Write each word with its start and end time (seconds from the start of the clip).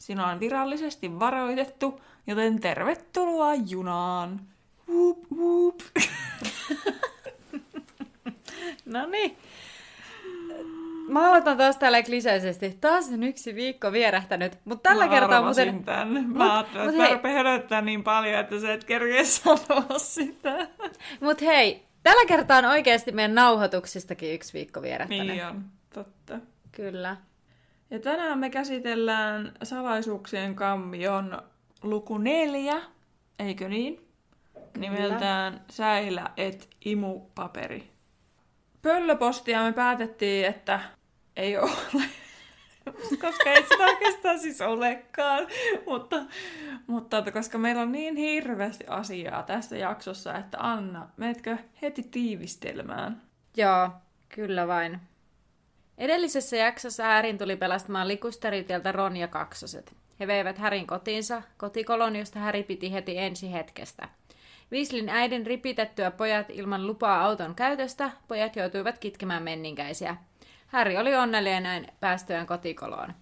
Sinua 0.00 0.26
on 0.26 0.40
virallisesti 0.40 1.18
varoitettu, 1.18 2.00
joten 2.26 2.60
tervetuloa 2.60 3.54
junaan! 3.54 4.40
Whoop, 4.88 5.18
whoop. 5.36 5.80
No 8.84 9.06
niin. 9.06 9.36
Mä 11.08 11.28
aloitan 11.28 11.56
taas 11.56 11.76
tällä 11.76 12.02
kliseisesti. 12.02 12.78
Taas 12.80 13.08
on 13.12 13.22
yksi 13.22 13.54
viikko 13.54 13.92
vierähtänyt, 13.92 14.58
mutta 14.64 14.88
tällä 14.88 15.04
Mä 15.06 15.10
kertaa 15.10 15.42
muuten... 15.42 15.84
Tän. 15.84 16.08
Mä 16.08 16.44
Mut- 16.44 16.52
ajattelin, 16.52 16.94
mut 16.96 17.04
että 17.04 17.28
mä 17.28 17.74
hei. 17.76 17.82
niin 17.82 18.02
paljon, 18.04 18.40
että 18.40 18.60
sä 18.60 18.72
et 18.72 18.84
kerkeä 18.84 19.24
sanoa 19.24 19.98
sitä. 19.98 20.68
Mut 21.20 21.40
hei, 21.40 21.86
tällä 22.02 22.26
kertaa 22.26 22.58
on 22.58 22.64
oikeasti 22.64 23.12
meidän 23.12 23.34
nauhoituksistakin 23.34 24.34
yksi 24.34 24.52
viikko 24.52 24.82
vierähtänyt. 24.82 25.26
Niin 25.26 25.46
on, 25.46 25.64
totta. 25.94 26.38
Kyllä. 26.72 27.16
Ja 27.90 27.98
tänään 27.98 28.38
me 28.38 28.50
käsitellään 28.50 29.52
salaisuuksien 29.62 30.54
kammion 30.54 31.42
luku 31.82 32.18
neljä, 32.18 32.82
eikö 33.38 33.68
niin? 33.68 34.06
Nimeltään 34.78 35.60
Säilä 35.70 36.30
et 36.36 36.68
imupaperi. 36.84 37.90
Pöllöpostia 38.82 39.62
me 39.62 39.72
päätettiin, 39.72 40.46
että 40.46 40.80
ei 41.36 41.58
ole, 41.58 41.70
koska 43.22 43.50
ei 43.50 43.62
sitä 43.62 43.84
oikeastaan 43.84 44.38
siis 44.38 44.60
olekaan. 44.60 45.46
Mutta, 45.86 46.16
mutta 46.86 47.32
koska 47.32 47.58
meillä 47.58 47.82
on 47.82 47.92
niin 47.92 48.16
hirveästi 48.16 48.84
asiaa 48.86 49.42
tässä 49.42 49.76
jaksossa, 49.76 50.34
että 50.34 50.58
Anna, 50.60 51.08
meetkö 51.16 51.56
heti 51.82 52.02
tiivistelmään? 52.02 53.22
Joo, 53.56 53.90
kyllä 54.28 54.66
vain. 54.66 55.00
Edellisessä 56.00 56.56
jaksossa 56.56 57.04
Härin 57.04 57.38
tuli 57.38 57.56
pelastamaan 57.56 58.08
likusteritieltä 58.08 58.92
Ron 58.92 59.16
ja 59.16 59.28
kaksoset. 59.28 59.96
He 60.20 60.26
veivät 60.26 60.58
Härin 60.58 60.86
kotiinsa, 60.86 61.42
kotikolon, 61.56 62.16
josta 62.16 62.38
Häri 62.38 62.62
piti 62.62 62.92
heti 62.92 63.18
ensi 63.18 63.52
hetkestä. 63.52 64.08
Viislin 64.70 65.08
äidin 65.08 65.46
ripitettyä 65.46 66.10
pojat 66.10 66.50
ilman 66.50 66.86
lupaa 66.86 67.24
auton 67.24 67.54
käytöstä, 67.54 68.10
pojat 68.28 68.56
joutuivat 68.56 68.98
kitkemään 68.98 69.42
menninkäisiä. 69.42 70.16
Häri 70.66 70.98
oli 70.98 71.16
onnellinen 71.16 71.86
päästyään 72.00 72.46
kotikoloon. 72.46 73.14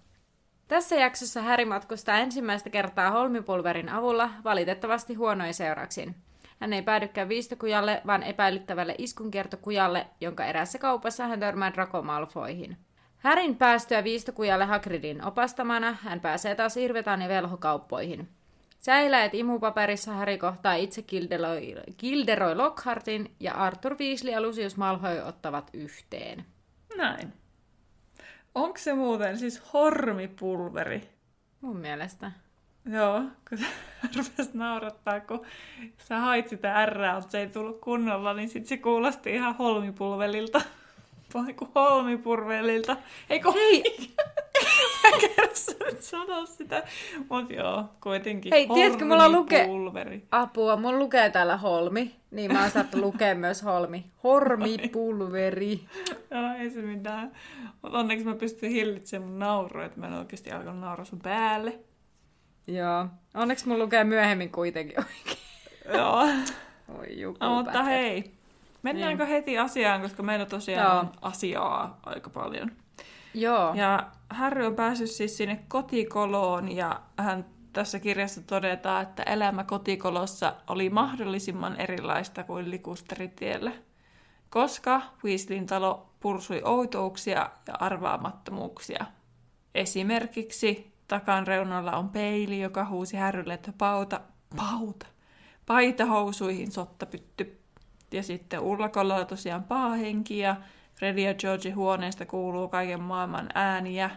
Tässä 0.67 0.95
jaksossa 0.95 1.41
Häri 1.41 1.65
matkustaa 1.65 2.17
ensimmäistä 2.17 2.69
kertaa 2.69 3.11
Holmipulverin 3.11 3.89
avulla, 3.89 4.29
valitettavasti 4.43 5.13
huonoin 5.13 5.53
seurauksin. 5.53 6.15
Hän 6.59 6.73
ei 6.73 6.81
päädykään 6.81 7.29
viistokujalle, 7.29 8.01
vaan 8.07 8.23
epäilyttävälle 8.23 8.95
iskunkiertokujalle, 8.97 10.07
jonka 10.21 10.45
erässä 10.45 10.79
kaupassa 10.79 11.27
hän 11.27 11.39
törmää 11.39 11.73
Draco 11.73 12.01
Malfoihin. 12.01 12.77
Härin 13.17 13.55
päästyä 13.55 14.03
viistokujalle 14.03 14.65
Hagridin 14.65 15.25
opastamana, 15.25 15.97
hän 16.01 16.19
pääsee 16.19 16.55
taas 16.55 16.77
Irvetaan 16.77 17.21
ja 17.21 17.29
velhokauppoihin. 17.29 18.29
Säiläet 18.79 19.33
imupaperissa 19.33 20.13
Häri 20.13 20.37
kohtaa 20.37 20.73
itse 20.73 21.01
Gilderoy, 21.01 21.61
Gilderoy 21.97 22.55
Lockhartin 22.55 23.35
ja 23.39 23.53
Arthur 23.53 23.95
Weasley 23.99 24.33
ja 24.33 24.41
Lucius 24.41 24.77
Malfoy 24.77 25.19
ottavat 25.19 25.69
yhteen. 25.73 26.45
Näin. 26.97 27.33
Onko 28.55 28.77
se 28.77 28.93
muuten 28.93 29.37
siis 29.37 29.73
hormipulveri? 29.73 31.09
Mun 31.61 31.77
mielestä. 31.77 32.31
Joo, 32.85 33.21
kun 33.49 33.57
sä 33.57 33.65
rupesit 34.17 34.53
naurattaa, 34.53 35.19
kun 35.19 35.45
sä 35.97 36.17
hait 36.17 36.47
sitä 36.47 36.85
R, 36.85 36.99
mutta 37.15 37.31
se 37.31 37.39
ei 37.39 37.47
tullut 37.47 37.81
kunnolla, 37.81 38.33
niin 38.33 38.49
sit 38.49 38.65
se 38.65 38.77
kuulosti 38.77 39.35
ihan 39.35 39.55
holmipulvelilta. 39.55 40.61
Vai 41.33 41.53
kuin 41.53 41.71
holmipurvelilta. 41.75 42.97
Eikö 43.29 43.51
Hei! 43.51 43.83
Mä 45.03 45.85
nyt 45.85 46.01
sanoa 46.01 46.45
sitä. 46.45 46.83
Mut 47.29 47.49
joo, 47.49 47.85
kuitenkin 48.01 48.53
Hei, 48.53 48.67
tiedätkö, 48.73 49.05
mulla 49.05 49.29
lukee-. 49.29 49.67
Apua, 50.31 50.75
mun 50.75 50.99
lukee 50.99 51.29
täällä 51.29 51.57
Holmi, 51.57 52.15
niin 52.31 52.53
mä 52.53 52.61
oon 52.61 52.71
saattu 52.71 53.01
lukea 53.01 53.35
myös 53.35 53.63
Holmi. 53.63 54.05
Hormipulveri. 54.23 55.79
Joo, 56.31 56.53
ei 56.59 56.69
se 56.69 56.81
mitään. 56.81 57.31
Mutta 57.81 57.97
onneksi 57.97 58.25
mä 58.25 58.35
pystyn 58.35 58.71
hillitsemään 58.71 59.29
mun 59.29 59.39
naurua, 59.39 59.85
että 59.85 59.99
mä 59.99 60.07
en 60.07 60.13
oikeasti 60.13 60.51
alkanut 60.51 60.81
nauraa 60.81 61.05
sun 61.05 61.19
päälle. 61.19 61.79
Joo. 62.69 63.07
Onneksi 63.33 63.67
mun 63.67 63.79
lukee 63.79 64.03
myöhemmin 64.03 64.51
kuitenkin 64.51 64.99
oikein. 64.99 65.37
Joo. 65.97 66.27
Oi 66.99 67.21
juku, 67.21 67.37
No, 67.41 67.55
mutta 67.55 67.83
hei, 67.83 68.31
mennäänkö 68.83 69.25
heti 69.25 69.57
asiaan, 69.57 70.01
koska 70.01 70.23
meillä 70.23 70.45
tosiaan 70.45 70.91
Joo. 70.91 70.99
on 70.99 71.11
asiaa 71.21 71.99
aika 72.03 72.29
paljon. 72.29 72.71
Joo. 73.33 73.73
Ja 73.73 74.11
Harry 74.29 74.65
on 74.65 74.75
päässyt 74.75 75.09
siis 75.09 75.37
sinne 75.37 75.59
kotikoloon 75.67 76.71
ja 76.71 77.01
hän 77.17 77.45
tässä 77.73 77.99
kirjassa 77.99 78.41
todetaan, 78.41 79.03
että 79.03 79.23
elämä 79.23 79.63
kotikolossa 79.63 80.53
oli 80.67 80.89
mahdollisimman 80.89 81.79
erilaista 81.81 82.43
kuin 82.43 82.71
likusteritiellä, 82.71 83.71
koska 84.49 85.01
Weasleyn 85.23 85.65
talo 85.65 86.09
pursui 86.19 86.61
outouksia 86.63 87.49
ja 87.67 87.73
arvaamattomuuksia. 87.79 89.05
Esimerkiksi 89.75 90.88
takan 91.09 91.47
reunalla 91.47 91.97
on 91.97 92.09
peili, 92.09 92.61
joka 92.61 92.85
huusi 92.85 93.17
Harrylle, 93.17 93.53
että 93.53 93.73
pauta, 93.77 94.21
pauta, 94.55 95.05
paita 95.65 96.05
housuihin 96.05 96.71
sottapytty. 96.71 97.59
Ja 98.11 98.23
sitten 98.23 98.59
ullakolla 98.59 99.15
on 99.15 99.27
tosiaan 99.27 99.63
paahenki 99.63 100.37
ja 100.37 100.55
Freddy 100.95 101.21
ja 101.21 101.33
George 101.33 101.69
huoneesta 101.69 102.25
kuuluu 102.25 102.67
kaiken 102.67 103.01
maailman 103.01 103.49
ääniä. 103.53 104.09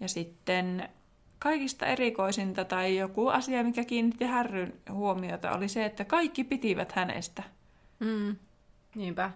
Ja 0.00 0.08
sitten 0.08 0.88
kaikista 1.38 1.86
erikoisinta 1.86 2.64
tai 2.64 2.96
joku 2.96 3.28
asia, 3.28 3.64
mikä 3.64 3.84
kiinnitti 3.84 4.24
Härryn 4.24 4.74
huomiota, 4.90 5.52
oli 5.52 5.68
se, 5.68 5.84
että 5.84 6.04
kaikki 6.04 6.44
pitivät 6.44 6.92
hänestä. 6.92 7.42
Mm. 8.00 8.36
Niinpä. 8.94 9.30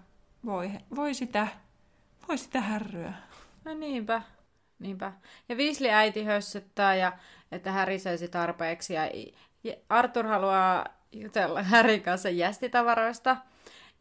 Voi, 0.44 0.70
voi 0.96 1.14
sitä, 1.14 1.48
voi 2.28 2.38
sitä 2.38 2.60
härryä. 2.60 3.12
No 3.64 3.74
niinpä. 3.74 4.22
Niinpä. 4.80 5.12
Ja 5.48 5.56
Weasley 5.56 5.91
äiti 5.91 6.24
hössöttää, 6.24 6.94
ja 6.94 7.12
että 7.52 7.72
Harry 7.72 7.98
söisi 7.98 8.28
tarpeeksi. 8.28 8.94
Ja 8.94 9.10
Arthur 9.88 10.26
haluaa 10.26 10.86
jutella 11.12 11.62
Harryn 11.62 12.02
kanssa 12.02 12.28
jästitavaroista. 12.28 13.36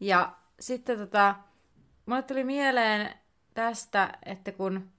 Ja 0.00 0.32
sitten 0.60 0.98
tota, 0.98 1.34
mulle 2.06 2.22
tuli 2.22 2.44
mieleen 2.44 3.14
tästä, 3.54 4.18
että 4.26 4.52
kun 4.52 4.90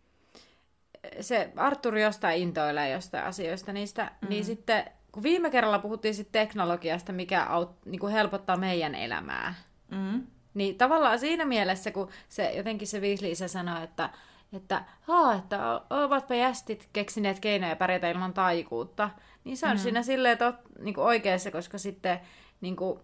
se 1.21 1.51
Arthur 1.55 1.97
jostain 1.97 2.41
intoilee 2.41 2.89
jostain 2.89 3.23
asioista 3.23 3.73
niistä, 3.73 4.11
mm. 4.21 4.29
niin 4.29 4.45
sitten 4.45 4.83
kun 5.11 5.23
viime 5.23 5.49
kerralla 5.49 5.79
puhuttiin 5.79 6.15
sit 6.15 6.31
teknologiasta, 6.31 7.13
mikä 7.13 7.43
aut, 7.43 7.85
niin 7.85 7.99
kuin 7.99 8.13
helpottaa 8.13 8.57
meidän 8.57 8.95
elämää, 8.95 9.53
Mm. 9.91 10.27
niin 10.53 10.77
tavallaan 10.77 11.19
siinä 11.19 11.45
mielessä, 11.45 11.91
kun 11.91 12.09
se 12.29 12.51
jotenkin 12.51 12.87
se 12.87 13.01
se 13.33 13.47
sanoi, 13.47 13.83
että, 13.83 14.09
että, 14.53 14.83
Haa, 15.01 15.35
että 15.35 15.81
ovatpa 15.89 16.35
jästit 16.35 16.89
keksineet 16.93 17.39
keinoja 17.39 17.75
pärjätä 17.75 18.09
ilman 18.09 18.33
taikuutta, 18.33 19.09
niin 19.43 19.57
se 19.57 19.65
on 19.67 19.71
mm. 19.75 19.77
siinä 19.79 20.03
silleen 20.03 20.37
tot, 20.37 20.55
niin 20.79 20.93
kuin 20.93 21.05
oikeassa, 21.05 21.51
koska 21.51 21.77
sitten 21.77 22.19
niin 22.61 22.75
kuin, 22.75 22.99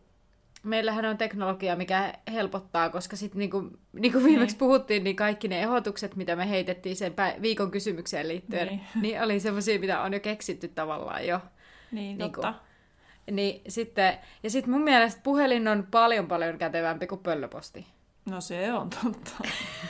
meillähän 0.64 1.06
on 1.06 1.18
teknologia, 1.18 1.76
mikä 1.76 2.14
helpottaa, 2.32 2.90
koska 2.90 3.16
sitten 3.16 3.40
niin 3.40 3.50
kuin, 3.50 3.78
niin 3.94 4.12
kuin 4.12 4.24
viimeksi 4.24 4.54
Niin. 4.54 4.60
puhuttiin, 4.60 5.04
niin 5.04 5.16
kaikki 5.16 5.48
ne 5.48 5.62
ehdotukset, 5.62 6.16
mitä 6.16 6.36
me 6.36 6.50
heitettiin 6.50 6.96
sen 6.96 7.12
pä- 7.14 7.42
viikon 7.42 7.72
kysymykseen 7.72 8.28
liittyen, 8.28 8.68
Niin. 8.68 8.80
niin, 8.96 9.02
niin 9.02 9.22
oli 9.24 9.40
semmoisia, 9.40 9.80
mitä 9.80 10.02
on 10.02 10.14
jo 10.14 10.20
keksitty 10.20 10.68
tavallaan 10.68 11.28
jo. 11.28 11.40
Niin, 11.92 12.18
Niinku, 12.18 12.42
totta. 12.42 12.54
Niin 13.32 13.62
sitten, 13.68 14.18
ja 14.44 14.50
sitten 14.50 14.72
mun 14.74 14.82
mielestä 14.82 15.22
puhelin 15.24 15.68
on 15.68 15.88
paljon 15.92 16.28
paljon 16.28 16.58
kätevämpi 16.58 17.08
kuin 17.08 17.22
pöllöposti. 17.22 17.88
No 18.30 18.42
se 18.42 18.74
on 18.74 18.90
totta. 18.90 19.32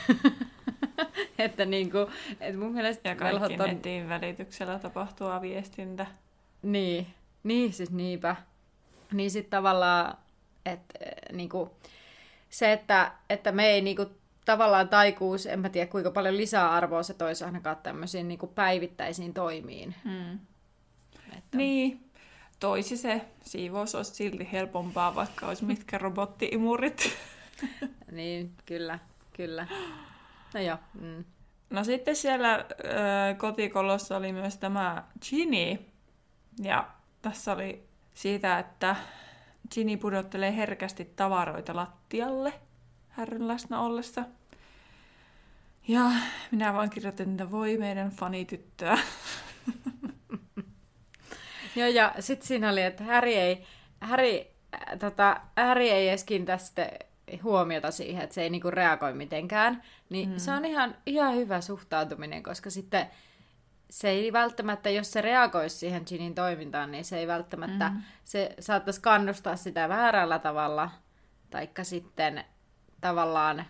että 1.38 1.64
niinku, 1.64 1.98
et 2.40 2.58
mun 2.58 2.72
mielestä 2.72 3.08
Ja 3.08 3.16
kaikki 3.16 3.40
velhot 3.40 3.60
on... 3.60 3.68
netin 3.68 4.08
välityksellä 4.08 4.78
tapahtuva 4.78 5.40
viestintä. 5.40 6.06
Niin, 6.62 7.06
niin 7.42 7.72
siis 7.72 7.90
niinpä. 7.90 8.36
Niin 9.12 9.30
sitten 9.30 9.50
tavallaan, 9.50 10.18
että 10.66 10.98
niinku, 11.32 11.76
se, 12.50 12.72
että, 12.72 13.12
että 13.30 13.52
me 13.52 13.66
ei 13.66 13.80
niinku, 13.80 14.06
tavallaan 14.44 14.88
taikuus, 14.88 15.46
en 15.46 15.60
mä 15.60 15.68
tiedä 15.68 15.90
kuinka 15.90 16.10
paljon 16.10 16.36
lisää 16.36 16.72
arvoa 16.72 17.02
se 17.02 17.14
toisi 17.14 17.44
ainakaan 17.44 17.76
tämmöisiin 17.76 18.28
niinku 18.28 18.46
päivittäisiin 18.46 19.34
toimiin. 19.34 19.94
Hmm. 20.04 20.38
Että... 21.38 21.56
Niin, 21.58 22.10
toisi 22.60 22.96
se 22.96 23.20
siivous 23.42 23.94
olisi 23.94 24.14
silti 24.14 24.48
helpompaa, 24.52 25.14
vaikka 25.14 25.46
olisi 25.46 25.64
mitkä 25.64 25.98
robottiimurit. 26.08 27.16
niin, 28.10 28.52
kyllä, 28.66 28.98
kyllä. 29.32 29.66
No 30.54 30.60
joo. 30.60 30.78
Mm. 31.00 31.24
No 31.70 31.84
sitten 31.84 32.16
siellä 32.16 32.54
ö, 32.54 32.64
kotikolossa 33.38 34.16
oli 34.16 34.32
myös 34.32 34.56
tämä 34.56 35.04
Ginny. 35.28 35.78
Ja 36.62 36.88
tässä 37.22 37.52
oli 37.52 37.84
siitä, 38.14 38.58
että 38.58 38.96
Ginny 39.74 39.96
pudottelee 39.96 40.56
herkästi 40.56 41.04
tavaroita 41.04 41.76
lattialle 41.76 42.52
härryn 43.08 43.48
läsnä 43.48 43.80
ollessa. 43.80 44.24
Ja 45.88 46.10
minä 46.50 46.74
vaan 46.74 46.90
kirjoitin, 46.90 47.30
että 47.30 47.50
voi 47.50 47.76
meidän 47.76 48.10
fanityttöä. 48.10 48.98
Joo, 51.76 51.88
ja 51.88 52.14
sitten 52.20 52.46
siinä 52.46 52.70
oli, 52.70 52.82
että 52.82 53.04
Harry 53.04 53.30
ei, 53.30 53.64
Harry, 54.00 54.40
äh, 54.74 54.98
tota, 54.98 55.40
Harry 55.56 55.84
ei 55.84 56.08
edes 56.08 56.26
tästä 56.44 56.90
huomiota 57.42 57.90
siihen, 57.90 58.22
että 58.22 58.34
se 58.34 58.42
ei 58.42 58.50
niinku 58.50 58.70
reagoi 58.70 59.14
mitenkään. 59.14 59.82
Niin 60.10 60.28
mm. 60.28 60.38
se 60.38 60.50
on 60.50 60.64
ihan, 60.64 60.94
ihan 61.06 61.34
hyvä 61.34 61.60
suhtautuminen, 61.60 62.42
koska 62.42 62.70
sitten 62.70 63.06
se 63.90 64.08
ei 64.08 64.32
välttämättä, 64.32 64.90
jos 64.90 65.12
se 65.12 65.20
reagoisi 65.20 65.76
siihen 65.76 66.02
Ginin 66.06 66.34
toimintaan, 66.34 66.92
niin 66.92 67.04
se 67.04 67.18
ei 67.18 67.26
välttämättä, 67.26 67.88
mm. 67.88 68.02
se 68.24 68.54
saattaisi 68.60 69.00
kannustaa 69.00 69.56
sitä 69.56 69.88
väärällä 69.88 70.38
tavalla, 70.38 70.90
taikka 71.50 71.84
sitten 71.84 72.44
tavallaan, 73.00 73.64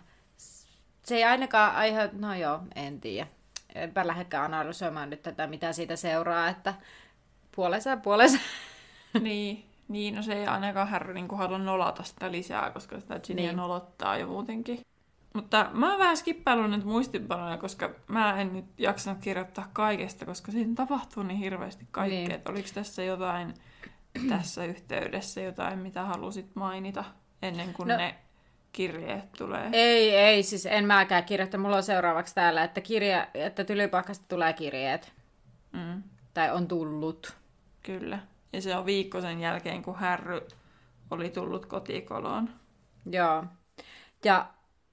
se 1.05 1.15
ei 1.15 1.23
ainakaan 1.23 1.75
aiheuta, 1.75 2.15
no 2.17 2.35
joo, 2.35 2.59
en 2.75 3.01
tiedä. 3.01 3.27
Enpä 3.75 4.07
lähdekään 4.07 4.45
analysoimaan 4.45 5.09
nyt 5.09 5.21
tätä, 5.21 5.47
mitä 5.47 5.73
siitä 5.73 5.95
seuraa, 5.95 6.49
että 6.49 6.73
puolensa 7.55 7.89
ja 7.89 7.97
puolensa. 7.97 8.37
niin, 9.21 9.68
niin, 9.89 10.15
no 10.15 10.21
se 10.21 10.33
ei 10.33 10.47
ainakaan 10.47 10.87
Harry 10.87 11.13
niin 11.13 11.27
halua 11.37 11.57
nolata 11.57 12.03
sitä 12.03 12.31
lisää, 12.31 12.71
koska 12.71 12.99
sitä 12.99 13.19
Ginia 13.19 13.45
niin. 13.45 13.57
nolottaa 13.57 14.17
jo 14.17 14.27
muutenkin. 14.27 14.81
Mutta 15.33 15.69
mä 15.73 15.89
oon 15.89 15.99
vähän 15.99 16.17
skippaillut 16.17 16.71
nyt 16.71 16.83
muistipanoja, 16.83 17.57
koska 17.57 17.89
mä 18.07 18.41
en 18.41 18.53
nyt 18.53 18.65
jaksanut 18.77 19.21
kirjoittaa 19.21 19.69
kaikesta, 19.73 20.25
koska 20.25 20.51
siinä 20.51 20.75
tapahtuu 20.75 21.23
niin 21.23 21.39
hirveästi 21.39 21.87
kaikkea. 21.91 22.27
Niin. 22.27 22.41
oliko 22.49 22.69
tässä 22.73 23.03
jotain 23.03 23.53
tässä 24.29 24.65
yhteydessä, 24.65 25.41
jotain 25.41 25.79
mitä 25.79 26.03
halusit 26.03 26.55
mainita 26.55 27.03
ennen 27.41 27.73
kuin 27.73 27.87
no, 27.87 27.97
ne 27.97 28.15
kirjeet 28.71 29.31
tulee? 29.31 29.69
Ei, 29.73 30.15
ei, 30.15 30.43
siis 30.43 30.65
en 30.65 30.85
mäkään 30.85 31.23
kirjoita. 31.23 31.57
Mulla 31.57 31.75
on 31.75 31.83
seuraavaksi 31.83 32.35
täällä, 32.35 32.63
että, 32.63 32.81
kirja, 32.81 33.27
että 33.33 33.63
tylypahkasta 33.63 34.25
tulee 34.27 34.53
kirjeet. 34.53 35.13
Mm. 35.71 36.03
Tai 36.33 36.51
on 36.51 36.67
tullut. 36.67 37.37
Kyllä. 37.83 38.19
Ja 38.53 38.61
se 38.61 38.75
on 38.75 38.85
viikko 38.85 39.21
sen 39.21 39.39
jälkeen, 39.39 39.81
kun 39.81 39.95
Härry 39.95 40.41
oli 41.11 41.29
tullut 41.29 41.65
kotikoloon. 41.65 42.49
Joo. 43.11 43.43
Ja 44.25 44.47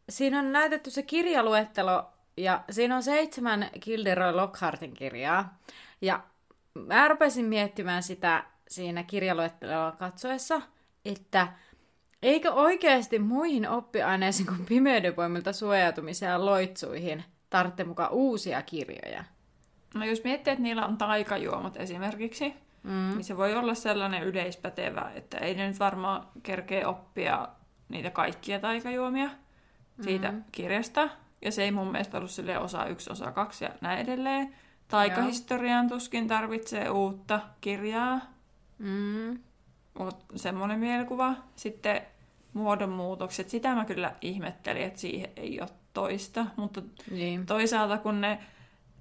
siinä 0.08 0.38
on 0.38 0.52
näytetty 0.52 0.90
se 0.90 1.02
kirjaluettelo, 1.02 2.12
ja 2.36 2.64
siinä 2.70 2.96
on 2.96 3.02
seitsemän 3.02 3.70
Gilderoy 3.80 4.32
Lockhartin 4.32 4.94
kirjaa. 4.94 5.58
Ja 6.00 6.22
mä 6.74 7.08
rupesin 7.08 7.44
miettimään 7.46 8.02
sitä 8.02 8.44
siinä 8.68 9.02
kirjaluetteloa 9.02 9.92
katsoessa, 9.92 10.62
että 11.04 11.48
eikö 12.22 12.52
oikeasti 12.52 13.18
muihin 13.18 13.68
oppiaineisiin 13.68 14.46
kuin 14.46 14.66
pimeydenvoimilta 14.66 15.52
suojautumiseen 15.52 16.30
ja 16.30 16.44
loitsuihin 16.44 17.24
tarvitse 17.50 17.84
mukaan 17.84 18.12
uusia 18.12 18.62
kirjoja? 18.62 19.24
No 19.94 20.04
jos 20.04 20.24
miettii, 20.24 20.52
että 20.52 20.62
niillä 20.62 20.86
on 20.86 20.98
taikajuomat 20.98 21.76
esimerkiksi, 21.76 22.54
mm. 22.86 23.10
niin 23.14 23.24
se 23.24 23.36
voi 23.36 23.54
olla 23.54 23.74
sellainen 23.74 24.22
yleispätevä, 24.22 25.10
että 25.14 25.38
ei 25.38 25.54
ne 25.54 25.68
nyt 25.68 25.78
varmaan 25.78 26.26
kerkee 26.42 26.86
oppia 26.86 27.48
niitä 27.88 28.10
kaikkia 28.10 28.60
taikajuomia 28.60 29.30
siitä 30.00 30.32
mm. 30.32 30.44
kirjasta. 30.52 31.08
Ja 31.42 31.52
se 31.52 31.62
ei 31.62 31.70
mun 31.70 31.92
mielestä 31.92 32.18
ollut 32.18 32.30
sille 32.30 32.58
osa 32.58 32.86
yksi, 32.86 33.12
osa 33.12 33.32
kaksi 33.32 33.64
ja 33.64 33.70
näin 33.80 33.98
edelleen. 33.98 34.54
Taikahistorian 34.88 35.88
tuskin 35.88 36.28
tarvitsee 36.28 36.90
uutta 36.90 37.40
kirjaa. 37.60 38.20
Mm. 38.78 39.38
Mut 39.98 40.24
semmoinen 40.36 40.78
mielikuva. 40.78 41.34
Sitten 41.56 42.02
muodonmuutokset, 42.52 43.48
sitä 43.48 43.74
mä 43.74 43.84
kyllä 43.84 44.12
ihmettelin, 44.20 44.82
että 44.82 45.00
siihen 45.00 45.30
ei 45.36 45.60
ole 45.60 45.68
toista. 45.92 46.46
Mutta 46.56 46.82
niin. 47.10 47.46
toisaalta 47.46 47.98
kun 47.98 48.20
ne 48.20 48.38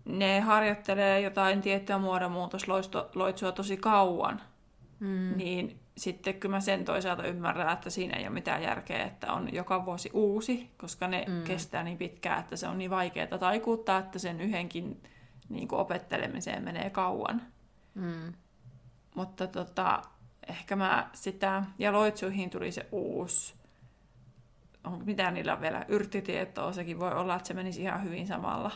ne 0.05 0.39
harjoittelee 0.39 1.21
jotain 1.21 1.61
tiettyä 1.61 1.97
muodonmuutosloitsua 1.97 3.51
tosi 3.51 3.77
kauan, 3.77 4.41
mm. 4.99 5.37
niin 5.37 5.79
sitten 5.97 6.33
kyllä 6.33 6.55
mä 6.55 6.59
sen 6.59 6.85
toisaalta 6.85 7.27
ymmärrän, 7.27 7.73
että 7.73 7.89
siinä 7.89 8.17
ei 8.17 8.23
ole 8.23 8.33
mitään 8.33 8.63
järkeä, 8.63 9.05
että 9.05 9.33
on 9.33 9.53
joka 9.53 9.85
vuosi 9.85 10.09
uusi, 10.13 10.71
koska 10.77 11.07
ne 11.07 11.25
mm. 11.27 11.43
kestää 11.43 11.83
niin 11.83 11.97
pitkään, 11.97 12.39
että 12.39 12.55
se 12.55 12.67
on 12.67 12.77
niin 12.77 12.91
vaikeaa 12.91 13.37
taikuuttaa, 13.39 13.99
että 13.99 14.19
sen 14.19 14.41
yhdenkin 14.41 15.03
niin 15.49 15.67
kuin 15.67 15.79
opettelemiseen 15.79 16.63
menee 16.63 16.89
kauan. 16.89 17.41
Mm. 17.93 18.33
Mutta 19.15 19.47
tota, 19.47 20.01
ehkä 20.47 20.75
mä 20.75 21.09
sitä, 21.13 21.63
ja 21.79 21.91
loitsuihin 21.91 22.49
tuli 22.49 22.71
se 22.71 22.85
uusi, 22.91 23.55
on, 24.83 25.05
mitä 25.05 25.31
niillä 25.31 25.53
on 25.53 25.61
vielä, 25.61 25.85
yrttitietoa, 25.87 26.73
sekin 26.73 26.99
voi 26.99 27.11
olla, 27.11 27.35
että 27.35 27.47
se 27.47 27.53
menisi 27.53 27.81
ihan 27.81 28.03
hyvin 28.03 28.27
samalla 28.27 28.71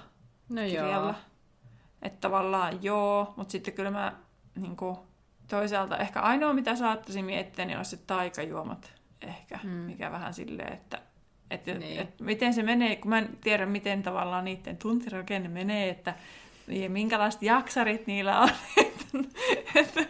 no 0.50 0.62
kirjalla. 0.62 1.16
Että 2.02 2.22
tavallaan 2.22 2.84
joo, 2.84 3.34
mutta 3.38 3.52
sitten 3.52 3.74
kyllä 3.74 3.92
mä 3.92 4.16
niin 4.56 4.76
kuin, 4.76 4.98
toisaalta 5.48 5.98
ehkä 5.98 6.22
ainoa 6.22 6.54
mitä 6.54 6.76
saattaisin 6.76 7.26
miettiä, 7.26 7.66
niin 7.66 7.78
olisi 7.78 7.92
se 7.92 7.98
taikajuomat 7.98 8.94
ehkä, 9.22 9.60
mm. 9.64 9.70
mikä 9.70 10.12
vähän 10.12 10.34
silleen, 10.34 10.74
että 10.74 11.02
et, 11.52 11.66
niin. 11.66 12.00
et, 12.00 12.22
miten 12.22 12.54
se 12.54 12.64
menee, 12.64 12.96
kun 12.96 13.10
mä 13.10 13.18
en 13.18 13.38
tiedä, 13.42 13.66
miten 13.66 14.04
tavallaan 14.04 14.46
niiden 14.46 14.78
tuntirakenne 14.78 15.50
menee, 15.50 15.90
että 15.90 16.16
ja 16.68 16.90
minkälaiset 16.90 17.42
jaksarit 17.42 18.08
niillä 18.08 18.40
on, 18.40 18.50
että, 18.86 19.18
että 19.76 20.06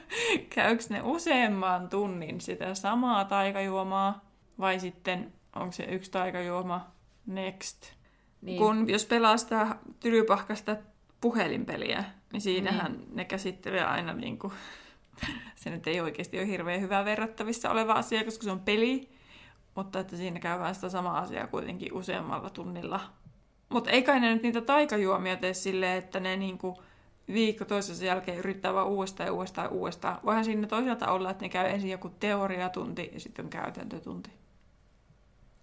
käykö 0.50 0.84
ne 0.90 1.02
useamman 1.02 1.90
tunnin 1.90 2.42
sitä 2.42 2.76
samaa 2.76 3.26
taikajuomaa, 3.26 4.26
vai 4.60 4.80
sitten 4.80 5.34
onko 5.56 5.72
se 5.72 5.84
yksi 5.84 6.12
taikajuoma 6.12 6.92
next. 7.26 7.99
Niin. 8.42 8.58
Kun 8.58 8.90
jos 8.90 9.06
pelaa 9.06 9.38
sitä 9.38 9.76
tylypahkasta 10.00 10.78
puhelinpeliä, 11.22 12.04
niin 12.34 12.42
siinähän 12.42 12.92
niin. 12.92 13.16
ne 13.16 13.26
käsittelee 13.26 13.84
aina 13.84 14.14
niin 14.14 14.40
kuin, 14.40 14.54
se 15.56 15.70
nyt 15.70 15.88
ei 15.88 16.02
oikeasti 16.02 16.38
ole 16.38 16.48
hirveän 16.48 16.82
hyvä 16.82 17.06
verrattavissa 17.06 17.72
oleva 17.72 17.94
asia, 17.94 18.24
koska 18.24 18.44
se 18.44 18.52
on 18.52 18.60
peli, 18.60 19.10
mutta 19.76 20.00
että 20.00 20.18
siinä 20.18 20.40
käydään 20.40 20.76
sitä 20.76 20.90
samaa 20.90 21.20
asiaa 21.20 21.48
kuitenkin 21.48 21.94
useammalla 21.94 22.50
tunnilla. 22.50 23.00
Mutta 23.70 23.90
ei 23.90 24.04
kai 24.04 24.20
ne 24.20 24.34
nyt 24.34 24.44
niitä 24.44 24.62
taikajuomia 24.62 25.36
tee 25.36 25.54
silleen, 25.54 25.98
että 25.98 26.20
ne 26.20 26.38
niinku 26.38 26.84
viikko 27.34 27.66
toisensa 27.66 28.06
jälkeen 28.06 28.38
yrittää 28.38 28.74
vaan 28.74 28.88
uudestaan 28.88 29.28
ja 29.28 29.34
uudestaan 29.34 29.66
ja 29.66 29.72
uudestaan. 29.72 30.20
Voihan 30.26 30.46
siinä 30.46 30.68
toisaalta 30.68 31.12
olla, 31.12 31.32
että 31.32 31.46
ne 31.46 31.50
käy 31.50 31.70
ensin 31.70 31.90
joku 31.90 32.10
teoriatunti 32.10 33.10
ja 33.14 33.20
sitten 33.20 33.50
käytäntötunti. 33.50 34.39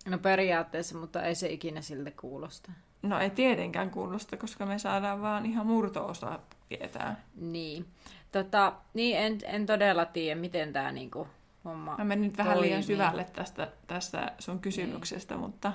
No 0.07 0.19
periaatteessa, 0.19 0.99
mutta 0.99 1.23
ei 1.23 1.35
se 1.35 1.49
ikinä 1.49 1.81
siltä 1.81 2.11
kuulosta. 2.11 2.73
No 3.03 3.19
ei 3.19 3.31
tietenkään 3.31 3.91
kuulosta, 3.91 4.37
koska 4.37 4.67
me 4.67 4.79
saadaan 4.79 5.23
vaan 5.23 5.47
ihan 5.47 5.67
murto-osa 5.67 6.39
tietää. 6.69 7.25
Niin. 7.37 7.87
Tota, 8.33 8.73
niin 8.95 9.19
en, 9.19 9.39
en 9.45 9.67
todella 9.67 10.05
tiedä, 10.05 10.41
miten 10.41 10.73
tämä 10.73 10.93
niinku 10.93 11.29
homma 11.65 11.97
Mä 11.99 12.05
menin 12.05 12.25
nyt 12.29 12.39
vähän 12.39 12.61
liian 12.61 12.83
syvälle 12.83 13.27
tästä, 13.33 13.69
tästä 13.87 14.33
sun 14.39 14.59
kysymyksestä, 14.59 15.35
niin. 15.35 15.41
mutta 15.41 15.73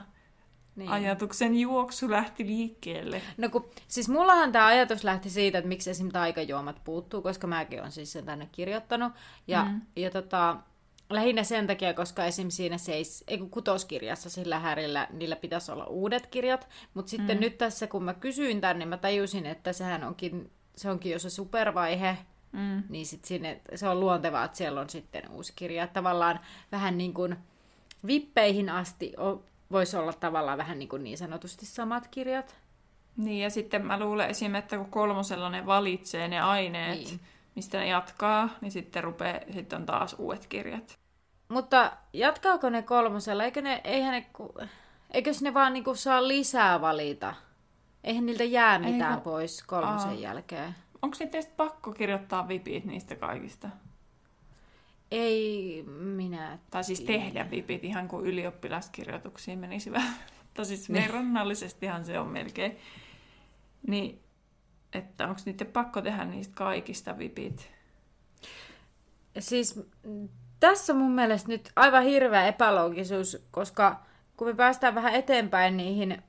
niin. 0.76 0.90
ajatuksen 0.90 1.60
juoksu 1.60 2.12
lähti 2.12 2.46
liikkeelle. 2.46 3.22
No 3.38 3.50
kun, 3.50 3.70
siis 3.88 4.10
mullahan 4.10 4.52
tämä 4.52 4.66
ajatus 4.66 5.04
lähti 5.04 5.30
siitä, 5.30 5.58
että 5.58 5.68
miksi 5.70 5.90
esim. 5.90 6.10
taikajuomat 6.10 6.82
puuttuu, 6.84 7.22
koska 7.22 7.48
mäkin 7.48 7.80
olen 7.80 7.92
siis 7.92 8.12
sen 8.12 8.26
tänne 8.26 8.50
kirjoittanut. 8.52 9.14
Ja, 9.48 9.66
mm. 9.66 9.82
ja 9.96 10.10
tota, 10.10 10.58
Lähinnä 11.12 11.44
sen 11.44 11.68
takia, 11.68 11.94
koska 11.94 12.26
esim. 12.26 12.50
siinä 12.50 12.78
seis, 12.78 13.24
ei 13.28 13.38
kutoskirjassa 13.38 14.30
sillä 14.30 14.60
härillä, 14.60 15.08
niillä 15.12 15.36
pitäisi 15.36 15.72
olla 15.72 15.86
uudet 15.86 16.28
kirjat, 16.28 16.68
mutta 16.94 17.10
sitten 17.10 17.38
mm. 17.38 17.42
nyt 17.42 17.58
tässä, 17.58 17.88
kun 17.88 18.04
mä 18.04 18.14
kysyin 18.14 18.62
tämän, 18.62 18.80
niin 18.80 18.90
mä 18.90 18.98
tajusin, 18.98 19.46
että 19.46 19.74
sehän 19.74 20.04
onkin, 20.04 20.52
se 20.76 20.90
onkin 20.90 21.12
jo 21.12 21.20
se 21.20 21.30
supervaihe, 21.30 22.18
mm. 22.52 22.84
niin 22.90 23.06
sit 23.06 23.26
sinne, 23.26 23.62
se 23.76 23.88
on 23.88 24.00
luontevaa, 24.00 24.46
että 24.46 24.58
siellä 24.58 24.82
on 24.82 24.90
sitten 24.90 25.30
uusi 25.32 25.54
kirja. 25.56 25.88
Tavallaan 25.88 26.40
vähän 26.72 26.98
niin 26.98 27.14
kuin 27.14 27.36
vippeihin 28.08 28.70
asti 28.70 29.14
voisi 29.72 29.98
olla 29.98 30.14
tavallaan 30.14 30.58
vähän 30.58 30.80
niin, 30.80 30.90
kuin 30.90 31.04
niin 31.04 31.18
sanotusti 31.18 31.66
samat 31.66 32.08
kirjat. 32.08 32.56
Niin, 33.18 33.44
ja 33.44 33.50
sitten 33.50 33.86
mä 33.86 34.00
luulen 34.00 34.30
esim. 34.30 34.56
että 34.56 34.78
kun 34.78 34.90
kolmosella 34.92 35.50
ne 35.50 35.66
valitsee 35.66 36.28
ne 36.28 36.42
aineet, 36.42 37.00
niin. 37.00 37.20
mistä 37.56 37.78
ne 37.78 37.88
jatkaa, 37.88 38.50
niin 38.62 38.72
sitten, 38.72 39.04
rupeaa, 39.04 39.40
sitten 39.54 39.80
on 39.80 39.86
taas 39.86 40.16
uudet 40.20 40.48
kirjat. 40.48 41.01
Mutta 41.52 41.98
jatkaako 42.14 42.70
ne 42.70 42.82
kolmosella? 42.82 43.44
Eikö 43.44 43.62
ne, 43.62 43.82
eihän 43.84 44.12
ne, 44.12 44.26
eikös 45.12 45.42
ne 45.42 45.54
vaan 45.54 45.74
niinku 45.74 45.96
saa 45.96 46.28
lisää 46.28 46.82
valita? 46.82 47.36
Eihän 48.04 48.26
niiltä 48.26 48.44
jää 48.44 48.80
mitään 48.80 49.14
Eiku... 49.14 49.30
pois 49.30 49.64
kolmosen 49.64 50.10
Aa. 50.10 50.16
jälkeen. 50.16 50.76
onko 51.02 51.16
se 51.16 51.28
teistä 51.28 51.54
pakko 51.58 51.92
kirjoittaa 51.92 52.48
vipit 52.48 52.86
niistä 52.86 53.16
kaikista? 53.16 53.70
Ei 55.12 55.84
minä 55.88 56.60
Tai 56.70 56.84
siis 56.84 57.02
tehdä 57.02 57.52
vipit 57.52 57.84
ihan 57.84 58.08
kuin 58.08 58.26
ylioppilaskirjoituksiin 58.26 59.60
menisi 59.60 59.92
vähän. 59.92 60.16
Mutta 60.44 60.66
siis 60.66 60.92
verrannallisestihan 60.92 62.06
se 62.06 62.20
on 62.20 62.28
melkein. 62.28 62.78
Niin, 63.88 64.20
että 64.94 65.28
onko 65.28 65.42
niiden 65.46 65.68
pakko 65.68 66.02
tehdä 66.02 66.26
niistä 66.26 66.56
kaikista 66.56 67.18
vipit? 67.18 67.72
Siis 69.40 69.80
tässä 70.62 70.94
on 70.94 71.00
mun 71.00 71.12
mielestä 71.12 71.50
nyt 71.50 71.72
aivan 71.76 72.04
hirveä 72.04 72.48
epäloogisuus, 72.48 73.46
koska 73.52 74.04
kun 74.38 74.48
me 74.48 74.54
päästään 74.54 74.96
vähän 74.96 75.14
eteenpäin 75.14 75.78
niihin, 75.78 76.24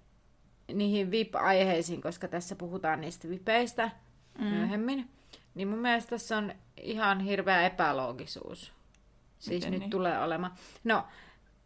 niihin 0.73 1.11
VIP-aiheisiin, 1.11 2.03
koska 2.03 2.29
tässä 2.29 2.57
puhutaan 2.57 3.01
niistä 3.01 3.29
VIPeistä 3.29 3.91
mm. 4.39 4.45
myöhemmin, 4.45 5.11
niin 5.55 5.69
mun 5.69 5.79
mielestä 5.79 6.11
tässä 6.11 6.39
on 6.39 6.53
ihan 6.77 7.21
hirveä 7.21 7.63
epäloogisuus. 7.63 8.73
Siis 9.39 9.55
Miten 9.55 9.71
nyt 9.71 9.81
niin? 9.81 9.91
tulee 9.91 10.23
olemaan. 10.23 10.53
No, 10.85 11.05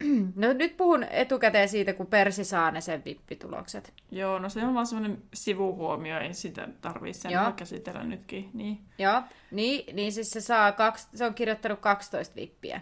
no, 0.37 0.53
nyt 0.53 0.76
puhun 0.76 1.05
etukäteen 1.05 1.69
siitä, 1.69 1.93
kun 1.93 2.07
Persi 2.07 2.45
saa 2.45 2.71
ne 2.71 2.81
sen 2.81 3.05
vippitulokset. 3.05 3.93
Joo, 4.11 4.38
no 4.38 4.49
se 4.49 4.65
on 4.65 4.75
vaan 4.75 4.87
semmoinen 4.87 5.23
sivuhuomio, 5.35 6.19
ei 6.21 6.35
sitä 6.35 6.69
tarvitse 6.81 7.21
sen 7.21 7.31
Joo. 7.31 7.53
käsitellä 7.53 8.05
nytkin. 8.05 8.50
Niin. 8.55 8.81
Joo, 8.99 9.23
niin, 9.50 9.97
niin 9.97 10.12
siis 10.12 10.31
se, 10.31 10.41
saa 10.41 10.73
kaksi, 10.73 11.09
se 11.15 11.25
on 11.25 11.35
kirjoittanut 11.35 11.81
12 11.81 12.37
vippiä. 12.37 12.81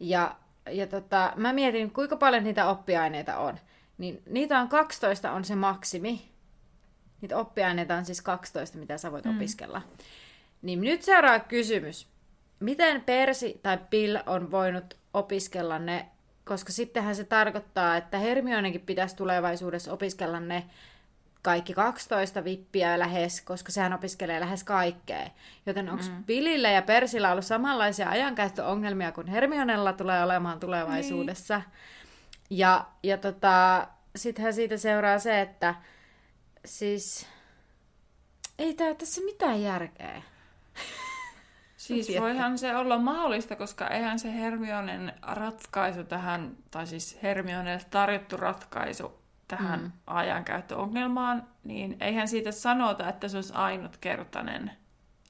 Ja, 0.00 0.36
ja 0.70 0.86
tota, 0.86 1.32
mä 1.36 1.52
mietin, 1.52 1.90
kuinka 1.90 2.16
paljon 2.16 2.44
niitä 2.44 2.68
oppiaineita 2.68 3.38
on. 3.38 3.58
Niin 3.98 4.22
niitä 4.30 4.58
on 4.58 4.68
12 4.68 5.32
on 5.32 5.44
se 5.44 5.54
maksimi. 5.54 6.28
Niitä 7.20 7.38
oppiaineita 7.38 7.94
on 7.94 8.04
siis 8.04 8.22
12, 8.22 8.78
mitä 8.78 8.98
sä 8.98 9.12
voit 9.12 9.24
mm. 9.24 9.36
opiskella. 9.36 9.82
Niin 10.62 10.80
nyt 10.80 11.02
seuraava 11.02 11.40
kysymys. 11.40 12.06
Miten 12.60 13.00
Persi 13.00 13.60
tai 13.62 13.78
Bill 13.90 14.16
on 14.26 14.50
voinut 14.50 15.01
opiskella 15.14 15.78
ne, 15.78 16.06
koska 16.44 16.72
sittenhän 16.72 17.16
se 17.16 17.24
tarkoittaa, 17.24 17.96
että 17.96 18.18
Hermionekin 18.18 18.80
pitäisi 18.80 19.16
tulevaisuudessa 19.16 19.92
opiskella 19.92 20.40
ne 20.40 20.64
kaikki 21.42 21.74
12 21.74 22.44
vippiä 22.44 22.98
lähes, 22.98 23.40
koska 23.40 23.72
sehän 23.72 23.92
opiskelee 23.92 24.40
lähes 24.40 24.64
kaikkea. 24.64 25.30
Joten 25.66 25.88
onko 25.88 26.04
mm. 26.04 26.24
Billillä 26.24 26.70
ja 26.70 26.82
Persillä 26.82 27.32
ollut 27.32 27.44
samanlaisia 27.44 28.08
ajankäyttöongelmia 28.08 29.12
kuin 29.12 29.26
Hermionella 29.26 29.92
tulee 29.92 30.24
olemaan 30.24 30.60
tulevaisuudessa? 30.60 31.58
Niin. 31.58 32.58
Ja, 32.58 32.86
ja 33.02 33.18
tota, 33.18 33.88
sittenhän 34.16 34.54
siitä 34.54 34.76
seuraa 34.76 35.18
se, 35.18 35.40
että 35.40 35.74
siis 36.64 37.26
ei 38.58 38.74
tää 38.74 38.94
tässä 38.94 39.20
mitään 39.24 39.62
järkeä. 39.62 40.22
Siis 41.82 42.06
Tiedä. 42.06 42.20
voihan 42.22 42.58
se 42.58 42.76
olla 42.76 42.98
mahdollista, 42.98 43.56
koska 43.56 43.88
eihän 43.88 44.18
se 44.18 44.32
Hermionen 44.34 45.12
ratkaisu 45.22 46.04
tähän, 46.04 46.56
tai 46.70 46.86
siis 46.86 47.18
Hermionelle 47.22 47.84
tarjottu 47.90 48.36
ratkaisu 48.36 49.18
tähän 49.48 49.80
mm. 49.80 49.92
ajankäyttöongelmaan, 50.06 51.46
niin 51.64 51.96
eihän 52.00 52.28
siitä 52.28 52.52
sanota, 52.52 53.08
että 53.08 53.28
se 53.28 53.36
olisi 53.36 53.52
ainutkertainen 53.52 54.70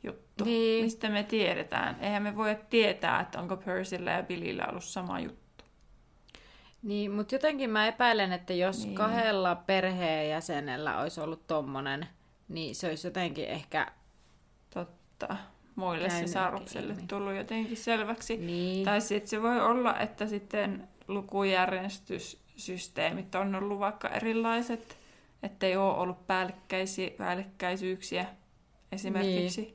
juttu. 0.02 0.44
Niin. 0.44 0.84
Mistä 0.84 1.08
me 1.08 1.22
tiedetään? 1.22 1.96
Eihän 2.00 2.22
me 2.22 2.36
voi 2.36 2.58
tietää, 2.70 3.20
että 3.20 3.40
onko 3.40 3.56
Percyllä 3.56 4.10
ja 4.10 4.22
Billillä 4.22 4.66
ollut 4.66 4.84
sama 4.84 5.20
juttu. 5.20 5.64
Niin, 6.82 7.10
mutta 7.10 7.34
jotenkin 7.34 7.70
mä 7.70 7.86
epäilen, 7.86 8.32
että 8.32 8.52
jos 8.52 8.84
niin. 8.84 8.94
kahdella 8.94 9.54
perheenjäsenellä 9.54 10.98
olisi 10.98 11.20
ollut 11.20 11.46
tommonen, 11.46 12.08
niin 12.48 12.74
se 12.74 12.88
olisi 12.88 13.06
jotenkin 13.06 13.48
ehkä... 13.48 13.92
Totta. 14.70 15.36
Muille 15.76 16.08
Käynyt 16.08 16.26
sisarukselle 16.28 16.92
ilmi. 16.92 17.04
tullut 17.08 17.34
jotenkin 17.34 17.76
selväksi. 17.76 18.36
Niin. 18.36 18.84
Tai 18.84 19.00
sitten 19.00 19.28
se 19.28 19.42
voi 19.42 19.60
olla, 19.60 19.98
että 19.98 20.26
sitten 20.26 20.88
lukujärjestyssysteemit 21.08 23.34
on 23.34 23.54
ollut 23.54 23.78
vaikka 23.78 24.08
erilaiset, 24.08 24.98
ettei 25.42 25.76
ole 25.76 25.94
ollut 25.94 26.26
päällekkäisi, 26.26 27.14
päällekkäisyyksiä 27.18 28.26
esimerkiksi. 28.92 29.60
Niin. 29.60 29.74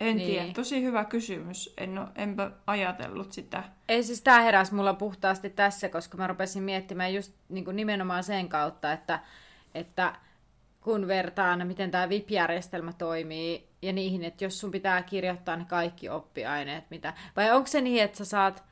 En 0.00 0.16
Niin. 0.16 0.28
tiedä, 0.28 0.52
tosi 0.52 0.82
hyvä 0.82 1.04
kysymys. 1.04 1.74
En 1.78 1.98
ole, 1.98 2.08
enpä 2.16 2.50
ajatellut 2.66 3.32
sitä. 3.32 3.64
Ei 3.88 4.02
siis 4.02 4.22
tämä 4.22 4.40
heräsi 4.40 4.74
mulla 4.74 4.94
puhtaasti 4.94 5.50
tässä, 5.50 5.88
koska 5.88 6.18
mä 6.18 6.26
rupesin 6.26 6.62
miettimään 6.62 7.14
just 7.14 7.32
niin 7.48 7.64
kuin 7.64 7.76
nimenomaan 7.76 8.24
sen 8.24 8.48
kautta, 8.48 8.92
että, 8.92 9.20
että 9.74 10.14
kun 10.80 11.06
vertaan, 11.08 11.66
miten 11.66 11.90
tämä 11.90 12.08
VIP-järjestelmä 12.08 12.92
toimii 12.92 13.69
ja 13.82 13.92
niihin, 13.92 14.24
että 14.24 14.44
jos 14.44 14.60
sun 14.60 14.70
pitää 14.70 15.02
kirjoittaa 15.02 15.56
ne 15.56 15.64
kaikki 15.64 16.08
oppiaineet, 16.08 16.84
mitä... 16.90 17.14
Vai 17.36 17.50
onko 17.50 17.66
se 17.66 17.80
niin, 17.80 18.02
että 18.02 18.18
sä 18.18 18.24
saat 18.24 18.64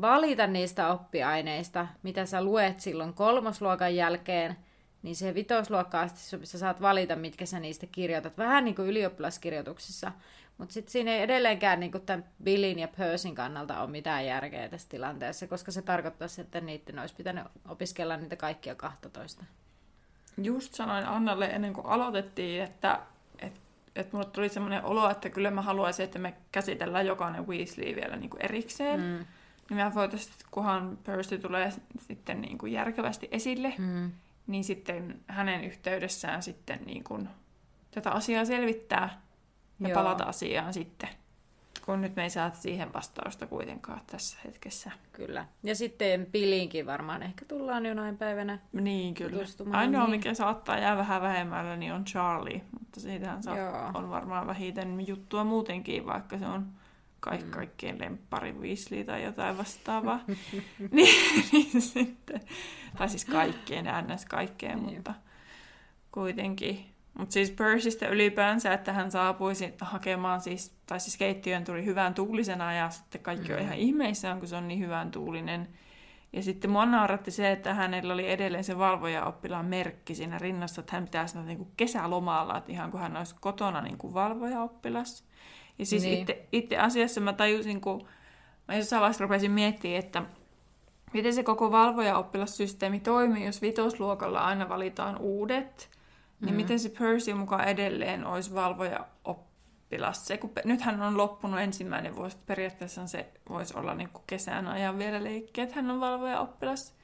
valita 0.00 0.46
niistä 0.46 0.92
oppiaineista, 0.92 1.86
mitä 2.02 2.26
sä 2.26 2.42
luet 2.42 2.80
silloin 2.80 3.14
kolmosluokan 3.14 3.96
jälkeen, 3.96 4.56
niin 5.02 5.16
se 5.16 5.34
vitosluokkaan 5.34 6.04
asti 6.04 6.20
sä- 6.20 6.58
saat 6.58 6.80
valita, 6.80 7.16
mitkä 7.16 7.46
sä 7.46 7.60
niistä 7.60 7.86
kirjoitat. 7.86 8.38
Vähän 8.38 8.64
niin 8.64 8.74
kuin 8.74 8.88
ylioppilaskirjoituksissa. 8.88 10.12
Mutta 10.58 10.72
sitten 10.72 10.92
siinä 10.92 11.10
ei 11.10 11.22
edelleenkään 11.22 11.80
niin 11.80 11.92
tämän 12.06 12.24
Billin 12.42 12.78
ja 12.78 12.88
Persin 12.88 13.34
kannalta 13.34 13.80
ole 13.80 13.90
mitään 13.90 14.26
järkeä 14.26 14.68
tässä 14.68 14.88
tilanteessa, 14.88 15.46
koska 15.46 15.72
se 15.72 15.82
tarkoittaisi, 15.82 16.40
että 16.40 16.60
niiden 16.60 16.98
olisi 16.98 17.14
pitänyt 17.14 17.44
opiskella 17.68 18.16
niitä 18.16 18.36
kaikkia 18.36 18.74
12. 18.74 19.44
Just 20.42 20.74
sanoin 20.74 21.06
Annalle 21.06 21.46
ennen 21.46 21.72
kuin 21.72 21.86
aloitettiin, 21.86 22.62
että 22.62 23.00
et, 23.98 24.06
et 24.06 24.12
mulle 24.12 24.26
tuli 24.26 24.48
semmoinen 24.48 24.84
olo, 24.84 25.10
että 25.10 25.30
kyllä 25.30 25.50
mä 25.50 25.62
haluaisin, 25.62 26.04
että 26.04 26.18
me 26.18 26.34
käsitellään 26.52 27.06
jokainen 27.06 27.46
Weasley 27.46 27.96
vielä 27.96 28.16
niin 28.16 28.30
kuin 28.30 28.44
erikseen. 28.44 29.00
Mm. 29.00 29.24
Niin 29.70 29.84
mä 29.84 29.94
voitaisiin, 29.94 30.34
kunhan 30.50 30.98
Percy 31.04 31.38
tulee 31.38 31.72
sitten 31.98 32.40
niin 32.40 32.58
kuin 32.58 32.72
järkevästi 32.72 33.28
esille, 33.30 33.74
Mm. 33.78 34.12
niin 34.46 34.64
sitten 34.64 35.20
hänen 35.26 35.64
yhteydessään 35.64 36.42
sitten 36.42 36.80
niin 36.86 37.04
kuin 37.04 37.28
tätä 37.90 38.10
asiaa 38.10 38.44
selvittää 38.44 39.20
ja 39.80 39.88
Joo. 39.88 39.94
palata 39.94 40.24
asiaan 40.24 40.74
sitten. 40.74 41.08
Kun 41.88 42.00
nyt 42.00 42.16
me 42.16 42.22
ei 42.22 42.30
saa 42.30 42.50
siihen 42.50 42.92
vastausta 42.92 43.46
kuitenkaan 43.46 44.00
tässä 44.06 44.38
hetkessä. 44.44 44.90
Kyllä. 45.12 45.46
Ja 45.62 45.74
sitten 45.74 46.26
Billiinkin 46.26 46.86
varmaan 46.86 47.22
ehkä 47.22 47.44
tullaan 47.44 47.86
jonain 47.86 48.18
päivänä. 48.18 48.58
Niin, 48.72 49.14
kyllä. 49.14 49.44
Ainoa, 49.70 50.02
niin. 50.02 50.10
mikä 50.10 50.34
saattaa 50.34 50.78
jää 50.78 50.96
vähän 50.96 51.22
vähemmällä, 51.22 51.76
niin 51.76 51.92
on 51.92 52.04
Charlie. 52.04 52.62
Mutta 52.78 53.00
siitähän 53.00 53.42
saa, 53.42 53.90
on 53.94 54.10
varmaan 54.10 54.46
vähiten 54.46 55.06
juttua 55.06 55.44
muutenkin, 55.44 56.06
vaikka 56.06 56.38
se 56.38 56.46
on 56.46 56.66
kaik- 57.20 57.44
mm. 57.44 57.50
kaikkien 57.50 57.98
lemppari 58.00 58.52
Weasley 58.52 59.04
tai 59.04 59.24
jotain 59.24 59.58
vastaavaa. 59.58 60.20
niin, 60.90 61.48
niin 61.52 61.82
sitten. 61.82 62.40
Tai 62.98 63.08
siis 63.08 63.24
kaikkien, 63.24 63.84
ns. 64.14 64.26
kaikkeen, 64.26 64.82
Niin. 64.82 64.94
mutta 64.94 65.14
kuitenkin. 66.12 66.84
Mutta 67.18 67.32
siis 67.32 67.50
Percystä 67.50 68.08
ylipäänsä, 68.08 68.72
että 68.72 68.92
hän 68.92 69.10
saapuisi 69.10 69.74
hakemaan 69.80 70.40
siis, 70.40 70.77
tai 70.88 71.00
siis 71.00 71.16
keittiöön 71.16 71.64
tuli 71.64 71.84
hyvän 71.84 72.14
tuulisena 72.14 72.72
ja 72.72 72.90
sitten 72.90 73.20
kaikki 73.20 73.52
on 73.52 73.58
Mm. 73.58 73.64
ihan 73.64 73.78
ihmeissään, 73.78 74.38
kun 74.38 74.48
se 74.48 74.56
on 74.56 74.68
niin 74.68 74.80
hyvän 74.80 75.10
tuulinen. 75.10 75.68
Ja 76.32 76.42
sitten 76.42 76.70
mua 76.70 76.86
nauratti 76.86 77.30
se, 77.30 77.52
että 77.52 77.74
hänellä 77.74 78.14
oli 78.14 78.30
edelleen 78.30 78.64
se 78.64 78.78
valvoja-oppilaan 78.78 79.64
merkki 79.66 80.14
siinä 80.14 80.38
rinnassa, 80.38 80.80
että 80.80 80.96
hän 80.96 81.04
pitää 81.04 81.26
sitä 81.26 81.40
niin 81.42 81.58
kuin 81.58 81.68
kesälomalla, 81.76 82.58
että 82.58 82.72
ihan 82.72 82.90
kuin 82.90 83.00
hän 83.00 83.16
olisi 83.16 83.34
kotona 83.40 83.80
niin 83.80 83.98
kuin 83.98 84.14
valvoja-oppilas. 84.14 85.24
Ja 85.78 85.86
siis 85.86 86.02
Niin. 86.02 86.18
itse, 86.20 86.46
itse 86.52 86.78
asiassa 86.78 87.20
mä 87.20 87.32
tajusin, 87.32 87.80
kun 87.80 88.08
mä 88.68 88.76
jossain 88.76 89.00
vaiheessa 89.00 89.24
rupesin 89.24 89.50
miettimään, 89.50 89.98
että 89.98 90.22
miten 91.12 91.34
se 91.34 91.42
koko 91.42 91.70
valvoja-oppilassysteemi 91.70 93.00
toimii, 93.00 93.46
jos 93.46 93.62
vitosluokalla 93.62 94.40
aina 94.40 94.68
valitaan 94.68 95.18
uudet, 95.18 95.90
niin 96.40 96.48
Mhm. 96.50 96.56
miten 96.56 96.78
se 96.78 96.88
Percy 96.98 97.34
mukaan 97.34 97.68
edelleen 97.68 98.26
olisi 98.26 98.54
valvoja-oppilas. 98.54 99.47
Se, 100.12 100.36
kun 100.38 100.50
pe- 100.50 100.62
nythän 100.64 101.02
on 101.02 101.16
loppunut 101.16 101.60
ensimmäinen 101.60 102.16
vuosi, 102.16 102.34
että 102.36 102.46
periaatteessa 102.46 103.06
se 103.06 103.26
voisi 103.48 103.78
olla 103.78 103.94
niin 103.94 104.08
kuin 104.12 104.22
kesän 104.26 104.66
ajan 104.68 104.98
vielä 104.98 105.24
leikkiä, 105.24 105.64
että 105.64 105.76
hän 105.76 105.90
on 105.90 106.00
valvoja-oppilas. 106.00 106.94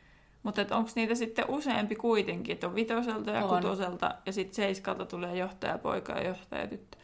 Mutta 0.43 0.67
onko 0.71 0.91
niitä 0.95 1.15
sitten 1.15 1.45
useampi 1.49 1.95
kuitenkin, 1.95 2.53
että 2.53 2.67
on 2.67 2.75
vitoselta 2.75 3.31
ja 3.31 3.45
On. 3.45 3.49
kutoselta 3.63 4.15
ja 4.27 4.33
sitten 4.33 4.55
seiskalta 4.55 5.07
tulee 5.07 5.37
johtajapoika 5.37 6.13
ja 6.13 6.29
johtajatyttö. 6.29 6.99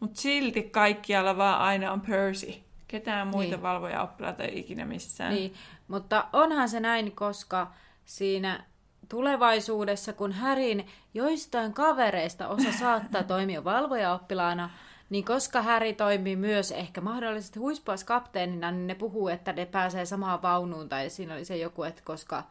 Mutta 0.00 0.20
silti 0.20 0.62
kaikkialla 0.62 1.36
vaan 1.36 1.60
aina 1.60 1.92
on 1.92 2.00
Percy. 2.00 2.54
Ketään 2.88 3.28
muita 3.28 3.50
Niin. 3.56 3.62
valvoja-oppilaita 3.62 4.42
ei 4.44 4.58
ikinä 4.58 4.84
missään. 4.84 5.34
Niin, 5.34 5.54
mutta 5.88 6.26
onhan 6.32 6.68
se 6.68 6.80
näin, 6.80 7.12
koska 7.12 7.72
siinä 8.04 8.64
tulevaisuudessa, 9.08 10.12
kun 10.12 10.32
Härin 10.32 10.86
joistain 11.14 11.72
kavereista 11.72 12.48
osa 12.48 12.72
saattaa 12.72 13.22
toimia 13.34 13.64
valvojaoppilaana, 13.64 14.70
niin 15.10 15.24
koska 15.24 15.62
Häri 15.62 15.92
toimii 15.92 16.36
myös 16.36 16.72
ehkä 16.72 17.00
mahdollisesti 17.00 17.58
huispauskapteenina, 17.58 18.70
niin 18.70 18.86
ne 18.86 18.94
puhuu, 18.94 19.28
että 19.28 19.52
ne 19.52 19.66
pääsee 19.66 20.06
samaan 20.06 20.42
vaunuun, 20.42 20.88
tai 20.88 21.10
siinä 21.10 21.34
oli 21.34 21.44
se 21.44 21.56
joku, 21.56 21.82
että 21.82 22.02
koska 22.04 22.42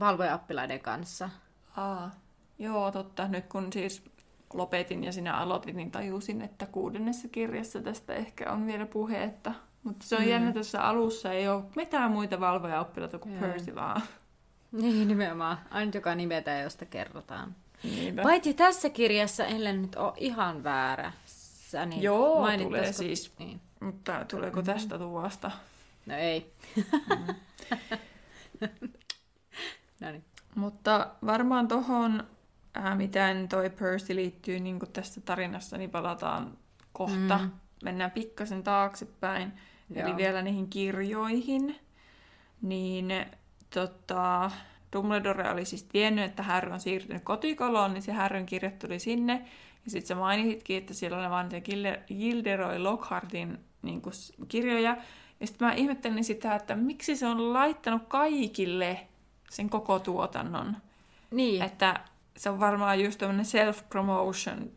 valvojaoppilaiden 0.00 0.80
kanssa. 0.80 1.30
Aa, 1.76 2.10
joo, 2.58 2.90
totta. 2.90 3.28
Nyt 3.28 3.46
kun 3.46 3.72
siis 3.72 4.04
lopetin 4.54 5.04
ja 5.04 5.12
sinä 5.12 5.36
aloitin, 5.36 5.76
niin 5.76 5.90
tajusin, 5.90 6.42
että 6.42 6.66
kuudennessa 6.66 7.28
kirjassa 7.28 7.80
tästä 7.80 8.14
ehkä 8.14 8.52
on 8.52 8.66
vielä 8.66 8.86
puhetta. 8.86 9.54
Mutta 9.84 10.06
se 10.06 10.16
on 10.16 10.22
mm. 10.22 10.28
jännä 10.28 10.52
tässä 10.52 10.82
alussa, 10.82 11.32
ei 11.32 11.48
ole 11.48 11.64
mitään 11.76 12.10
muita 12.10 12.40
valvoja 12.40 12.80
oppilaita 12.80 13.18
kuin 13.18 13.34
yeah. 13.34 13.50
Percy 13.50 13.74
vaan. 13.74 14.02
Niin, 14.72 15.08
nimenomaan. 15.08 15.58
Ainut, 15.70 15.94
joka 15.94 16.14
nimetään, 16.14 16.62
josta 16.62 16.84
kerrotaan. 16.84 17.54
Niinpä. 17.84 18.22
Paitsi 18.22 18.54
tässä 18.54 18.90
kirjassa, 18.90 19.44
ellen 19.44 19.82
nyt 19.82 19.96
ole 19.96 20.12
ihan 20.16 20.64
väärä. 20.64 21.12
Niin 21.86 22.02
Joo, 22.02 22.46
tulee 22.62 22.92
siis. 22.92 23.32
Niin. 23.38 23.60
Mutta 23.80 24.24
tuleeko 24.30 24.60
mm-hmm. 24.60 24.74
tästä 24.74 24.98
tuosta? 24.98 25.50
No 26.06 26.14
ei. 26.14 26.52
Mm. 26.76 27.34
no 30.00 30.10
niin. 30.10 30.24
Mutta 30.54 31.10
varmaan 31.26 31.68
tuohon, 31.68 32.26
äh, 32.76 32.96
miten 32.96 33.48
toi 33.48 33.70
Percy 33.70 34.14
liittyy 34.14 34.60
niin 34.60 34.78
tästä 34.92 35.20
tarinassa, 35.20 35.78
niin 35.78 35.90
palataan 35.90 36.58
kohta. 36.92 37.38
Mm. 37.38 37.50
Mennään 37.84 38.10
pikkasen 38.10 38.62
taaksepäin. 38.62 39.52
Joo. 39.90 40.06
Eli 40.06 40.16
vielä 40.16 40.42
niihin 40.42 40.68
kirjoihin. 40.70 41.80
Niin 42.62 43.26
tota, 43.74 44.50
Dumbledore 44.92 45.50
oli 45.50 45.64
siis 45.64 45.82
tiennyt, 45.82 46.24
että 46.24 46.42
Harry 46.42 46.72
on 46.72 46.80
siirtynyt 46.80 47.24
kotikoloon, 47.24 47.94
niin 47.94 48.02
se 48.02 48.12
Harryn 48.12 48.46
kirja 48.46 48.70
tuli 48.70 48.98
sinne. 48.98 49.44
Ja 49.84 49.90
sitten 49.90 50.06
sä 50.08 50.14
mainitsitkin, 50.14 50.76
että 50.76 50.94
siellä 50.94 51.18
on 51.18 51.30
vaan 51.30 51.50
Gilderoy 52.18 52.78
Lockhartin 52.78 53.58
niin 53.82 54.02
kirjoja. 54.48 54.96
Ja 55.40 55.46
sitten 55.46 55.68
mä 55.68 55.74
ihmettelin 55.74 56.24
sitä, 56.24 56.54
että 56.54 56.76
miksi 56.76 57.16
se 57.16 57.26
on 57.26 57.52
laittanut 57.52 58.02
kaikille 58.08 59.08
sen 59.50 59.70
koko 59.70 59.98
tuotannon. 59.98 60.76
Niin. 61.30 61.62
Että 61.62 62.00
se 62.36 62.50
on 62.50 62.60
varmaan 62.60 63.04
just 63.04 63.18
tämmöinen 63.18 63.46
self-promotion 63.46 64.70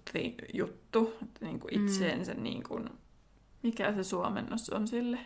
juttu, 0.54 1.14
että 1.24 1.46
niin 1.46 1.60
kuin 1.60 1.74
itseensä 1.74 2.34
mm. 2.34 2.44
niin 2.44 2.64
kuin, 2.64 2.90
mikä 3.64 3.94
se 3.94 4.04
suomennos 4.04 4.70
on 4.70 4.88
sille? 4.88 5.20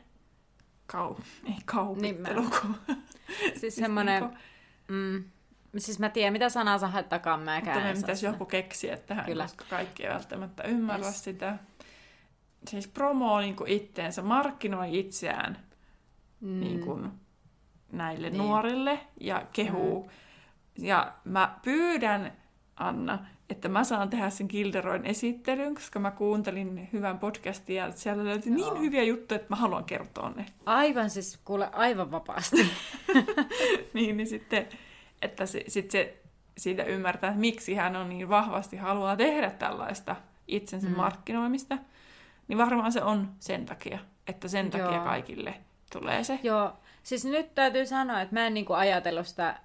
Kau, 0.85 1.15
ei 1.45 1.55
kaupittelu, 1.65 2.41
niin. 2.41 3.01
Siis, 3.49 3.61
siis 3.61 3.75
semmoinen... 3.75 4.23
Niin 4.23 4.33
mm, 4.87 5.23
siis 5.77 5.99
mä 5.99 6.09
tiedän, 6.09 6.33
mitä 6.33 6.49
sanaa 6.49 6.77
sä 6.77 6.87
haittakaan 6.87 7.39
mäkään. 7.39 7.77
Mutta 7.77 7.93
me 7.93 8.01
pitäisi 8.01 8.25
joku 8.25 8.45
keksiä 8.45 8.97
tähän, 8.97 9.25
Kyllä. 9.25 9.43
koska 9.43 9.65
kaikki 9.69 10.03
ei 10.03 10.13
välttämättä 10.13 10.63
ymmärrä 10.63 11.05
yes. 11.05 11.23
sitä. 11.23 11.57
Siis 12.67 12.87
promoo 12.87 13.39
niin 13.39 13.55
kuin 13.55 13.71
itteensä, 13.71 14.21
markkinoi 14.21 14.99
itseään 14.99 15.57
mm. 16.41 16.59
niin 16.59 16.79
kuin, 16.79 17.11
näille 17.91 18.29
niin. 18.29 18.37
nuorille 18.37 18.99
ja 19.19 19.45
kehuu. 19.53 20.03
Mm. 20.03 20.09
Ja 20.85 21.13
mä 21.23 21.59
pyydän, 21.63 22.31
Anna, 22.75 23.25
että 23.49 23.69
mä 23.69 23.83
saan 23.83 24.09
tehdä 24.09 24.29
sen 24.29 24.47
Gilderoin 24.49 25.05
esittelyn, 25.05 25.75
koska 25.75 25.99
mä 25.99 26.11
kuuntelin 26.11 26.89
hyvän 26.93 27.19
podcastin 27.19 27.75
ja 27.75 27.91
siellä 27.91 28.25
löytyi 28.25 28.51
niin 28.51 28.79
hyviä 28.79 29.03
juttuja, 29.03 29.35
että 29.35 29.49
mä 29.49 29.55
haluan 29.55 29.85
kertoa 29.85 30.29
ne. 30.35 30.45
Aivan 30.65 31.09
siis, 31.09 31.39
kuule, 31.45 31.69
aivan 31.73 32.11
vapaasti. 32.11 32.69
niin, 33.93 34.17
niin 34.17 34.27
sitten, 34.27 34.67
että 35.21 35.45
se, 35.45 35.63
sit 35.67 35.91
se 35.91 36.21
siitä 36.57 36.83
ymmärtää, 36.83 37.29
että 37.29 37.39
miksi 37.39 37.75
hän 37.75 37.95
on 37.95 38.09
niin 38.09 38.29
vahvasti 38.29 38.77
haluaa 38.77 39.15
tehdä 39.15 39.51
tällaista 39.51 40.15
itsensä 40.47 40.87
mm. 40.87 40.95
markkinoimista, 40.95 41.77
niin 42.47 42.57
varmaan 42.57 42.91
se 42.91 43.03
on 43.03 43.31
sen 43.39 43.65
takia, 43.65 43.99
että 44.27 44.47
sen 44.47 44.69
takia 44.71 44.95
Joo. 44.95 45.03
kaikille 45.03 45.53
tulee 45.91 46.23
se. 46.23 46.39
Joo, 46.43 46.73
siis 47.03 47.25
nyt 47.25 47.55
täytyy 47.55 47.85
sanoa, 47.85 48.21
että 48.21 48.35
mä 48.35 48.47
en 48.47 48.53
niinku 48.53 48.73
ajatellut 48.73 49.27
sitä 49.27 49.59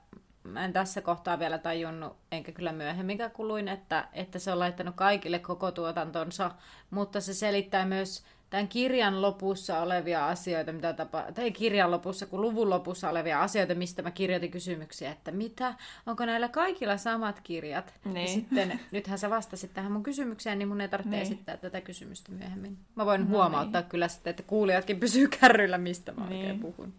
mä 0.47 0.65
en 0.65 0.73
tässä 0.73 1.03
kohtaa 1.03 1.39
vielä 1.39 1.59
tajunnut, 1.59 2.17
enkä 2.33 2.53
kyllä 2.53 2.73
myöhemminkään 2.73 3.31
kuluin, 3.31 3.69
että, 3.69 4.09
että 4.13 4.39
se 4.39 4.53
on 4.53 4.59
laittanut 4.59 4.95
kaikille 4.97 5.39
koko 5.39 5.71
tuotantonsa, 5.71 6.51
mutta 6.91 7.21
se 7.21 7.35
selittää 7.35 7.87
myös 7.87 8.25
tämän 8.51 8.69
kirjan 8.69 9.23
lopussa 9.23 9.81
olevia 9.81 10.29
asioita, 10.29 10.73
mitä 10.73 10.93
tapa, 10.93 11.25
tai 11.35 11.51
kirjan 11.51 11.91
lopussa, 11.91 12.27
kun 12.27 12.41
luvun 12.41 12.71
lopussa 12.71 13.11
olevia 13.11 13.43
asioita, 13.43 13.75
mistä 13.75 14.03
mä 14.03 14.11
kirjoitin 14.11 14.51
kysymyksiä, 14.51 15.13
että 15.13 15.31
mitä, 15.31 15.75
onko 16.07 16.27
näillä 16.27 16.49
kaikilla 16.49 16.97
samat 16.97 17.41
kirjat? 17.41 17.95
Niin. 18.05 18.17
Ja 18.17 18.29
sitten, 18.29 18.81
nythän 18.93 19.19
sä 19.19 19.31
vastasit 19.31 19.75
tähän 19.75 19.93
mun 19.93 20.03
kysymykseen, 20.03 20.59
niin 20.59 20.69
mun 20.69 20.81
ei 20.81 20.89
tarvitse 20.89 21.17
niin. 21.17 21.23
esittää 21.23 21.57
tätä 21.57 21.81
kysymystä 21.81 22.33
myöhemmin. 22.33 22.79
Mä 22.95 23.07
voin 23.07 23.21
no 23.21 23.27
huomauttaa 23.27 23.81
niin. 23.81 23.91
kyllä 23.91 24.09
sitten, 24.09 24.31
että 24.31 24.43
kuulijatkin 24.43 25.01
pysyy 25.01 25.29
kärryillä, 25.29 25.79
mistä 25.79 26.13
mä 26.13 26.27
niin. 26.27 26.41
oikein 26.41 26.61
puhun. 26.61 26.93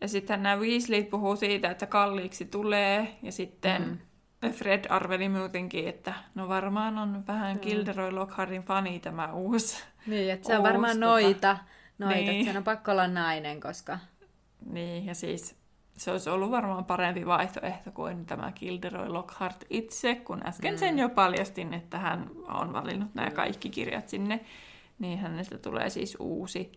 Ja 0.00 0.08
sitten 0.08 0.42
nämä 0.42 0.56
Weasley 0.56 1.02
puhuu 1.02 1.36
siitä, 1.36 1.70
että 1.70 1.86
kalliiksi 1.86 2.44
tulee, 2.44 3.14
ja 3.22 3.32
sitten 3.32 3.82
mm. 3.82 3.98
Fred 4.52 4.84
arveli 4.88 5.28
muutenkin, 5.28 5.88
että 5.88 6.14
no 6.34 6.48
varmaan 6.48 6.98
on 6.98 7.26
vähän 7.26 7.56
mm. 7.56 7.60
Gilderoy 7.60 8.10
Lockhartin 8.10 8.62
fani 8.62 9.00
tämä 9.00 9.32
uusi. 9.32 9.84
Niin, 10.06 10.32
että 10.32 10.46
se 10.46 10.56
on 10.56 10.62
varmaan 10.62 10.96
tota... 10.96 11.06
noita, 11.06 11.58
noita 11.98 12.14
niin. 12.14 12.30
että 12.30 12.44
sen 12.44 12.56
on 12.56 12.64
pakko 12.64 12.92
olla 12.92 13.08
nainen, 13.08 13.60
koska... 13.60 13.98
Niin, 14.70 15.06
ja 15.06 15.14
siis 15.14 15.56
se 15.96 16.10
olisi 16.10 16.30
ollut 16.30 16.50
varmaan 16.50 16.84
parempi 16.84 17.26
vaihtoehto 17.26 17.90
kuin 17.90 18.26
tämä 18.26 18.52
Gilderoy 18.52 19.08
Lockhart 19.08 19.64
itse, 19.70 20.14
kun 20.14 20.46
äsken 20.46 20.74
mm. 20.74 20.78
sen 20.78 20.98
jo 20.98 21.08
paljastin, 21.08 21.74
että 21.74 21.98
hän 21.98 22.30
on 22.48 22.72
valinnut 22.72 23.14
nämä 23.14 23.30
kaikki 23.30 23.70
kirjat 23.70 24.08
sinne, 24.08 24.40
niin 24.98 25.18
hänestä 25.18 25.58
tulee 25.58 25.90
siis 25.90 26.16
uusi 26.20 26.72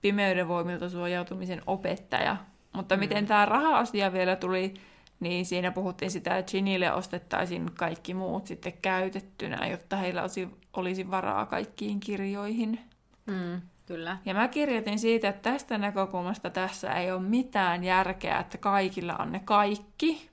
pimeyden 0.00 0.48
voimilta 0.48 0.88
suojautumisen 0.88 1.62
opettaja, 1.66 2.36
mutta 2.72 2.96
mm. 2.96 3.00
miten 3.00 3.26
tämä 3.26 3.46
raha-asia 3.46 4.12
vielä 4.12 4.36
tuli, 4.36 4.74
niin 5.22 5.46
siinä 5.46 5.70
puhuttiin 5.70 6.10
sitä, 6.10 6.38
että 6.38 6.50
Ginille 6.50 6.92
ostettaisiin 6.92 7.70
kaikki 7.74 8.14
muut 8.14 8.46
sitten 8.46 8.72
käytettynä, 8.82 9.66
jotta 9.66 9.96
heillä 9.96 10.20
olisi, 10.22 10.48
olisi 10.72 11.10
varaa 11.10 11.46
kaikkiin 11.46 12.00
kirjoihin. 12.00 12.80
Mm, 13.26 13.60
kyllä. 13.86 14.16
Ja 14.24 14.34
mä 14.34 14.48
kirjoitin 14.48 14.98
siitä, 14.98 15.28
että 15.28 15.50
tästä 15.50 15.78
näkökulmasta 15.78 16.50
tässä 16.50 16.92
ei 16.92 17.12
ole 17.12 17.22
mitään 17.22 17.84
järkeä, 17.84 18.38
että 18.38 18.58
kaikilla 18.58 19.16
on 19.16 19.32
ne 19.32 19.40
kaikki. 19.44 20.30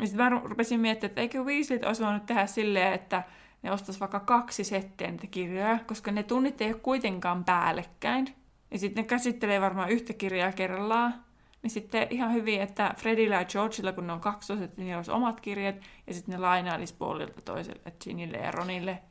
Ja 0.00 0.06
sitten 0.06 0.24
mä 0.24 0.40
rupesin 0.44 0.80
miettimään, 0.80 1.10
että 1.10 1.20
eikö 1.20 1.42
Weasleyt 1.42 1.84
olisi 1.84 2.04
voinut 2.04 2.26
tehdä 2.26 2.46
silleen, 2.46 2.92
että 2.92 3.22
ne 3.62 3.72
ostaisi 3.72 4.00
vaikka 4.00 4.20
kaksi 4.20 4.64
settiä 4.64 5.10
niitä 5.10 5.26
kirjoja, 5.26 5.78
koska 5.86 6.12
ne 6.12 6.22
tunnit 6.22 6.60
ei 6.60 6.72
ole 6.72 6.80
kuitenkaan 6.80 7.44
päällekkäin. 7.44 8.34
Ja 8.70 8.78
sitten 8.78 9.02
ne 9.02 9.08
käsittelee 9.08 9.60
varmaan 9.60 9.90
yhtä 9.90 10.12
kirjaa 10.12 10.52
kerrallaan. 10.52 11.14
Niin 11.62 11.70
sitten 11.70 12.06
ihan 12.10 12.32
hyvin, 12.32 12.62
että 12.62 12.94
Fredillä 12.98 13.34
ja 13.34 13.44
Georgilla, 13.44 13.92
kun 13.92 14.06
ne 14.06 14.12
on 14.12 14.20
kaksoset, 14.20 14.76
niin 14.76 14.84
niillä 14.84 14.98
olisi 14.98 15.10
omat 15.10 15.40
kirjat, 15.40 15.76
ja 16.06 16.14
sitten 16.14 16.32
ne 16.32 16.38
lainailisi 16.38 16.94
puolilta 16.98 17.42
toiselle, 17.42 17.92
Ginille 18.00 18.38
ja 18.38 18.50
Ronille. 18.50 19.02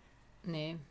Niin. 0.48 0.82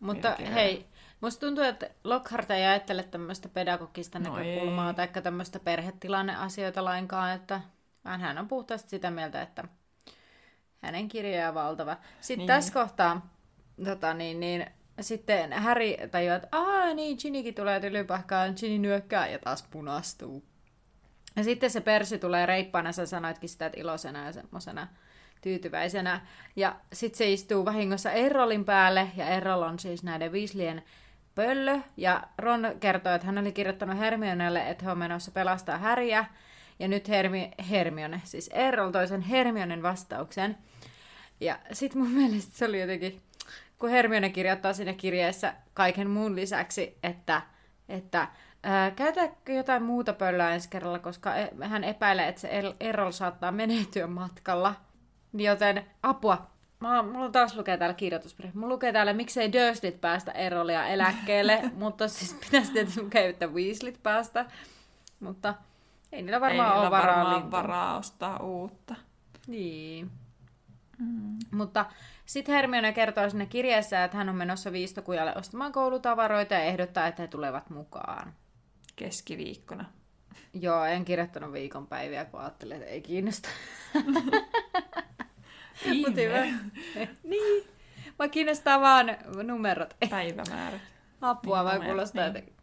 Mutta 0.00 0.36
hei, 0.54 0.86
musta 1.20 1.46
tuntuu, 1.46 1.64
että 1.64 1.90
Lockhart 2.04 2.50
ei 2.50 2.66
ajattele 2.66 3.02
tämmöistä 3.02 3.48
pedagogista 3.48 4.18
no 4.18 4.36
näkökulmaa 4.36 4.94
tai 4.94 5.08
tämmöistä 5.08 5.58
perhetilanneasioita 5.58 6.84
lainkaan, 6.84 7.32
että 7.32 7.60
vaan 8.04 8.20
hän 8.20 8.38
on 8.38 8.48
puhtaasti 8.48 8.90
sitä 8.90 9.10
mieltä, 9.10 9.42
että 9.42 9.64
hänen 10.80 11.08
kirjoja 11.08 11.48
on 11.48 11.54
valtava. 11.54 11.96
Sitten 12.20 12.38
niin. 12.38 12.46
tässä 12.46 12.72
kohtaa 12.72 13.30
tota, 13.84 14.14
niin, 14.14 14.40
niin, 14.40 14.66
sitten 15.00 15.52
Harry 15.52 16.08
tajuaa, 16.10 16.36
että 16.36 16.48
aah 16.52 16.94
niin, 16.94 17.18
Ginikin 17.20 17.54
tulee 17.54 17.80
tylypahkaan, 17.80 18.54
Ginny 18.60 18.78
nyökkää 18.78 19.28
ja 19.28 19.38
taas 19.38 19.62
punastuu. 19.70 20.44
Ja 21.38 21.44
sitten 21.44 21.70
se 21.70 21.80
Persi 21.80 22.18
tulee 22.18 22.46
reippaana, 22.46 22.92
sä 22.92 23.06
sanoitkin 23.06 23.48
sitä, 23.48 23.66
että 23.66 23.80
iloisena 23.80 24.26
ja 24.26 24.32
semmoisena 24.32 24.88
tyytyväisenä. 25.40 26.20
Ja 26.56 26.76
sitten 26.92 27.18
se 27.18 27.32
istuu 27.32 27.64
vahingossa 27.64 28.10
Errolin 28.10 28.64
päälle, 28.64 29.08
ja 29.16 29.28
Errol 29.28 29.62
on 29.62 29.78
siis 29.78 30.02
näiden 30.02 30.32
Weasleyen 30.32 30.82
pöllö. 31.34 31.78
Ja 31.96 32.22
Ron 32.38 32.66
kertoo, 32.80 33.12
että 33.12 33.26
hän 33.26 33.38
oli 33.38 33.52
kirjoittanut 33.52 33.98
Hermionelle, 33.98 34.70
että 34.70 34.84
he 34.84 34.90
on 34.90 34.98
menossa 34.98 35.30
pelastaa 35.30 35.78
Häriä. 35.78 36.24
Ja 36.78 36.88
nyt 36.88 37.08
Hermi- 37.08 37.64
Hermione, 37.70 38.20
siis 38.24 38.48
Errol 38.48 38.90
toisen 38.90 39.20
Hermionen 39.20 39.82
vastauksen. 39.82 40.56
Ja 41.40 41.58
sitten 41.72 42.02
mun 42.02 42.10
mielestä 42.10 42.58
se 42.58 42.64
oli 42.64 42.80
jotenkin, 42.80 43.20
kun 43.78 43.90
Hermione 43.90 44.30
kirjoittaa 44.30 44.72
siinä 44.72 44.92
kirjeessä 44.92 45.54
kaiken 45.74 46.10
muun 46.10 46.36
lisäksi, 46.36 46.98
että, 47.02 47.42
että 47.88 48.28
Ää, 48.62 48.90
käytätkö 48.90 49.52
jotain 49.52 49.82
muuta 49.82 50.12
pöllöä 50.12 50.54
ensi 50.54 50.68
kerralla, 50.68 50.98
koska 50.98 51.36
e- 51.36 51.50
hän 51.62 51.84
epäilee, 51.84 52.28
että 52.28 52.40
se 52.40 52.74
Errol 52.80 53.10
saattaa 53.10 53.52
menehtyä 53.52 54.06
matkalla. 54.06 54.74
Joten 55.34 55.86
apua. 56.02 56.46
Mä, 56.80 57.02
mulla 57.02 57.30
taas 57.30 57.56
lukee 57.56 57.76
täällä 57.76 57.94
kirjoituspirja. 57.94 58.52
Mulla 58.54 58.68
lukee 58.68 58.92
täällä, 58.92 59.12
miksei 59.12 59.52
Dursleyt 59.52 60.00
päästä 60.00 60.32
Errolia 60.32 60.86
eläkkeelle, 60.86 61.62
mutta 61.82 62.08
siis 62.08 62.34
pitäisi 62.34 62.72
tietysti 62.72 63.02
lukea, 63.02 63.28
että 63.28 63.46
Weasleyt 63.46 64.02
päästä. 64.02 64.46
Mutta 65.20 65.54
ei 66.12 66.22
niillä 66.22 66.40
varmaan 66.40 66.72
ei 66.72 66.80
ole 66.80 66.90
varaa, 66.90 67.16
varmaan 67.16 67.50
varaa 67.50 67.98
ostaa 67.98 68.36
uutta. 68.36 68.94
Niin. 69.46 70.10
Mm. 70.98 71.38
Mutta 71.50 71.86
sitten 72.26 72.54
Hermione 72.54 72.92
kertoo 72.92 73.30
sinne 73.30 73.46
kirjeessä, 73.46 74.04
että 74.04 74.16
hän 74.16 74.28
on 74.28 74.34
menossa 74.34 74.72
viistokujalle 74.72 75.34
ostamaan 75.36 75.72
koulutavaroita 75.72 76.54
ja 76.54 76.60
ehdottaa, 76.60 77.06
että 77.06 77.22
he 77.22 77.28
tulevat 77.28 77.70
mukaan 77.70 78.32
keskiviikkona. 78.98 79.84
Joo, 80.54 80.84
en 80.84 81.04
kirjoittanut 81.04 81.52
viikonpäiviä, 81.52 82.24
kun 82.24 82.40
ajattelin, 82.40 82.76
että 82.76 82.88
ei 82.88 83.00
kiinnosta. 83.00 83.48
Mutta 86.04 86.20
hyvä. 86.20 86.44
niin. 87.22 87.64
Mä 88.18 88.28
kiinnostaa 88.28 88.80
vaan 88.80 89.06
numerot. 89.42 89.96
Päivämäärät. 90.10 90.80
Apua, 91.20 91.56
Niin, 91.56 91.64
mä 91.64 91.72
numerot, 91.72 91.86
kuulostaa 91.86 92.22
niin. 92.22 92.28
jotenkin... 92.28 92.54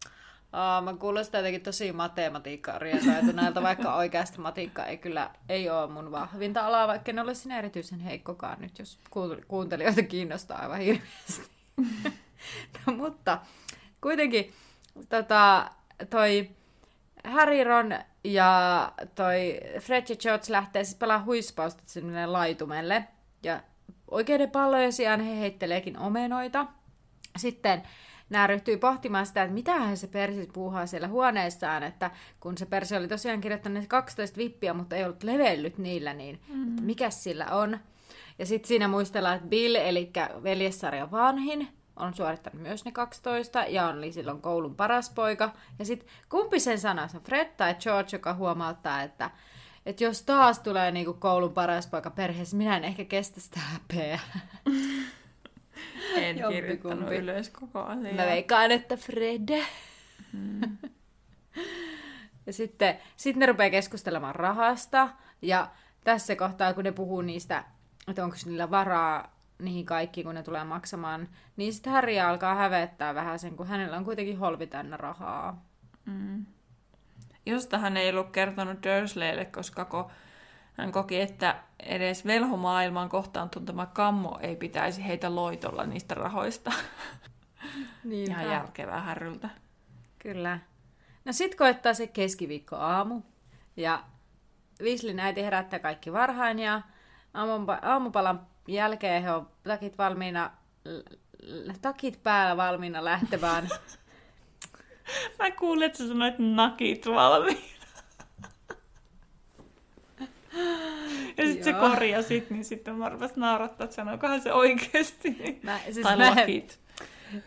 Aa, 0.52 0.82
mä 0.82 0.94
kuulostan 0.94 1.40
jotenkin 1.40 1.62
tosi 1.62 1.92
matematiikkaa 1.92 2.76
orientoituneelta, 2.76 3.62
vaikka 3.62 3.96
oikeasti 3.96 4.40
matikka 4.40 4.86
ei 4.86 4.98
kyllä 4.98 5.30
ei 5.50 5.70
ole 5.70 5.92
mun 5.92 6.12
vahvinta 6.12 6.66
alaa, 6.68 6.88
vaikka 6.88 7.12
en 7.12 7.20
ole 7.20 7.36
siinä 7.36 7.58
erityisen 7.60 8.00
heikkokaan 8.00 8.62
nyt, 8.62 8.80
jos 8.80 9.00
kuuntelijoita 9.48 10.04
kiinnostaa 10.04 10.60
aivan 10.60 10.80
hirveästi. 10.80 11.52
no, 12.88 12.94
mutta 12.94 13.40
kuitenkin 14.02 14.54
tota, 15.10 15.72
toi 16.10 16.50
Harry, 17.24 17.64
Ron 17.64 17.92
ja 18.24 18.92
toi 19.16 19.60
Fred 19.80 20.06
ja 20.10 20.16
George 20.16 20.46
lähtee 20.50 20.84
siis 20.84 20.98
pelaamaan 20.98 21.26
huispausta 21.26 21.84
sinne 21.86 22.26
laitumelle. 22.26 23.08
Ja 23.44 23.62
oikeiden 24.12 24.52
pallojen 24.52 24.94
sijaan 24.94 25.20
he 25.20 25.40
heitteleekin 25.40 26.00
omenoita. 26.00 26.66
Sitten 27.38 27.84
nämä 28.30 28.48
ryhtyy 28.48 28.78
pohtimaan 28.78 29.26
sitä, 29.26 29.44
että 29.44 29.54
mitähän 29.54 29.98
se 29.98 30.08
Persi 30.08 30.50
puuhaa 30.54 30.86
siellä 30.86 31.08
huoneessaan, 31.08 31.84
että 31.84 32.12
kun 32.40 32.58
se 32.58 32.66
Persi 32.66 32.96
oli 32.96 33.08
tosiaan 33.08 33.42
kirjoittanut 33.42 33.82
ne 33.82 33.88
12 33.88 34.38
vippiä, 34.38 34.74
mutta 34.74 34.96
ei 34.96 35.04
ollut 35.04 35.24
levellyt 35.24 35.78
niillä, 35.78 36.14
niin 36.14 36.40
mm. 36.48 36.76
mikäs 36.82 37.24
sillä 37.24 37.46
on. 37.46 37.80
Ja 38.40 38.46
sitten 38.46 38.68
siinä 38.68 38.88
muistellaan, 38.88 39.36
että 39.36 39.48
Bill, 39.48 39.76
eli 39.76 40.12
veljessarja 40.44 41.12
vanhin, 41.12 41.68
on 41.96 42.14
suorittanut 42.14 42.62
myös 42.62 42.86
ne 42.86 42.92
12 42.92 43.66
ja 43.68 43.88
on 43.88 43.98
oli 43.98 44.12
silloin 44.12 44.42
koulun 44.42 44.76
paras 44.76 45.10
poika. 45.10 45.54
Ja 45.80 45.86
sitten 45.86 46.10
kumpi 46.30 46.60
sen 46.60 46.80
sana, 46.80 47.08
se 47.08 47.18
on 47.18 47.24
Fred 47.24 47.50
tai 47.58 47.76
George, 47.76 48.10
joka 48.12 48.34
huomauttaa, 48.34 49.02
että, 49.02 49.32
että 49.86 50.04
jos 50.04 50.22
taas 50.22 50.60
tulee 50.60 50.92
niinku 50.92 51.14
koulun 51.14 51.54
paras 51.54 51.88
poika 51.88 52.10
perheessä, 52.10 52.58
minä 52.58 52.78
en 52.78 52.84
ehkä 52.84 53.06
kestä 53.06 53.40
sitä 53.40 53.60
häpeää. 53.60 54.20
En 56.16 56.38
Jompikumpi. 56.38 56.78
kirjoittanut 56.78 57.14
ylös 57.14 57.50
koko 57.50 57.80
asiaa. 57.80 58.14
Mä 58.14 58.26
veikkaan, 58.26 58.72
että 58.72 58.98
Fred. 58.98 59.50
ja 62.46 62.54
sitten 62.54 63.00
sit 63.18 63.36
ne 63.36 63.46
rupeaa 63.46 63.70
keskustelemaan 63.70 64.36
rahasta. 64.36 65.10
Ja 65.42 65.72
tässä 66.04 66.36
kohtaa, 66.36 66.74
kun 66.74 66.84
ne 66.84 66.92
puhuu 66.92 67.22
niistä, 67.22 67.64
että 68.08 68.24
onko 68.24 68.36
niillä 68.46 68.72
varaa 68.72 69.35
niihin 69.60 69.86
kaikkiin, 69.86 70.26
kun 70.26 70.36
ne 70.36 70.44
tulee 70.44 70.64
maksamaan, 70.64 71.28
niin 71.58 71.74
sitten 71.74 71.94
Harry 71.94 72.20
alkaa 72.20 72.56
hävettää 72.56 73.16
vähän 73.16 73.40
sen, 73.40 73.56
kun 73.58 73.68
hänellä 73.68 73.98
on 73.98 74.06
kuitenkin 74.06 74.38
holvi 74.38 74.68
täynnä 74.68 74.98
rahaa. 74.98 75.66
Josta 77.46 77.78
hän 77.78 77.98
ei 77.98 78.10
ollut 78.10 78.30
kertonut 78.32 78.84
Dursleylle, 78.84 79.46
koska 79.46 79.86
ko, 79.86 80.12
hän 80.74 80.92
koki, 80.92 81.22
että 81.22 81.56
edes 81.80 82.26
velhomaailman 82.26 83.10
kohtaan 83.10 83.50
tuntema 83.50 83.86
kammo 83.86 84.38
ei 84.42 84.56
pitäisi 84.56 85.06
heitä 85.08 85.36
loitolla 85.36 85.86
niistä 85.86 86.16
rahoista. 86.16 86.72
Niin, 88.04 88.32
Ihan 88.32 88.46
järkevää 88.46 89.02
härryltä. 89.02 89.50
Kyllä. 90.20 90.60
No 91.26 91.34
sit 91.34 91.56
koittaa 91.56 91.94
se 91.94 92.08
keskiviikkoaamu. 92.08 93.22
Ja 93.78 94.04
Weasleyn 94.82 95.20
äiti 95.20 95.42
herättää 95.44 95.80
kaikki 95.80 96.14
varhain 96.14 96.60
ja 96.60 96.82
aamupa- 97.34 97.80
aamupalan 97.82 98.48
jälkeen 98.68 99.24
he 99.24 99.32
on 99.32 99.50
takit 99.64 99.98
valmiina, 99.98 100.52
takit 101.82 102.24
päällä 102.24 102.58
valmiina 102.58 103.06
lähtevään. 103.06 103.70
Mä 105.40 105.52
kuulin, 105.52 105.84
että 105.84 105.98
sä 105.98 106.08
sanoit 106.08 106.36
nakit 106.40 107.06
valmiina. 107.08 107.76
Ja 111.38 111.46
sitten 111.46 111.64
se 111.64 111.74
korjasit, 111.74 112.50
niin 112.50 112.66
sitten 112.66 112.96
mä 112.96 113.10
rupesin 113.10 113.40
naurattaa, 113.40 113.86
että 113.86 113.96
sanoikohan 113.96 114.42
se 114.42 114.54
oikeasti. 114.54 115.60
Mä, 115.64 115.80
siis 115.84 116.04
tai 116.04 116.18
mä 116.18 116.28
en- 116.28 116.36
lakit. 116.36 116.80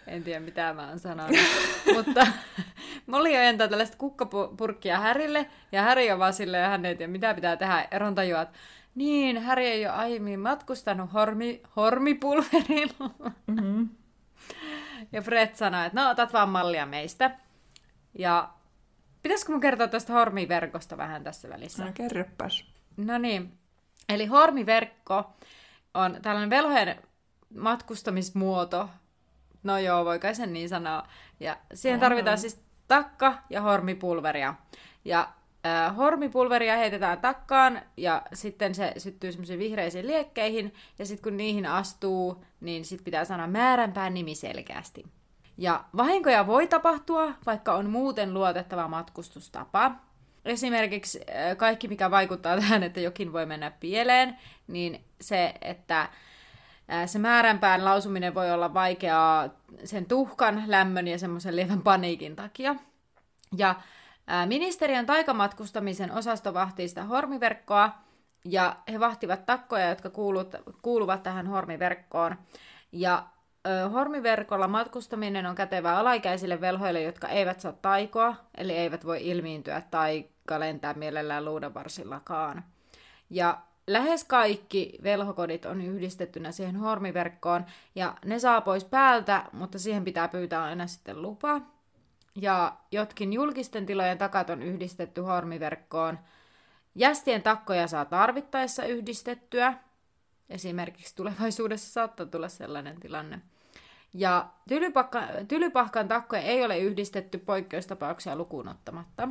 En 0.06 0.24
tiedä, 0.24 0.40
mitä 0.40 0.72
mä 0.72 0.88
oon 0.88 0.98
sanonut. 0.98 1.36
Mutta 1.94 2.26
Molly 3.06 3.28
ojentaa 3.28 3.68
tällaista 3.68 3.96
kukkapurkkia 3.96 4.98
Härille, 4.98 5.46
ja 5.72 5.82
Häri 5.82 6.12
on 6.12 6.18
vaan 6.18 6.34
silleen, 6.34 6.62
ja 6.62 6.68
hän 6.68 6.84
ei 6.84 6.96
tiedä, 6.96 7.12
mitä 7.12 7.34
pitää 7.34 7.56
tehdä. 7.56 7.88
Eron 7.90 8.14
tajuaa, 8.14 8.42
että 8.42 8.58
niin, 8.98 9.42
Häri 9.42 9.66
ei 9.66 9.86
ole 9.86 9.94
aiemmin 9.94 10.40
matkustanut 10.40 11.12
hormi, 11.12 11.62
hormipulverilla. 11.76 13.10
Mm-hmm. 13.46 13.88
Ja 15.12 15.22
Fred 15.22 15.54
sanoi, 15.54 15.86
että 15.86 16.02
no, 16.02 16.10
otat 16.10 16.32
vaan 16.32 16.48
mallia 16.48 16.86
meistä. 16.86 17.30
Ja 18.14 18.50
pitäisikö 19.22 19.52
mun 19.52 19.60
kertoa 19.60 19.88
tästä 19.88 20.12
hormiverkosta 20.12 20.96
vähän 20.96 21.24
tässä 21.24 21.48
välissä? 21.48 21.84
No 21.84 21.92
kerropas. 21.94 22.64
No 22.96 23.18
niin, 23.18 23.58
eli 24.08 24.26
hormiverkko 24.26 25.32
on 25.94 26.16
tällainen 26.22 26.50
velhojen 26.50 27.02
matkustamismuoto. 27.54 28.88
No 29.62 29.78
joo, 29.78 30.04
voi 30.04 30.18
kai 30.18 30.34
sen 30.34 30.52
niin 30.52 30.68
sanoa. 30.68 31.08
Ja 31.40 31.56
siihen 31.74 32.00
tarvitaan 32.00 32.38
siis 32.38 32.62
takka 32.88 33.38
ja 33.50 33.60
hormipulveria. 33.60 34.54
Ja 35.04 35.28
hormipulveria 35.96 36.76
heitetään 36.76 37.20
takkaan 37.20 37.82
ja 37.96 38.22
sitten 38.32 38.74
se 38.74 38.92
syttyy 38.96 39.32
semmoisiin 39.32 39.58
vihreisiin 39.58 40.06
liekkeihin. 40.06 40.74
Ja 40.98 41.06
sitten 41.06 41.22
kun 41.22 41.36
niihin 41.36 41.66
astuu, 41.66 42.44
niin 42.60 42.84
sitten 42.84 43.04
pitää 43.04 43.24
sanoa 43.24 43.46
määränpään 43.46 44.14
nimi 44.14 44.34
selkeästi. 44.34 45.04
Ja 45.58 45.84
vahinkoja 45.96 46.46
voi 46.46 46.66
tapahtua, 46.66 47.32
vaikka 47.46 47.74
on 47.74 47.90
muuten 47.90 48.34
luotettava 48.34 48.88
matkustustapa. 48.88 49.92
Esimerkiksi 50.44 51.20
kaikki, 51.56 51.88
mikä 51.88 52.10
vaikuttaa 52.10 52.56
tähän, 52.60 52.82
että 52.82 53.00
jokin 53.00 53.32
voi 53.32 53.46
mennä 53.46 53.70
pieleen, 53.70 54.38
niin 54.66 55.04
se, 55.20 55.54
että 55.60 56.08
se 57.06 57.18
määränpään 57.18 57.84
lausuminen 57.84 58.34
voi 58.34 58.50
olla 58.50 58.74
vaikeaa 58.74 59.48
sen 59.84 60.06
tuhkan, 60.06 60.62
lämmön 60.66 61.08
ja 61.08 61.18
semmoisen 61.18 61.56
lievän 61.56 61.82
paniikin 61.82 62.36
takia. 62.36 62.76
Ja 63.56 63.74
ministeriön 64.46 65.06
taikamatkustamisen 65.06 66.12
osasto 66.12 66.54
vahtii 66.54 66.88
sitä 66.88 67.04
hormiverkkoa, 67.04 67.90
ja 68.44 68.76
he 68.92 69.00
vahtivat 69.00 69.46
takkoja, 69.46 69.88
jotka 69.88 70.10
kuulut, 70.10 70.54
kuuluvat 70.82 71.22
tähän 71.22 71.46
hormiverkkoon. 71.46 72.36
Ja 72.92 73.26
ö, 73.66 73.88
hormiverkolla 73.88 74.68
matkustaminen 74.68 75.46
on 75.46 75.54
kätevää 75.54 75.98
alaikäisille 75.98 76.60
velhoille, 76.60 77.02
jotka 77.02 77.28
eivät 77.28 77.60
saa 77.60 77.72
taikoa, 77.72 78.36
eli 78.56 78.72
eivät 78.72 79.06
voi 79.06 79.28
ilmiintyä 79.28 79.82
tai 79.90 80.24
lentää 80.58 80.94
mielellään 80.94 81.44
luudenvarsillakaan. 81.44 82.64
Ja 83.30 83.58
lähes 83.86 84.24
kaikki 84.24 84.98
velhokodit 85.02 85.64
on 85.64 85.80
yhdistettynä 85.80 86.52
siihen 86.52 86.76
hormiverkkoon, 86.76 87.66
ja 87.94 88.14
ne 88.24 88.38
saa 88.38 88.60
pois 88.60 88.84
päältä, 88.84 89.44
mutta 89.52 89.78
siihen 89.78 90.04
pitää 90.04 90.28
pyytää 90.28 90.62
aina 90.62 90.86
sitten 90.86 91.22
lupa. 91.22 91.60
Ja 92.40 92.76
jotkin 92.92 93.32
julkisten 93.32 93.86
tilojen 93.86 94.18
takat 94.18 94.50
on 94.50 94.62
yhdistetty 94.62 95.20
hormiverkkoon. 95.20 96.18
Jästien 96.94 97.42
takkoja 97.42 97.86
saa 97.86 98.04
tarvittaessa 98.04 98.84
yhdistettyä. 98.84 99.74
Esimerkiksi 100.48 101.16
tulevaisuudessa 101.16 101.92
saattaa 101.92 102.26
tulla 102.26 102.48
sellainen 102.48 103.00
tilanne. 103.00 103.40
Ja 104.14 104.48
tylypahka, 104.68 105.22
tylypahkan 105.48 106.08
takkoja 106.08 106.42
ei 106.42 106.64
ole 106.64 106.78
yhdistetty 106.78 107.38
poikkeustapauksia 107.38 108.36
lukuun 108.36 108.68
ottamatta. 108.68 109.28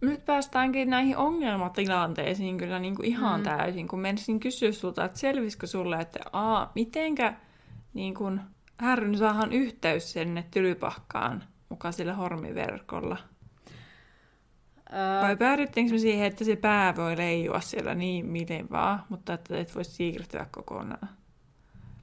Nyt 0.00 0.24
päästäänkin 0.24 0.90
näihin 0.90 1.16
ongelmatilanteisiin 1.16 2.58
kyllä 2.58 2.78
niin 2.78 2.94
kuin 2.94 3.06
ihan 3.06 3.40
mm. 3.40 3.44
täysin, 3.44 3.88
kun 3.88 4.00
menisin 4.00 4.40
kysyä 4.40 4.72
sulta, 4.72 5.04
että 5.04 5.18
selvisikö 5.18 5.66
sulle, 5.66 5.96
että 5.96 6.18
a, 6.32 6.66
mitenkä 6.74 7.34
niin 7.94 8.14
kuin 8.14 8.40
härryn 8.78 9.18
saahan 9.18 9.52
yhteys 9.52 10.12
sinne 10.12 10.44
tylypahkaan 10.50 11.44
mukaan 11.68 11.92
sillä 11.92 12.14
hormiverkolla? 12.14 13.16
Öö, 14.92 15.22
Vai 15.22 15.36
päädyttiinkö 15.36 15.92
me 15.92 15.98
siihen, 15.98 16.26
että 16.26 16.44
se 16.44 16.56
pää 16.56 16.96
voi 16.96 17.16
leijua 17.16 17.60
siellä 17.60 17.94
niin 17.94 18.26
miten 18.26 18.70
vaan, 18.70 19.04
mutta 19.08 19.34
että 19.34 19.58
et 19.58 19.74
voi 19.74 19.84
siirtyä 19.84 20.46
kokonaan? 20.50 21.08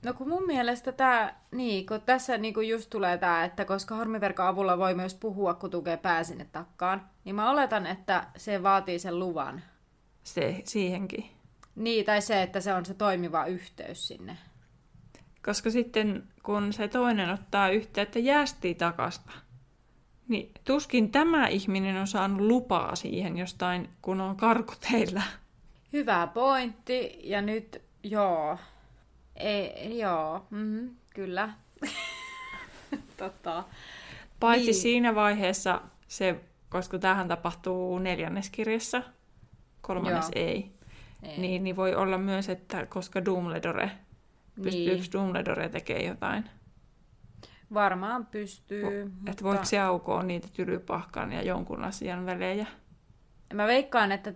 No 0.05 0.13
kun 0.13 0.29
mun 0.29 0.45
mielestä 0.45 0.91
tämä, 0.91 1.35
niin 1.51 1.85
kun 1.85 2.01
tässä 2.01 2.37
niinku 2.37 2.61
just 2.61 2.89
tulee 2.89 3.17
tämä, 3.17 3.43
että 3.43 3.65
koska 3.65 3.95
hormiverkon 3.95 4.47
avulla 4.47 4.77
voi 4.77 4.93
myös 4.95 5.15
puhua, 5.15 5.53
kun 5.53 5.69
tukee 5.69 5.97
pää 5.97 6.23
sinne 6.23 6.45
takkaan, 6.51 7.09
niin 7.25 7.35
mä 7.35 7.51
oletan, 7.51 7.85
että 7.85 8.27
se 8.37 8.63
vaatii 8.63 8.99
sen 8.99 9.19
luvan. 9.19 9.63
Se, 10.23 10.61
siihenkin. 10.65 11.25
Niin, 11.75 12.05
tai 12.05 12.21
se, 12.21 12.41
että 12.41 12.61
se 12.61 12.73
on 12.73 12.85
se 12.85 12.93
toimiva 12.93 13.45
yhteys 13.45 14.07
sinne. 14.07 14.37
Koska 15.45 15.69
sitten 15.69 16.23
kun 16.43 16.73
se 16.73 16.87
toinen 16.87 17.29
ottaa 17.29 17.69
yhteyttä 17.69 18.19
jästi 18.19 18.75
takasta, 18.75 19.31
niin 20.27 20.51
tuskin 20.65 21.11
tämä 21.11 21.47
ihminen 21.47 21.97
on 21.97 22.07
saanut 22.07 22.41
lupaa 22.41 22.95
siihen 22.95 23.37
jostain, 23.37 23.89
kun 24.01 24.21
on 24.21 24.35
karkuteillä. 24.35 25.21
Hyvä 25.93 26.27
pointti, 26.33 27.19
ja 27.23 27.41
nyt, 27.41 27.81
joo, 28.03 28.57
ei, 29.35 29.99
joo, 29.99 30.45
mm, 30.49 30.89
kyllä. 31.09 31.49
tota. 33.17 33.63
Paitsi 34.39 34.65
Niin. 34.65 34.75
siinä 34.75 35.15
vaiheessa 35.15 35.81
se, 36.07 36.35
koska 36.69 36.99
tähän 36.99 37.27
tapahtuu 37.27 37.99
neljänneskirjassa, 37.99 39.03
kolmannes 39.81 40.31
Joo. 40.35 40.45
ei, 40.45 40.71
Ei. 41.23 41.37
Niin, 41.37 41.63
niin 41.63 41.75
voi 41.75 41.95
olla 41.95 42.17
myös, 42.17 42.49
että 42.49 42.85
koska 42.85 43.25
Dumbledore 43.25 43.91
Pystyykö 44.63 44.91
Niin. 45.01 45.11
Dumbledore 45.13 45.69
tekemään 45.69 46.05
jotain? 46.05 46.49
Varmaan 47.73 48.25
pystyy. 48.25 49.01
Että 49.01 49.09
mutta... 49.27 49.43
voiko 49.43 49.65
se 49.65 49.79
aukoa 49.79 50.23
niitä 50.23 50.47
tylypahkan 50.53 51.31
ja 51.31 51.41
jonkun 51.41 51.83
asian 51.83 52.25
välejä? 52.25 52.67
Mä 53.53 53.67
veikkaan, 53.67 54.11
että 54.11 54.33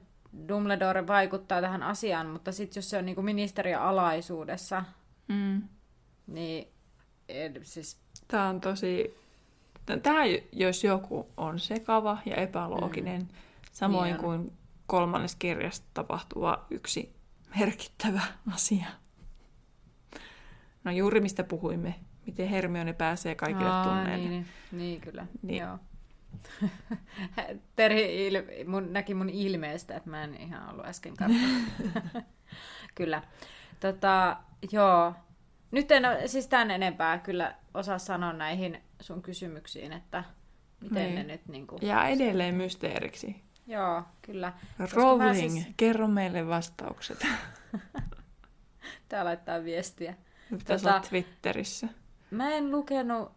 Dumbledore 0.48 1.08
vaikuttaa 1.08 1.62
tähän 1.62 1.84
asiaan, 1.84 2.28
mutta 2.28 2.52
sitten 2.52 2.78
jos 2.78 2.90
se 2.90 2.98
on 2.98 3.06
niinku 3.06 3.22
ministeriön 3.22 3.82
alaisuudessa, 3.82 4.84
Mm. 5.28 5.62
niin 6.28 6.68
ed- 7.30 7.64
siis, 7.64 8.00
Tämä 8.28 8.48
on 8.48 8.62
tosi... 8.62 9.18
Tämä, 10.04 10.22
jos 10.52 10.84
joku, 10.84 11.28
on 11.38 11.60
sekava 11.60 12.18
ja 12.26 12.36
epälooginen, 12.36 13.22
mm. 13.22 13.28
samoin 13.72 14.12
Niin 14.12 14.22
kuin 14.22 14.54
kolmannes 14.88 15.36
kirjasta 15.36 15.88
tapahtuva 15.94 16.66
yksi 16.70 17.16
merkittävä 17.60 18.22
asia. 18.54 18.86
No 20.84 20.92
juuri 20.92 21.22
mistä 21.22 21.44
puhuimme, 21.44 21.96
miten 22.28 22.48
Hermione 22.48 22.94
pääsee 22.94 23.36
kaikille 23.36 23.70
Aa, 23.70 23.84
tunneille. 23.84 24.30
Niin, 24.30 24.46
niin, 24.72 25.02
kyllä. 25.02 25.22
Niin. 25.22 25.40
Niin. 25.48 25.62
Joo. 25.62 25.78
Terhi 27.76 28.30
il- 28.30 28.68
mun, 28.70 28.94
näki 28.94 29.14
mun 29.14 29.30
ilmeestä, 29.30 29.96
että 29.96 30.10
mä 30.10 30.24
en 30.24 30.36
ihan 30.42 30.70
ollut 30.72 30.86
äsken 30.86 31.14
katsonut. 31.18 32.24
kyllä. 32.96 33.22
Tota, 33.80 34.38
joo. 34.72 35.14
Nyt 35.72 35.92
en 35.92 36.04
siis 36.26 36.48
tämän 36.48 36.72
enempää 36.72 37.18
kyllä 37.20 37.56
osaa 37.74 38.00
sanoa 38.00 38.34
näihin 38.34 38.82
sun 39.02 39.22
kysymyksiin, 39.22 39.94
että 39.94 40.24
miten 40.82 41.04
Niin. 41.04 41.16
ne 41.16 41.24
nyt 41.24 41.48
niinku... 41.48 41.78
Ja 41.82 42.08
edelleen 42.08 42.56
mysteeriksi. 42.56 43.44
Joo, 43.68 44.04
kyllä. 44.22 44.54
Rowling, 44.94 45.52
siis- 45.54 45.68
kerro 45.78 46.08
meille 46.08 46.48
vastaukset. 46.48 47.28
Tää 49.10 49.26
laittaa 49.26 49.64
viestiä. 49.64 50.14
Pitäisi 50.50 50.86
Tota- 50.86 50.90
olla 50.90 51.00
Twitterissä. 51.00 51.88
Mä 52.32 52.52
en 52.52 52.72
lukenut 52.72 53.32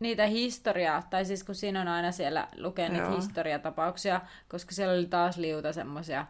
niitä 0.00 0.26
historiaa, 0.26 1.02
tai 1.10 1.24
siis 1.24 1.44
kun 1.44 1.54
siinä 1.54 1.80
on 1.80 1.88
aina 1.88 2.12
siellä 2.12 2.48
lukee 2.56 2.88
niitä 2.88 3.04
Joo. 3.04 3.16
historiatapauksia, 3.16 4.20
koska 4.48 4.74
siellä 4.74 4.94
oli 4.94 5.06
taas 5.06 5.36
liuta 5.36 5.72
semmosia. 5.72 6.26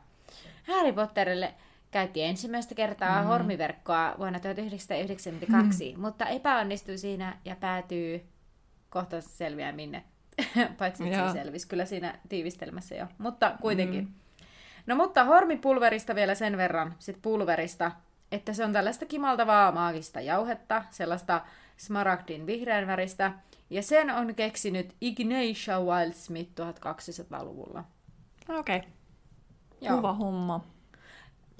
Harry 0.62 0.92
Potterille 0.92 1.54
käytti 1.90 2.22
ensimmäistä 2.22 2.74
kertaa 2.74 3.22
mm. 3.22 3.28
hormiverkkoa 3.28 4.14
vuonna 4.18 4.40
1992, 4.40 5.94
mm. 5.96 6.00
mutta 6.00 6.26
epäonnistui 6.26 6.98
siinä 6.98 7.38
ja 7.44 7.56
päätyy, 7.56 8.22
kohta 8.90 9.20
se 9.20 9.28
selviää 9.28 9.72
minne, 9.72 10.04
paitsi 10.78 11.08
että 11.08 11.32
se 11.32 11.38
selvisi 11.38 11.68
kyllä 11.68 11.84
siinä 11.84 12.18
tiivistelmässä 12.28 12.94
jo, 12.94 13.06
mutta 13.18 13.56
kuitenkin. 13.60 14.04
Mm. 14.04 14.12
No 14.86 14.96
mutta 14.96 15.24
hormipulverista 15.24 16.14
vielä 16.14 16.34
sen 16.34 16.56
verran, 16.56 16.94
sit 16.98 17.18
pulverista, 17.22 17.92
että 18.32 18.52
se 18.52 18.64
on 18.64 18.72
tällaista 18.72 19.06
kimaltavaa 19.06 19.72
maagista 19.72 20.20
jauhetta, 20.20 20.84
sellaista 20.90 21.40
smaragdin 21.76 22.46
vihreän 22.46 22.86
väristä, 22.86 23.32
ja 23.70 23.82
sen 23.82 24.10
on 24.10 24.34
keksinyt 24.34 24.96
Ignatia 25.00 25.80
Wildsmith 25.80 26.52
1200-luvulla. 26.60 27.84
Okei, 28.48 28.76
okay. 28.76 28.90
Joo. 29.80 29.96
kuva 29.96 30.12
homma. 30.12 30.64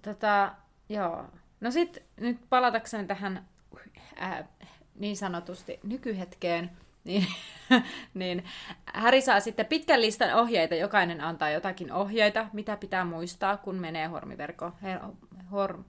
Tota, 0.02 0.52
joo. 0.88 1.24
No 1.60 1.70
sit 1.70 2.02
nyt 2.20 2.38
palatakseni 2.48 3.06
tähän 3.06 3.46
ää, 4.16 4.44
niin 4.94 5.16
sanotusti 5.16 5.80
nykyhetkeen, 5.82 6.70
niin, 7.04 7.26
niin 8.14 8.44
Häri 8.84 9.20
saa 9.20 9.40
sitten 9.40 9.66
pitkän 9.66 10.00
listan 10.00 10.34
ohjeita. 10.34 10.74
Jokainen 10.74 11.20
antaa 11.20 11.50
jotakin 11.50 11.92
ohjeita, 11.92 12.46
mitä 12.52 12.76
pitää 12.76 13.04
muistaa, 13.04 13.56
kun 13.56 13.74
menee 13.74 14.06
hormiverkko. 14.06 14.72
Her, 14.82 14.98
hor, 15.50 15.78
Ho, 15.78 15.84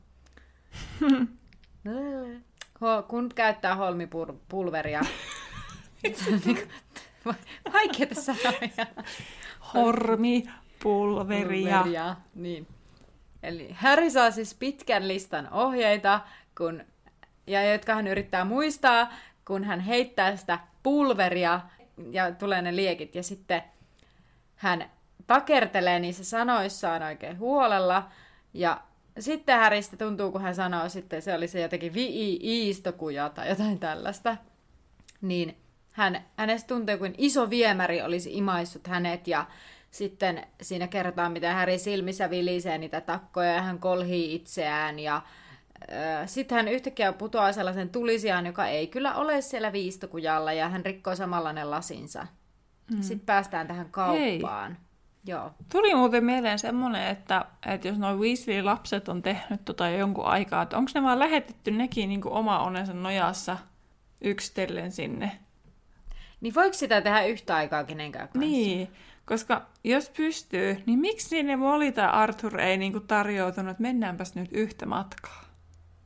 kun 3.07 3.29
käyttää 3.35 3.75
holmipulveria. 3.75 5.01
Se 6.13 6.33
on 6.33 6.41
niinku- 6.45 6.73
Vaikeita 7.73 8.15
sanoja. 8.15 8.85
Hormi, 9.73 10.43
pulveria. 10.83 11.77
Pulveria, 11.77 12.15
Niin. 12.35 12.67
Eli 13.43 13.69
Harry 13.73 14.09
saa 14.09 14.31
siis 14.31 14.53
pitkän 14.55 15.07
listan 15.07 15.49
ohjeita, 15.51 16.19
kun, 16.57 16.83
ja 17.47 17.71
jotka 17.71 17.95
hän 17.95 18.07
yrittää 18.07 18.45
muistaa, 18.45 19.13
kun 19.47 19.63
hän 19.63 19.79
heittää 19.79 20.35
sitä 20.35 20.59
pulveria 20.83 21.61
ja 22.11 22.31
tulee 22.31 22.61
ne 22.61 22.75
liekit. 22.75 23.15
Ja 23.15 23.23
sitten 23.23 23.63
hän 24.55 24.89
takertelee 25.27 25.99
niissä 25.99 26.23
sanoissaan 26.23 27.03
oikein 27.03 27.39
huolella. 27.39 28.09
Ja 28.53 28.81
sitten 29.19 29.59
Häristä 29.59 29.97
tuntuu, 29.97 30.31
kun 30.31 30.41
hän 30.41 30.55
sanoo 30.55 30.89
sitten, 30.89 31.21
se 31.21 31.33
oli 31.33 31.47
se 31.47 31.61
jotenkin 31.61 31.93
vi-iistokuja 31.93 33.29
tai 33.29 33.49
jotain 33.49 33.79
tällaista. 33.79 34.37
Niin 35.21 35.57
hän, 35.91 36.25
hänestä 36.37 36.67
tuntuu, 36.67 36.97
kuin 36.97 37.15
iso 37.17 37.49
viemäri 37.49 38.01
olisi 38.01 38.29
imaissut 38.33 38.87
hänet 38.87 39.27
ja 39.27 39.45
sitten 39.91 40.47
siinä 40.61 40.87
kerrotaan, 40.87 41.31
miten 41.31 41.53
Häri 41.53 41.77
silmissä 41.77 42.29
vilisee 42.29 42.77
niitä 42.77 43.01
takkoja 43.01 43.53
ja 43.53 43.61
hän 43.61 43.79
kolhii 43.79 44.35
itseään 44.35 44.99
ja 44.99 45.15
äh, 45.15 46.27
sitten 46.27 46.55
hän 46.55 46.67
yhtäkkiä 46.67 47.13
putoaa 47.13 47.51
sellaisen 47.51 47.89
tulisiaan, 47.89 48.45
joka 48.45 48.67
ei 48.67 48.87
kyllä 48.87 49.15
ole 49.15 49.41
siellä 49.41 49.73
viistokujalla 49.73 50.53
ja 50.53 50.69
hän 50.69 50.85
rikkoo 50.85 51.15
samalla 51.15 51.53
ne 51.53 51.63
lasinsa. 51.63 52.27
Mm. 52.91 53.01
Sitten 53.01 53.25
päästään 53.25 53.67
tähän 53.67 53.89
kauppaan. 53.91 54.77
Joo. 55.25 55.51
Tuli 55.71 55.95
muuten 55.95 56.23
mieleen 56.23 56.59
semmoinen, 56.59 57.07
että, 57.07 57.45
että 57.65 57.87
jos 57.87 57.97
noin 57.97 58.19
Weasley-lapset 58.19 59.09
on 59.09 59.21
tehnyt 59.21 59.65
tota 59.65 59.89
jo 59.89 59.97
jonkun 59.97 60.25
aikaa, 60.25 60.61
että 60.61 60.77
onko 60.77 60.91
ne 60.95 61.03
vaan 61.03 61.19
lähetetty 61.19 61.71
nekin 61.71 62.09
niin 62.09 62.21
kuin 62.21 62.33
oma 62.33 62.59
onnensa 62.59 62.93
nojassa 62.93 63.57
yksitellen 64.21 64.91
sinne? 64.91 65.39
Niin 66.41 66.55
voiko 66.55 66.73
sitä 66.73 67.01
tehdä 67.01 67.23
yhtä 67.23 67.55
aikaa 67.55 67.83
kenenkään 67.83 68.27
kanssa? 68.27 68.39
Niin, 68.39 68.89
koska 69.25 69.65
jos 69.83 70.09
pystyy, 70.09 70.83
niin 70.85 70.99
miksi 70.99 71.43
ne 71.43 71.55
Molly 71.55 71.91
tai 71.91 72.07
Arthur 72.07 72.59
ei 72.59 72.77
niin 72.77 72.91
kuin 72.91 73.07
tarjoutunut, 73.07 73.71
että 73.71 73.81
mennäänpäs 73.81 74.35
nyt 74.35 74.49
yhtä 74.51 74.85
matkaa? 74.85 75.43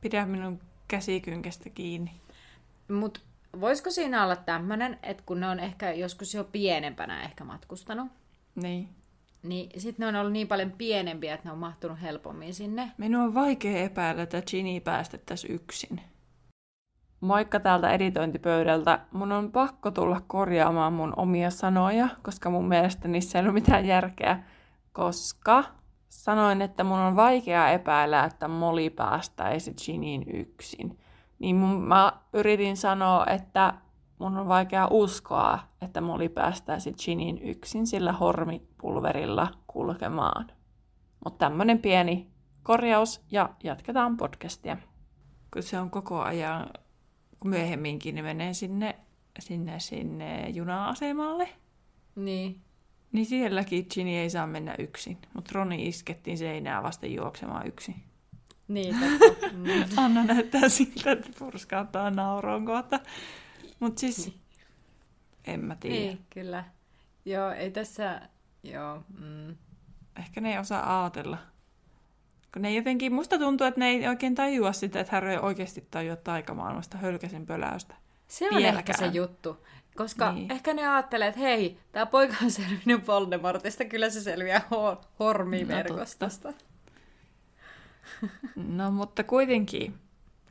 Pidä 0.00 0.26
minun 0.26 0.60
käsikynkästä 0.88 1.70
kiinni. 1.70 2.10
Mutta 2.88 3.20
voisiko 3.60 3.90
siinä 3.90 4.24
olla 4.24 4.36
tämmöinen, 4.36 4.98
että 5.02 5.22
kun 5.26 5.40
ne 5.40 5.48
on 5.48 5.60
ehkä 5.60 5.92
joskus 5.92 6.34
jo 6.34 6.44
pienempänä 6.44 7.22
ehkä 7.22 7.44
matkustanut, 7.44 8.08
Niin. 8.54 8.88
Niin 9.42 9.80
sitten 9.80 10.04
ne 10.04 10.08
on 10.08 10.16
ollut 10.16 10.32
niin 10.32 10.48
paljon 10.48 10.72
pienempiä, 10.72 11.34
että 11.34 11.48
ne 11.48 11.52
on 11.52 11.58
mahtunut 11.58 12.02
helpommin 12.02 12.54
sinne. 12.54 12.92
Minun 12.98 13.22
on 13.22 13.34
vaikea 13.34 13.78
epäillä, 13.78 14.22
että 14.22 14.42
Ginny 14.50 14.80
päästettäisiin 14.80 15.54
yksin. 15.54 16.00
Moikka 17.20 17.60
täältä 17.60 17.90
editointipöydältä. 17.90 19.00
Mun 19.12 19.32
on 19.32 19.52
pakko 19.52 19.90
tulla 19.90 20.20
korjaamaan 20.26 20.92
mun 20.92 21.12
omia 21.16 21.50
sanoja, 21.50 22.08
koska 22.22 22.50
mun 22.50 22.68
mielestä 22.68 23.08
niissä 23.08 23.38
ei 23.38 23.44
ole 23.44 23.52
mitään 23.52 23.86
järkeä. 23.86 24.42
Koska 24.92 25.64
sanoin, 26.08 26.62
että 26.62 26.84
mun 26.84 26.98
on 26.98 27.16
vaikea 27.16 27.70
epäillä, 27.70 28.24
että 28.24 28.48
Molly 28.48 28.90
päästäisi 28.90 29.74
Ginnyyn 29.84 30.24
yksin. 30.34 30.98
Niin 31.38 31.56
mun, 31.56 31.80
mä 31.80 32.12
yritin 32.32 32.76
sanoa, 32.76 33.26
että 33.26 33.74
mun 34.18 34.36
on 34.36 34.48
vaikea 34.48 34.88
uskoa, 34.90 35.58
että 35.82 36.00
Molly 36.00 36.28
päästäisi 36.28 36.92
Ginnyyn 37.04 37.38
yksin 37.38 37.86
sillä 37.86 38.12
hormipulverilla 38.12 39.48
kulkemaan. 39.66 40.46
Mutta 41.24 41.38
tämmönen 41.38 41.78
pieni 41.78 42.26
korjaus 42.62 43.20
ja 43.30 43.48
jatketaan 43.64 44.16
podcastia. 44.16 44.76
Kun 45.52 45.62
se 45.62 45.78
on 45.78 45.90
koko 45.90 46.20
ajan, 46.20 46.70
kun 47.40 47.50
myöhemminkin 47.50 48.14
ne 48.14 48.22
menee 48.22 48.54
sinne, 48.54 48.96
sinne, 49.38 49.80
sinne 49.80 50.48
juna-asemalle, 50.48 51.48
Niin. 52.16 52.60
niin 53.12 53.26
sielläkin 53.26 53.86
Ginny 53.94 54.12
ei 54.12 54.30
saa 54.30 54.46
mennä 54.46 54.74
yksin. 54.78 55.18
Mutta 55.34 55.50
Roni 55.54 55.88
iskettiin 55.88 56.38
seinää 56.38 56.82
vasten 56.82 57.14
juoksemaan 57.14 57.66
yksin. 57.66 57.94
Niin, 58.68 58.96
totta. 59.18 59.46
Mm. 59.52 59.68
Anna 59.96 60.24
näyttää 60.24 60.68
siltä, 60.68 61.12
että 61.12 61.30
purskauttaa 61.38 62.10
nauroon 62.10 62.66
kohta. 62.66 63.00
Mutta 63.80 64.00
siis, 64.00 64.32
en 65.44 65.60
mä 65.60 65.76
tiedä. 65.76 65.94
niin, 65.96 66.18
kyllä. 66.30 66.64
Joo, 67.24 67.50
ei 67.50 67.70
tässä... 67.70 68.20
Joo, 68.62 69.02
mm. 69.20 69.56
Ehkä 70.18 70.40
ne 70.40 70.52
ei 70.52 70.58
osaa 70.58 71.00
ajatella. 71.02 71.38
Kun 72.52 72.62
ne 72.62 72.74
jotenkin, 72.74 73.12
musta 73.12 73.38
tuntuu, 73.38 73.66
että 73.66 73.80
ne 73.80 73.86
ei 73.88 74.08
oikein 74.08 74.34
tajua 74.34 74.72
sitä, 74.72 75.00
että 75.00 75.12
Harry 75.12 75.30
ei 75.30 75.38
oikeasti 75.38 75.86
tajua 75.90 76.16
taikamaailmasta 76.16 76.98
hölkäsen 76.98 77.46
pöläystä. 77.46 77.94
Se 78.28 78.44
on 78.44 78.50
Vieläkään. 78.56 78.78
ehkä 78.78 78.92
se 78.92 79.06
juttu. 79.06 79.66
Koska 79.96 80.32
Niin. 80.32 80.34
niin. 80.48 80.52
ehkä 80.52 80.74
ne 80.74 80.88
ajattelee, 80.88 81.28
että 81.28 81.40
hei, 81.40 81.78
tämä 81.92 82.06
poika 82.06 82.34
on 82.44 82.50
selvinnyt 82.50 83.06
Voldemortista, 83.06 83.84
kyllä 83.84 84.10
se 84.10 84.20
selviää 84.20 84.62
hor- 84.70 85.04
hormiverkostosta. 85.18 86.52
No 88.56 88.90
mutta 88.90 89.24
kuitenkin 89.24 89.94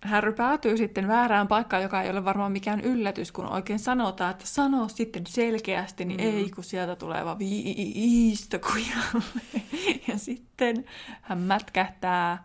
Harry 0.01 0.33
päätyy 0.33 0.77
sitten 0.77 1.07
väärään 1.07 1.47
paikkaan, 1.47 1.83
joka 1.83 2.01
ei 2.01 2.09
ole 2.09 2.25
varmaan 2.25 2.51
mikään 2.51 2.81
yllätys, 2.81 3.31
kun 3.31 3.45
oikein 3.45 3.79
sanotaan, 3.79 4.31
että 4.31 4.47
sano 4.47 4.87
sitten 4.87 5.25
selkeästi, 5.27 6.05
niin 6.05 6.21
mm. 6.21 6.27
ei, 6.27 6.49
kun 6.55 6.63
sieltä 6.63 6.95
tulee 6.95 7.25
vaan 7.25 7.39
viistokujalle. 7.39 9.23
Ja 10.07 10.17
sitten 10.17 10.85
hän 11.21 11.37
mätkähtää 11.37 12.43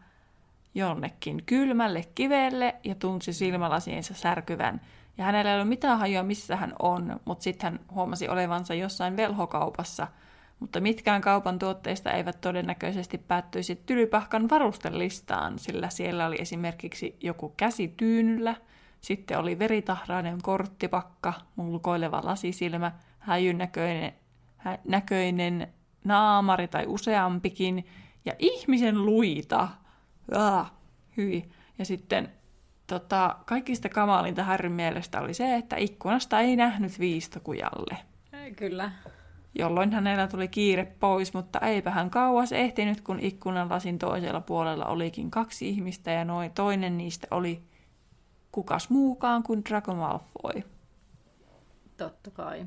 jonnekin 0.74 1.42
kylmälle 1.46 2.04
kivelle 2.14 2.74
ja 2.84 2.94
tunsi 2.94 3.32
silmälasiensa 3.32 4.14
särkyvän. 4.14 4.80
Ja 5.18 5.24
hänellä 5.24 5.50
ei 5.50 5.56
ollut 5.56 5.68
mitään 5.68 5.98
hajua, 5.98 6.22
missä 6.22 6.56
hän 6.56 6.74
on, 6.78 7.20
mutta 7.24 7.42
sitten 7.42 7.72
hän 7.72 7.80
huomasi 7.90 8.28
olevansa 8.28 8.74
jossain 8.74 9.16
velhokaupassa. 9.16 10.06
Mutta 10.62 10.80
mitkään 10.80 11.20
kaupan 11.20 11.58
tuotteista 11.58 12.10
eivät 12.12 12.40
todennäköisesti 12.40 13.18
päättyisi 13.18 13.76
tylypahkan 13.86 14.48
varustelistaan, 14.50 15.58
sillä 15.58 15.90
siellä 15.90 16.26
oli 16.26 16.36
esimerkiksi 16.40 17.16
joku 17.20 17.48
käsi 17.56 17.94
tyynyllä, 17.96 18.54
sitten 19.00 19.38
oli 19.38 19.58
veritahrainen 19.58 20.42
korttipakka, 20.42 21.32
mulkoileva 21.56 22.20
lasisilmä, 22.24 22.92
häjyn 23.18 23.58
näköinen, 23.58 24.12
hä, 24.56 24.78
näköinen 24.84 25.68
naamari 26.04 26.68
tai 26.68 26.86
useampikin, 26.86 27.86
ja 28.24 28.32
ihmisen 28.38 29.06
luita. 29.06 29.68
Ah, 30.34 30.72
hyi. 31.16 31.48
Ja 31.78 31.84
sitten 31.84 32.28
tota, 32.86 33.36
kaikista 33.46 33.88
kamalinta 33.88 34.44
Harryn 34.44 34.72
mielestä 34.72 35.20
oli 35.20 35.34
se, 35.34 35.56
että 35.56 35.76
ikkunasta 35.76 36.40
ei 36.40 36.56
nähnyt 36.56 36.98
viistokujalle. 36.98 37.96
Kyllä. 38.56 38.90
Jolloin 39.54 39.92
hänellä 39.92 40.28
tuli 40.28 40.48
kiire 40.48 40.84
pois, 40.84 41.34
mutta 41.34 41.58
eipä 41.58 41.90
hän 41.90 42.10
kauas 42.10 42.52
ehtinyt, 42.52 43.00
kun 43.00 43.20
ikkunan 43.20 43.68
lasin 43.70 43.98
toisella 43.98 44.40
puolella 44.40 44.84
olikin 44.84 45.30
kaksi 45.30 45.68
ihmistä 45.68 46.10
ja 46.10 46.24
noin 46.24 46.50
toinen 46.50 46.98
niistä 46.98 47.26
oli 47.30 47.62
kukas 48.52 48.90
muukaan 48.90 49.42
kuin 49.42 49.64
Draco 49.68 49.94
Malfoy. 49.94 50.62
Totta 51.96 52.30
kai. 52.30 52.66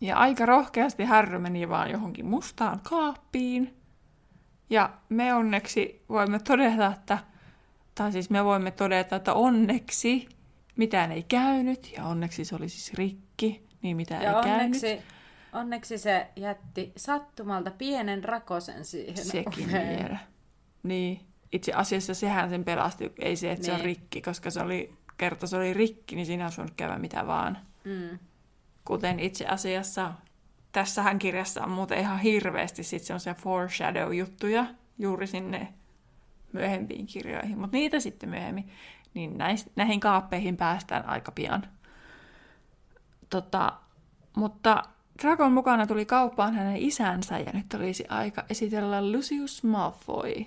Ja 0.00 0.16
aika 0.16 0.46
rohkeasti 0.46 1.04
Harry 1.04 1.38
meni 1.38 1.68
vaan 1.68 1.90
johonkin 1.90 2.26
mustaan 2.26 2.80
kaappiin. 2.82 3.76
Ja 4.70 4.90
me 5.08 5.34
onneksi 5.34 6.04
voimme 6.08 6.38
todeta, 6.38 6.86
että, 6.86 7.18
tai 7.94 8.12
siis 8.12 8.30
me 8.30 8.44
voimme 8.44 8.70
todeta, 8.70 9.16
että 9.16 9.34
onneksi 9.34 10.28
mitään 10.76 11.12
ei 11.12 11.22
käynyt, 11.22 11.92
ja 11.96 12.04
onneksi 12.04 12.44
se 12.44 12.56
oli 12.56 12.68
siis 12.68 12.94
rikki, 12.94 13.66
niin 13.82 13.96
mitään 13.96 14.22
Ja 14.22 14.30
ei 14.30 14.36
onneksi, 14.36 14.80
käynyt. 14.80 15.04
Onneksi 15.56 15.98
se 15.98 16.26
jätti 16.36 16.92
sattumalta 16.96 17.70
pienen 17.70 18.24
rakosen 18.24 18.84
siihen 18.84 19.24
Sekin 19.24 19.68
oveen. 19.68 19.98
vielä. 19.98 20.18
Niin, 20.82 21.20
itse 21.52 21.72
asiassa 21.72 22.14
sehän 22.14 22.50
sen 22.50 22.64
pelasti, 22.64 23.12
ei 23.18 23.36
se, 23.36 23.52
että 23.52 23.66
se 23.66 23.72
on 23.72 23.76
Niin. 23.78 23.84
rikki, 23.84 24.22
koska 24.22 24.50
se 24.50 24.60
oli, 24.60 24.94
kerta 25.18 25.46
se 25.46 25.56
oli 25.56 25.72
rikki, 25.74 26.16
niin 26.16 26.26
siinä 26.26 26.46
on 26.46 26.52
voinut 26.56 26.74
käydä 26.76 26.98
mitä 26.98 27.26
vaan. 27.26 27.58
Mm. 27.84 28.18
Kuten 28.84 29.20
itse 29.20 29.46
asiassa 29.46 30.12
tässähän 30.72 31.18
kirjassa 31.18 31.64
on 31.64 31.70
muuten 31.70 31.98
ihan 31.98 32.18
hirveästi 32.18 32.82
sit 32.82 33.02
semmoisia 33.02 33.34
foreshadow-juttuja 33.34 34.66
juuri 34.98 35.26
sinne 35.26 35.68
myöhempiin 36.52 37.06
kirjoihin, 37.06 37.58
mutta 37.58 37.76
niitä 37.76 38.00
sitten 38.00 38.28
myöhemmin. 38.28 38.70
Niin 39.14 39.38
näis, 39.38 39.70
näihin 39.76 40.00
kaappeihin 40.00 40.56
päästään 40.56 41.08
aika 41.08 41.32
pian. 41.32 41.66
Tota, 43.30 43.72
mutta 44.36 44.82
Dragon 45.22 45.52
mukana 45.52 45.86
tuli 45.86 46.06
kauppaan 46.06 46.54
hänen 46.54 46.76
isänsä 46.76 47.38
ja 47.38 47.52
nyt 47.52 47.74
olisi 47.74 48.04
aika 48.08 48.44
esitellä 48.50 49.12
Lucius 49.12 49.64
Malfoy. 49.64 50.44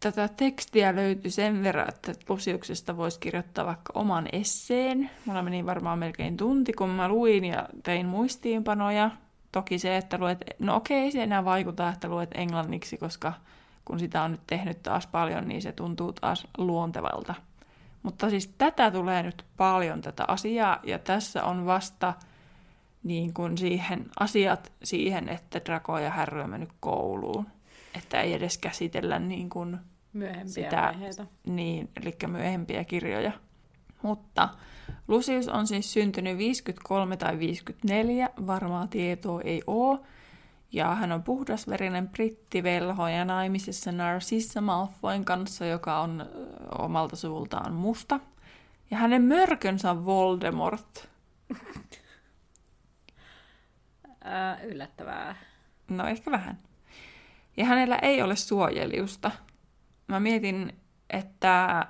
Tätä 0.00 0.28
tekstiä 0.28 0.96
löytyi 0.96 1.30
sen 1.30 1.62
verran, 1.62 1.88
että 1.88 2.12
Luciuksesta 2.28 2.96
voisi 2.96 3.20
kirjoittaa 3.20 3.66
vaikka 3.66 3.92
oman 3.94 4.28
esseen. 4.32 5.10
Mulla 5.24 5.42
meni 5.42 5.66
varmaan 5.66 5.98
melkein 5.98 6.36
tunti, 6.36 6.72
kun 6.72 6.88
mä 6.88 7.08
luin 7.08 7.44
ja 7.44 7.68
tein 7.82 8.06
muistiinpanoja. 8.06 9.10
Toki 9.52 9.78
se, 9.78 9.96
että 9.96 10.18
luet, 10.18 10.38
no 10.58 10.76
okei, 10.76 11.12
se 11.12 11.22
enää 11.22 11.44
vaikuta, 11.44 11.88
että 11.88 12.08
luet 12.08 12.30
englanniksi, 12.34 12.96
koska 12.96 13.32
kun 13.84 13.98
sitä 13.98 14.22
on 14.22 14.30
nyt 14.30 14.46
tehnyt 14.46 14.82
taas 14.82 15.06
paljon, 15.06 15.48
niin 15.48 15.62
se 15.62 15.72
tuntuu 15.72 16.12
taas 16.12 16.46
luontevalta. 16.58 17.34
Mutta 18.02 18.30
siis 18.30 18.54
tätä 18.58 18.90
tulee 18.90 19.22
nyt 19.22 19.44
paljon 19.56 20.00
tätä 20.00 20.24
asiaa, 20.28 20.80
ja 20.82 20.98
tässä 20.98 21.44
on 21.44 21.66
vasta 21.66 22.14
niin 23.02 23.34
kuin 23.34 23.58
siihen, 23.58 24.06
asiat 24.20 24.72
siihen, 24.84 25.28
että 25.28 25.60
Draco 25.64 25.98
ja 25.98 26.10
Harry 26.10 26.40
on 26.40 26.50
mennyt 26.50 26.70
kouluun. 26.80 27.46
Että 27.98 28.20
ei 28.20 28.32
edes 28.32 28.58
käsitellä 28.58 29.18
niin 29.18 29.50
kuin 29.50 29.78
Myöhempiä 30.12 30.46
Sitä- 30.46 30.86
aiheita. 30.86 31.26
niin, 31.46 31.90
eli 32.00 32.16
myöhempiä 32.26 32.84
kirjoja. 32.84 33.32
Mutta 34.02 34.48
Lucius 35.08 35.48
on 35.48 35.66
siis 35.66 35.92
syntynyt 35.92 36.38
53 36.38 37.16
tai 37.16 37.38
54, 37.38 38.30
varmaa 38.46 38.86
tietoa 38.86 39.40
ei 39.40 39.62
ole. 39.66 39.98
Ja 40.72 40.94
hän 40.94 41.12
on 41.12 41.22
puhdasverinen 41.22 42.08
brittivelho 42.08 43.08
ja 43.08 43.24
naimisissa 43.24 43.92
Narcissa 43.92 44.60
Malfoyn 44.60 45.24
kanssa, 45.24 45.64
joka 45.66 46.00
on 46.00 46.26
omalta 46.78 47.16
suvultaan 47.16 47.72
musta. 47.72 48.20
Ja 48.90 48.96
hänen 48.96 49.22
mörkönsä 49.22 49.90
on 49.90 50.04
Voldemort. 50.04 51.08
Ää, 54.24 54.60
yllättävää. 54.62 55.36
No 55.88 56.06
ehkä 56.06 56.30
vähän. 56.30 56.58
Ja 57.56 57.64
hänellä 57.64 57.96
ei 57.96 58.22
ole 58.22 58.36
suojelijusta. 58.36 59.30
Mä 60.08 60.20
mietin, 60.20 60.72
että 61.10 61.86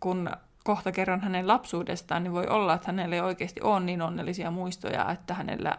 kun 0.00 0.30
kohta 0.64 0.92
kerron 0.92 1.20
hänen 1.20 1.48
lapsuudestaan, 1.48 2.22
niin 2.22 2.32
voi 2.32 2.46
olla, 2.46 2.74
että 2.74 2.86
hänellä 2.86 3.14
ei 3.14 3.20
oikeasti 3.20 3.60
ole 3.60 3.80
niin 3.80 4.02
onnellisia 4.02 4.50
muistoja, 4.50 5.10
että 5.10 5.34
hänellä 5.34 5.78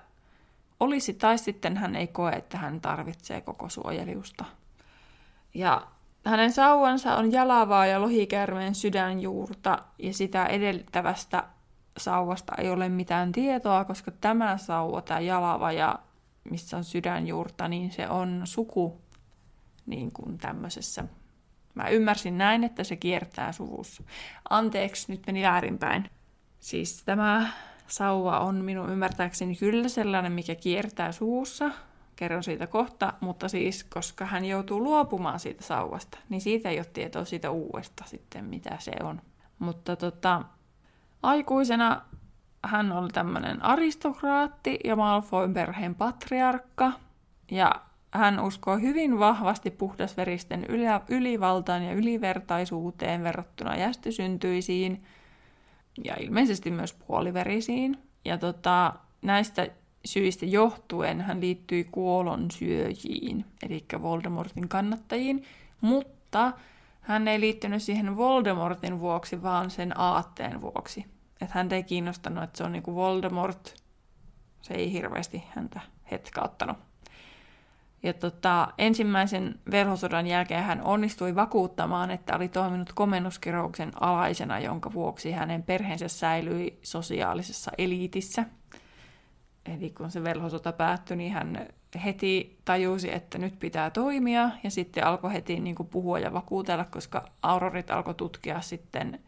olisi, 0.80 1.13
tai 1.13 1.38
sitten 1.38 1.78
hän 1.78 1.95
ei 1.95 2.08
koe, 2.08 2.32
että 2.32 2.58
hän 2.58 2.82
tarvitsee 2.82 3.41
koko 3.41 3.69
suojelijusta. 3.69 4.45
Ja 5.54 5.88
hänen 6.26 6.52
sauvansa 6.52 7.15
on 7.15 7.32
jalavaa 7.32 7.86
ja 7.86 8.02
lohikäärmeen 8.02 8.76
sydänjuurta, 8.76 9.80
ja 9.99 10.13
sitä 10.13 10.45
edeltävästä 10.45 11.43
sauvasta 11.97 12.53
ei 12.58 12.69
ole 12.69 12.89
mitään 12.89 13.32
tietoa, 13.32 13.86
koska 13.86 14.12
tämä 14.12 14.58
sauva, 14.58 15.01
tämä 15.01 15.19
jalava 15.19 15.71
ja 15.71 15.99
missä 16.49 16.77
on 16.77 16.84
sydänjuurta, 16.84 17.67
niin 17.67 17.91
se 17.91 18.10
on 18.10 18.41
suku 18.43 19.01
niin 19.86 20.12
kuin 20.12 20.38
tämmöisessä. 20.38 21.06
Mä 21.75 21.89
ymmärsin 21.89 22.38
näin, 22.38 22.63
että 22.63 22.84
se 22.84 22.95
kiertää 22.95 23.51
suvussa. 23.51 24.03
Anteeksi, 24.49 25.12
nyt 25.12 25.23
meni 25.27 25.43
väärinpäin. 25.43 26.10
Siis 26.60 27.03
tämä 27.03 27.47
sauva 27.88 28.39
on 28.39 28.56
minun 28.56 28.89
ymmärtääkseni 28.89 29.56
kyllä 29.56 29.89
sellainen, 29.89 30.32
mikä 30.32 30.56
kiertää 30.56 31.12
suvussa. 31.12 31.71
Kerron 32.15 32.43
siitä 32.43 32.67
kohta, 32.67 33.13
mutta 33.19 33.49
siis 33.49 33.84
koska 33.84 34.25
hän 34.25 34.45
joutuu 34.45 34.84
luopumaan 34.84 35.39
siitä 35.39 35.63
sauvasta, 35.63 36.17
niin 36.29 36.41
siitä 36.41 36.69
ei 36.69 36.79
ole 36.79 36.86
tietoa 36.93 37.25
siitä 37.25 37.51
uudesta 37.51 38.03
sitten, 38.08 38.45
mitä 38.45 38.77
se 38.79 38.91
on. 39.03 39.21
Mutta 39.60 39.95
tota, 39.95 40.43
aikuisena 41.23 42.01
hän 42.63 42.91
oli 42.91 43.09
tämmöinen 43.09 43.65
aristokraatti 43.65 44.79
ja 44.83 44.95
Malfoyn 44.95 45.53
perheen 45.53 45.95
patriarkka. 45.95 46.91
Ja 47.51 47.71
hän 48.12 48.39
uskoo 48.39 48.77
hyvin 48.77 49.19
vahvasti 49.19 49.71
puhdasveristen 49.71 50.65
ylivaltaan 51.09 51.83
ja 51.83 51.93
ylivertaisuuteen 51.93 53.23
verrattuna 53.23 53.75
jästisyntyisiin 53.75 55.03
ja 56.03 56.15
ilmeisesti 56.19 56.71
myös 56.71 56.93
puoliverisiin. 56.93 57.97
Ja 58.25 58.38
tota, 58.38 58.93
näistä 59.21 59.67
syistä 60.05 60.45
johtuen 60.45 61.21
hän 61.21 61.41
liittyi 61.41 61.83
kuolon 61.83 62.51
syöjiin, 62.51 63.45
eli 63.63 63.86
Voldemortin 64.01 64.69
kannattajiin, 64.69 65.43
mutta 65.82 66.51
hän 67.01 67.28
ei 67.28 67.39
liittynyt 67.39 67.84
siihen 67.84 68.17
Voldemortin 68.17 68.99
vuoksi, 68.99 69.43
vaan 69.43 69.69
sen 69.71 69.99
aatteen 69.99 70.61
vuoksi. 70.61 71.12
Että 71.43 71.55
hän 71.55 71.73
ei 71.73 71.83
kiinnostanut, 71.83 72.43
että 72.43 72.57
se 72.57 72.63
on 72.63 72.71
niinku 72.71 72.95
Voldemort. 72.95 73.75
Se 74.61 74.73
ei 74.73 74.91
hirveästi 74.91 75.43
häntä 75.55 75.79
hetkauttanut. 76.11 76.77
Ja 78.03 78.13
tota, 78.13 78.67
ensimmäisen 78.77 79.59
velhosodan 79.71 80.27
jälkeen 80.27 80.63
hän 80.63 80.81
onnistui 80.81 81.35
vakuuttamaan, 81.35 82.11
että 82.11 82.35
oli 82.35 82.47
toiminut 82.47 82.93
komennuskirouksen 82.93 83.91
alaisena, 83.99 84.59
jonka 84.59 84.93
vuoksi 84.93 85.31
hänen 85.31 85.63
perheensä 85.63 86.07
säilyi 86.07 86.79
sosiaalisessa 86.81 87.71
eliitissä. 87.77 88.45
Eli 89.65 89.89
kun 89.89 90.11
se 90.11 90.23
velhosota 90.23 90.71
päättyi, 90.71 91.17
niin 91.17 91.31
hän 91.31 91.67
heti 92.05 92.59
tajusi, 92.65 93.13
että 93.13 93.37
nyt 93.37 93.59
pitää 93.59 93.89
toimia, 93.89 94.49
ja 94.63 94.71
sitten 94.71 95.05
alkoi 95.05 95.33
heti 95.33 95.59
niin 95.59 95.75
kuin 95.75 95.89
puhua 95.89 96.19
ja 96.19 96.33
vakuutella, 96.33 96.85
koska 96.85 97.25
Aurorit 97.41 97.91
alkoi 97.91 98.15
tutkia 98.15 98.61
sitten 98.61 99.19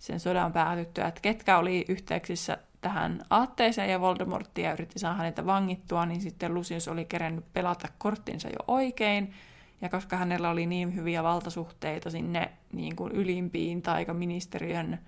sen 0.00 0.20
sodan 0.20 0.52
päätyttyä, 0.52 1.06
että 1.06 1.20
ketkä 1.20 1.58
oli 1.58 1.84
yhteyksissä 1.88 2.58
tähän 2.80 3.22
aatteeseen 3.30 3.90
ja 3.90 4.00
Voldemorttia 4.00 4.72
yritti 4.72 4.98
saada 4.98 5.16
häntä 5.16 5.46
vangittua, 5.46 6.06
niin 6.06 6.20
sitten 6.20 6.54
Lucius 6.54 6.88
oli 6.88 7.04
kerennyt 7.04 7.52
pelata 7.52 7.88
korttinsa 7.98 8.48
jo 8.48 8.58
oikein, 8.68 9.34
ja 9.80 9.88
koska 9.88 10.16
hänellä 10.16 10.50
oli 10.50 10.66
niin 10.66 10.94
hyviä 10.94 11.22
valtasuhteita 11.22 12.10
sinne 12.10 12.52
niin 12.72 12.96
kuin 12.96 13.12
ylimpiin 13.12 13.82
taikaministeriön 13.82 14.98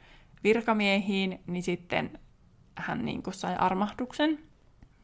virkamiehiin, 0.45 1.41
niin 1.47 1.63
sitten 1.63 2.19
hän 2.75 3.05
niin 3.05 3.23
kuin 3.23 3.35
sai 3.35 3.57
armahduksen. 3.59 4.39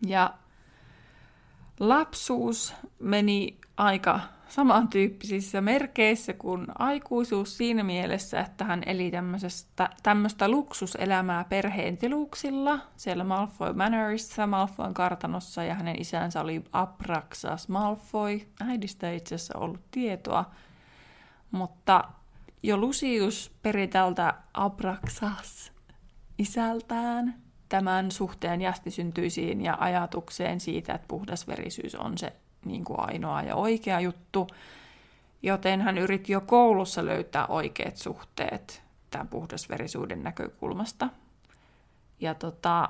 Ja 0.06 0.34
lapsuus 1.80 2.74
meni 2.98 3.58
aika 3.76 4.20
samantyyppisissä 4.48 5.60
merkeissä 5.60 6.32
kuin 6.32 6.66
aikuisuus 6.78 7.56
siinä 7.56 7.84
mielessä, 7.84 8.40
että 8.40 8.64
hän 8.64 8.82
eli 8.86 9.12
tämmöistä 10.02 10.48
luksuselämää 10.48 11.44
perheen 11.44 11.98
tiluksilla 11.98 12.78
siellä 12.96 13.24
Malfoy 13.24 13.72
Manorissa, 13.72 14.46
Malfoyn 14.46 14.94
kartanossa, 14.94 15.64
ja 15.64 15.74
hänen 15.74 16.00
isänsä 16.00 16.40
oli 16.40 16.64
Abraxas 16.72 17.68
Malfoy. 17.68 18.40
Äidistä 18.60 19.10
ei 19.10 19.16
itse 19.16 19.34
asiassa 19.34 19.58
ollut 19.58 19.80
tietoa, 19.90 20.44
mutta 21.50 22.04
jo 22.62 22.76
Lucius 22.76 23.52
peri 23.62 23.88
tältä 23.88 24.34
Abraxas 24.54 25.72
isältään 26.38 27.34
tämän 27.68 28.10
suhteen 28.10 28.60
jästisyntyisiin 28.60 29.60
ja 29.60 29.76
ajatukseen 29.80 30.60
siitä, 30.60 30.94
että 30.94 31.08
puhdasverisyys 31.08 31.94
on 31.94 32.18
se 32.18 32.32
niin 32.64 32.84
kuin 32.84 33.00
ainoa 33.00 33.42
ja 33.42 33.56
oikea 33.56 34.00
juttu. 34.00 34.46
Joten 35.42 35.80
hän 35.80 35.98
yritti 35.98 36.32
jo 36.32 36.40
koulussa 36.40 37.04
löytää 37.04 37.46
oikeat 37.46 37.96
suhteet 37.96 38.82
tämän 39.10 39.28
puhdasverisuuden 39.28 40.22
näkökulmasta. 40.22 41.08
Ja 42.20 42.34
tota, 42.34 42.88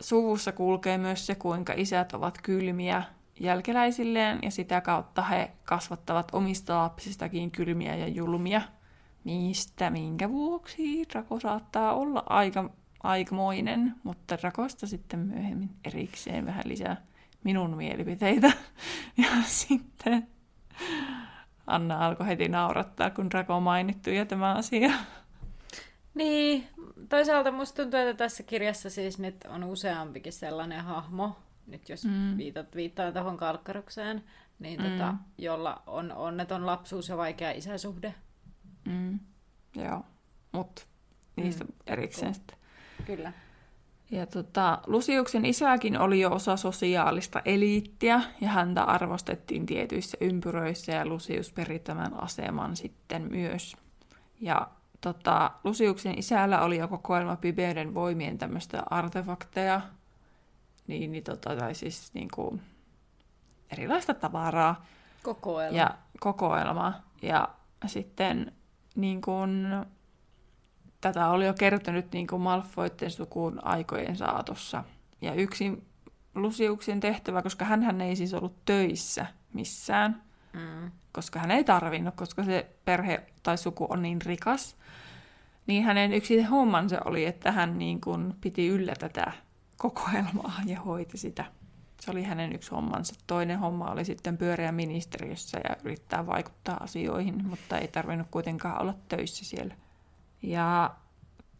suvussa 0.00 0.52
kulkee 0.52 0.98
myös 0.98 1.26
se, 1.26 1.34
kuinka 1.34 1.72
isät 1.76 2.14
ovat 2.14 2.38
kylmiä 2.42 3.02
jälkeläisilleen 3.40 4.38
ja 4.42 4.50
sitä 4.50 4.80
kautta 4.80 5.22
he 5.22 5.50
kasvattavat 5.64 6.28
omista 6.32 6.78
lapsistakin 6.78 7.50
kylmiä 7.50 7.96
ja 7.96 8.08
julmia. 8.08 8.62
Mistä, 9.24 9.90
minkä 9.90 10.28
vuoksi 10.28 11.04
Rako 11.14 11.40
saattaa 11.40 11.94
olla 11.94 12.22
aika, 12.26 12.70
aikamoinen, 13.02 13.94
mutta 14.02 14.38
Rakosta 14.42 14.86
sitten 14.86 15.18
myöhemmin 15.18 15.70
erikseen 15.84 16.46
vähän 16.46 16.64
lisää 16.66 16.96
minun 17.44 17.76
mielipiteitä. 17.76 18.52
Ja 19.16 19.28
sitten 19.42 20.28
Anna 21.66 22.06
alkoi 22.06 22.26
heti 22.26 22.48
naurattaa, 22.48 23.10
kun 23.10 23.32
Rako 23.32 23.60
mainittu 23.60 24.10
ja 24.10 24.26
tämä 24.26 24.54
asia. 24.54 24.90
Niin, 26.14 26.66
toisaalta 27.08 27.52
musta 27.52 27.82
tuntuu, 27.82 28.00
että 28.00 28.14
tässä 28.14 28.42
kirjassa 28.42 28.90
siis 28.90 29.18
nyt 29.18 29.44
on 29.48 29.64
useampikin 29.64 30.32
sellainen 30.32 30.84
hahmo, 30.84 31.36
nyt 31.66 31.88
jos 31.88 32.04
mm. 32.04 32.36
viitat, 32.36 32.76
viittaa 32.76 33.12
tuohon 33.12 33.36
kalkkarukseen, 33.36 34.24
niin 34.58 34.82
mm. 34.82 34.90
tota, 34.90 35.14
jolla 35.38 35.82
on 35.86 36.12
onneton 36.12 36.66
lapsuus 36.66 37.08
ja 37.08 37.16
vaikea 37.16 37.50
isäsuhde. 37.50 38.14
Mm. 38.84 39.18
Joo, 39.76 40.04
mutta 40.52 40.82
niistä 41.36 41.64
mm. 41.64 41.72
erikseen 41.86 42.34
sitten. 42.34 42.56
Kyllä. 43.06 43.32
Ja 44.10 44.26
tota, 44.26 44.78
Lusiuksen 44.86 45.44
isäkin 45.44 46.00
oli 46.00 46.20
jo 46.20 46.30
osa 46.32 46.56
sosiaalista 46.56 47.42
eliittiä, 47.44 48.22
ja 48.40 48.48
häntä 48.48 48.82
arvostettiin 48.82 49.66
tietyissä 49.66 50.16
ympyröissä, 50.20 50.92
ja 50.92 51.06
Lusius 51.06 51.52
peri 51.52 51.78
tämän 51.78 52.14
aseman 52.14 52.76
sitten 52.76 53.22
myös. 53.30 53.76
Ja 54.40 54.68
tota, 55.00 55.50
Lusiuksen 55.64 56.18
isällä 56.18 56.60
oli 56.60 56.78
jo 56.78 56.88
kokoelma 56.88 57.36
pimeyden 57.36 57.94
voimien 57.94 58.38
tämmöistä 58.38 58.82
artefakteja, 58.90 59.80
niin, 60.86 61.12
niin 61.12 61.24
tota, 61.24 61.56
tai 61.56 61.74
siis 61.74 62.14
niin 62.14 62.28
kuin, 62.34 62.62
erilaista 63.72 64.14
tavaraa. 64.14 64.86
Kokoelma. 65.22 65.78
Ja 65.78 65.90
kokoelma. 66.20 66.92
Ja 67.22 67.48
sitten 67.86 68.52
niin 68.96 69.20
kuin, 69.20 69.66
tätä 71.04 71.28
oli 71.28 71.46
jo 71.46 71.54
kertynyt 71.54 72.12
niin 72.12 72.26
kuin 72.26 72.42
Malfoitten 72.42 73.10
sukuun 73.10 73.66
aikojen 73.66 74.16
saatossa. 74.16 74.84
Ja 75.20 75.34
yksi 75.34 75.82
Lusiuksen 76.34 77.00
tehtävä, 77.00 77.42
koska 77.42 77.64
hän 77.64 78.00
ei 78.00 78.16
siis 78.16 78.34
ollut 78.34 78.64
töissä 78.64 79.26
missään, 79.52 80.22
mm. 80.52 80.90
koska 81.12 81.38
hän 81.38 81.50
ei 81.50 81.64
tarvinnut, 81.64 82.14
koska 82.14 82.44
se 82.44 82.66
perhe 82.84 83.22
tai 83.42 83.58
suku 83.58 83.86
on 83.90 84.02
niin 84.02 84.22
rikas, 84.22 84.76
niin 85.66 85.84
hänen 85.84 86.12
yksi 86.12 86.42
hommansa 86.42 87.00
oli, 87.04 87.24
että 87.24 87.52
hän 87.52 87.78
niin 87.78 88.00
kuin 88.00 88.34
piti 88.40 88.68
yllä 88.68 88.94
tätä 88.98 89.32
kokoelmaa 89.76 90.60
ja 90.66 90.80
hoiti 90.80 91.18
sitä. 91.18 91.44
Se 92.00 92.10
oli 92.10 92.22
hänen 92.22 92.52
yksi 92.52 92.70
hommansa. 92.70 93.14
Toinen 93.26 93.58
homma 93.58 93.90
oli 93.90 94.04
sitten 94.04 94.38
pyöreä 94.38 94.72
ministeriössä 94.72 95.60
ja 95.68 95.76
yrittää 95.84 96.26
vaikuttaa 96.26 96.76
asioihin, 96.76 97.46
mutta 97.46 97.78
ei 97.78 97.88
tarvinnut 97.88 98.28
kuitenkaan 98.30 98.82
olla 98.82 98.94
töissä 99.08 99.44
siellä. 99.44 99.74
Ja 100.44 100.94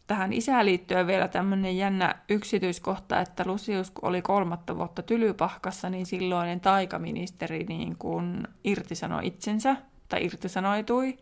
tähän 0.07 0.33
isään 0.33 0.65
liittyen 0.65 1.07
vielä 1.07 1.27
tämmöinen 1.27 1.77
jännä 1.77 2.15
yksityiskohta, 2.29 3.19
että 3.19 3.43
Lucius 3.47 3.91
kun 3.91 4.09
oli 4.09 4.21
kolmatta 4.21 4.77
vuotta 4.77 5.01
Tylypahkassa, 5.01 5.89
niin 5.89 6.05
silloinen 6.05 6.59
taikaministeri 6.59 7.63
niin 7.63 7.95
kuin 7.97 8.47
irtisanoi 8.63 9.27
itsensä 9.27 9.75
tai 10.09 10.25
irtisanoitui. 10.25 11.17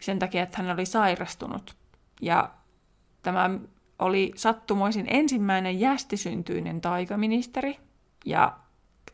Sen 0.00 0.18
takia, 0.18 0.42
että 0.42 0.62
hän 0.62 0.74
oli 0.74 0.86
sairastunut. 0.86 1.76
Ja 2.20 2.50
tämä 3.22 3.50
oli 3.98 4.32
sattumoisin 4.36 5.06
ensimmäinen 5.10 5.80
jästisyntyinen 5.80 6.80
taikaministeri, 6.80 7.78
ja 8.24 8.56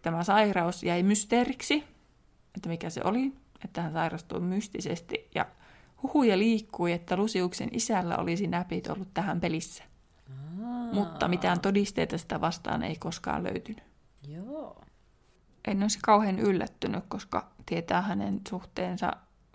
tämä 0.02 0.24
sairaus 0.24 0.82
jäi 0.82 1.02
mysteeriksi, 1.02 1.84
että 2.56 2.68
mikä 2.68 2.90
se 2.90 3.00
oli, 3.04 3.32
että 3.64 3.82
hän 3.82 3.92
sairastui 3.92 4.40
mystisesti, 4.40 5.28
ja 5.34 5.46
Huhuja 6.02 6.38
liikkui, 6.38 6.92
että 6.92 7.16
Lusiuksen 7.16 7.68
isällä 7.72 8.16
olisi 8.16 8.46
näpit 8.46 8.86
ollut 8.86 9.14
tähän 9.14 9.40
pelissä. 9.40 9.84
Aa. 10.28 10.92
Mutta 10.92 11.28
mitään 11.28 11.60
todisteita 11.60 12.18
sitä 12.18 12.40
vastaan 12.40 12.82
ei 12.82 12.96
koskaan 12.96 13.44
löytynyt. 13.44 13.84
Joo. 14.28 14.82
En 15.68 15.82
olisi 15.82 15.98
kauhean 16.02 16.38
yllättynyt, 16.38 17.04
koska 17.08 17.50
tietää 17.66 18.02
hänen 18.02 18.40
suhteensa 18.48 19.12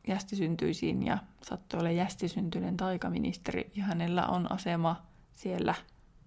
jästisyntyisiin 0.08 1.06
ja 1.06 1.18
sattui 1.44 1.80
olla 1.80 1.92
jästisyntyinen 1.92 2.78
taikaministeri 2.78 3.72
ja 3.76 3.84
hänellä 3.84 4.28
on 4.28 4.52
asema 4.52 5.02
siellä, 5.34 5.76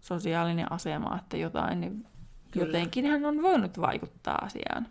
sosiaalinen 0.00 0.72
asema, 0.72 1.16
että 1.16 1.36
jotain, 1.36 1.80
niin 1.80 2.06
jotenkin 2.54 3.06
hän 3.06 3.24
on 3.24 3.42
voinut 3.42 3.80
vaikuttaa 3.80 4.38
asiaan. 4.44 4.86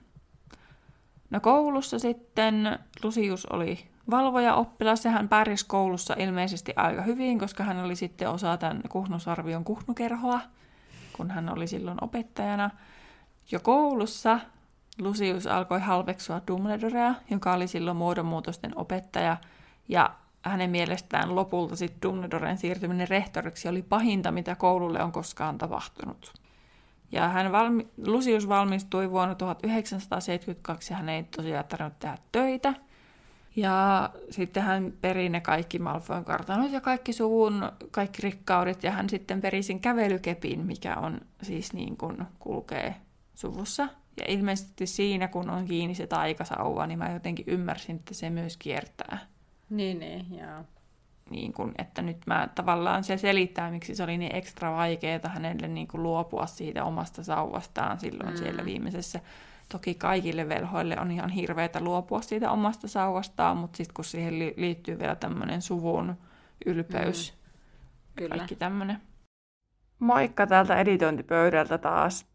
No 1.30 1.40
koulussa 1.40 2.00
sitten 2.00 2.80
Lusius 3.04 3.46
oli 3.46 3.88
valvoja 4.12 4.56
oppilas 4.56 5.06
ja 5.06 5.12
hän 5.12 5.30
pärjäsi 5.30 5.66
koulussa 5.68 6.16
ilmeisesti 6.18 6.74
aika 6.76 7.02
hyvin, 7.02 7.40
koska 7.40 7.64
hän 7.64 7.86
oli 7.86 7.96
sitten 7.96 8.30
osa 8.30 8.58
tämän 8.58 8.82
Kuhnusarvion 8.90 9.64
kuhnukerhoa, 9.64 10.42
kun 11.14 11.32
hän 11.32 11.50
oli 11.54 11.68
silloin 11.68 11.98
opettajana. 12.02 12.70
Jo 13.52 13.60
koulussa 13.60 14.40
Lucius 15.02 15.48
alkoi 15.48 15.80
halveksua 15.80 16.42
Dumbledorea, 16.48 17.16
joka 17.32 17.54
oli 17.54 17.68
silloin 17.68 17.98
muodonmuutosten 17.98 18.78
opettaja, 18.78 19.38
ja 19.88 20.16
hänen 20.42 20.70
mielestään 20.70 21.36
lopulta 21.36 21.76
sitten 21.76 22.02
Dumbledoren 22.02 22.58
siirtyminen 22.58 23.08
rehtoriksi 23.08 23.68
oli 23.68 23.82
pahinta, 23.82 24.32
mitä 24.32 24.56
koululle 24.56 25.04
on 25.04 25.12
koskaan 25.12 25.58
tapahtunut. 25.58 26.34
Ja 27.12 27.30
hän 27.30 27.52
valmi- 27.52 27.88
Lucius 28.06 28.50
valmistui 28.50 29.12
vuonna 29.12 29.36
1972 29.36 30.94
ja 30.94 30.98
hän 30.98 31.10
ei 31.10 31.24
tosiaan 31.24 31.66
tarvinnut 31.66 32.00
tehdä 32.00 32.18
töitä– 32.32 32.74
ja 33.56 34.10
sitten 34.30 34.64
hän 34.64 34.94
peri 35.02 35.30
ne 35.30 35.42
kaikki 35.42 35.80
Malfoyn 35.80 36.26
kartanot 36.26 36.72
ja 36.72 36.82
kaikki 36.82 37.14
suvun, 37.14 37.72
kaikki 37.92 38.22
rikkaudet, 38.22 38.84
ja 38.84 38.92
hän 38.92 39.10
sitten 39.10 39.42
peri 39.42 39.64
sen 39.64 39.80
kävelykepin, 39.80 40.66
mikä 40.66 40.96
on 40.96 41.22
siis 41.42 41.74
niin 41.74 41.98
kuin 41.98 42.18
kulkee 42.40 42.96
suvussa. 43.34 43.88
Ja 44.20 44.26
ilmeisesti 44.28 44.88
siinä, 44.88 45.28
kun 45.28 45.50
on 45.50 45.66
kiinni 45.66 45.96
se 45.96 46.08
taikasauva, 46.08 46.88
niin 46.88 47.00
mä 47.00 47.12
jotenkin 47.12 47.46
ymmärsin, 47.48 47.96
että 47.96 48.14
se 48.14 48.30
myös 48.30 48.58
kiertää. 48.58 49.18
Niin, 49.70 50.00
niin, 50.00 50.38
joo. 50.38 50.64
Niin 51.30 51.54
kuin, 51.54 51.74
että 51.78 52.02
nyt 52.02 52.18
mä 52.28 52.50
tavallaan 52.56 53.04
se 53.04 53.18
selittää, 53.18 53.72
miksi 53.72 53.96
se 53.96 54.04
oli 54.04 54.18
niin 54.18 54.36
ekstra 54.36 54.76
vaikeaa 54.76 55.30
hänelle 55.30 55.68
niin 55.68 55.88
kuin 55.88 56.04
luopua 56.04 56.46
siitä 56.46 56.84
omasta 56.84 57.24
sauvastaan 57.24 58.00
silloin 58.00 58.30
mm. 58.30 58.38
siellä 58.38 58.66
viimeisessä 58.66 59.20
Toki 59.72 59.96
kaikille 59.96 60.50
velhoille 60.50 61.00
on 61.00 61.12
ihan 61.12 61.30
hirveätä 61.30 61.80
luopua 61.80 62.22
siitä 62.22 62.52
omasta 62.52 62.88
sauvastaan, 62.88 63.58
mutta 63.58 63.78
sitten 63.78 63.94
kun 63.94 64.06
siihen 64.06 64.40
liittyy 64.40 65.00
vielä 65.00 65.16
tämmöinen 65.16 65.62
suvun 65.62 66.16
ylpeys, 66.66 67.34
mm. 67.34 67.40
Kyllä. 68.16 68.36
kaikki 68.36 68.56
tämmöinen. 68.56 69.02
Moikka 70.00 70.48
täältä 70.48 70.80
editointipöydältä 70.80 71.78
taas. 71.78 72.26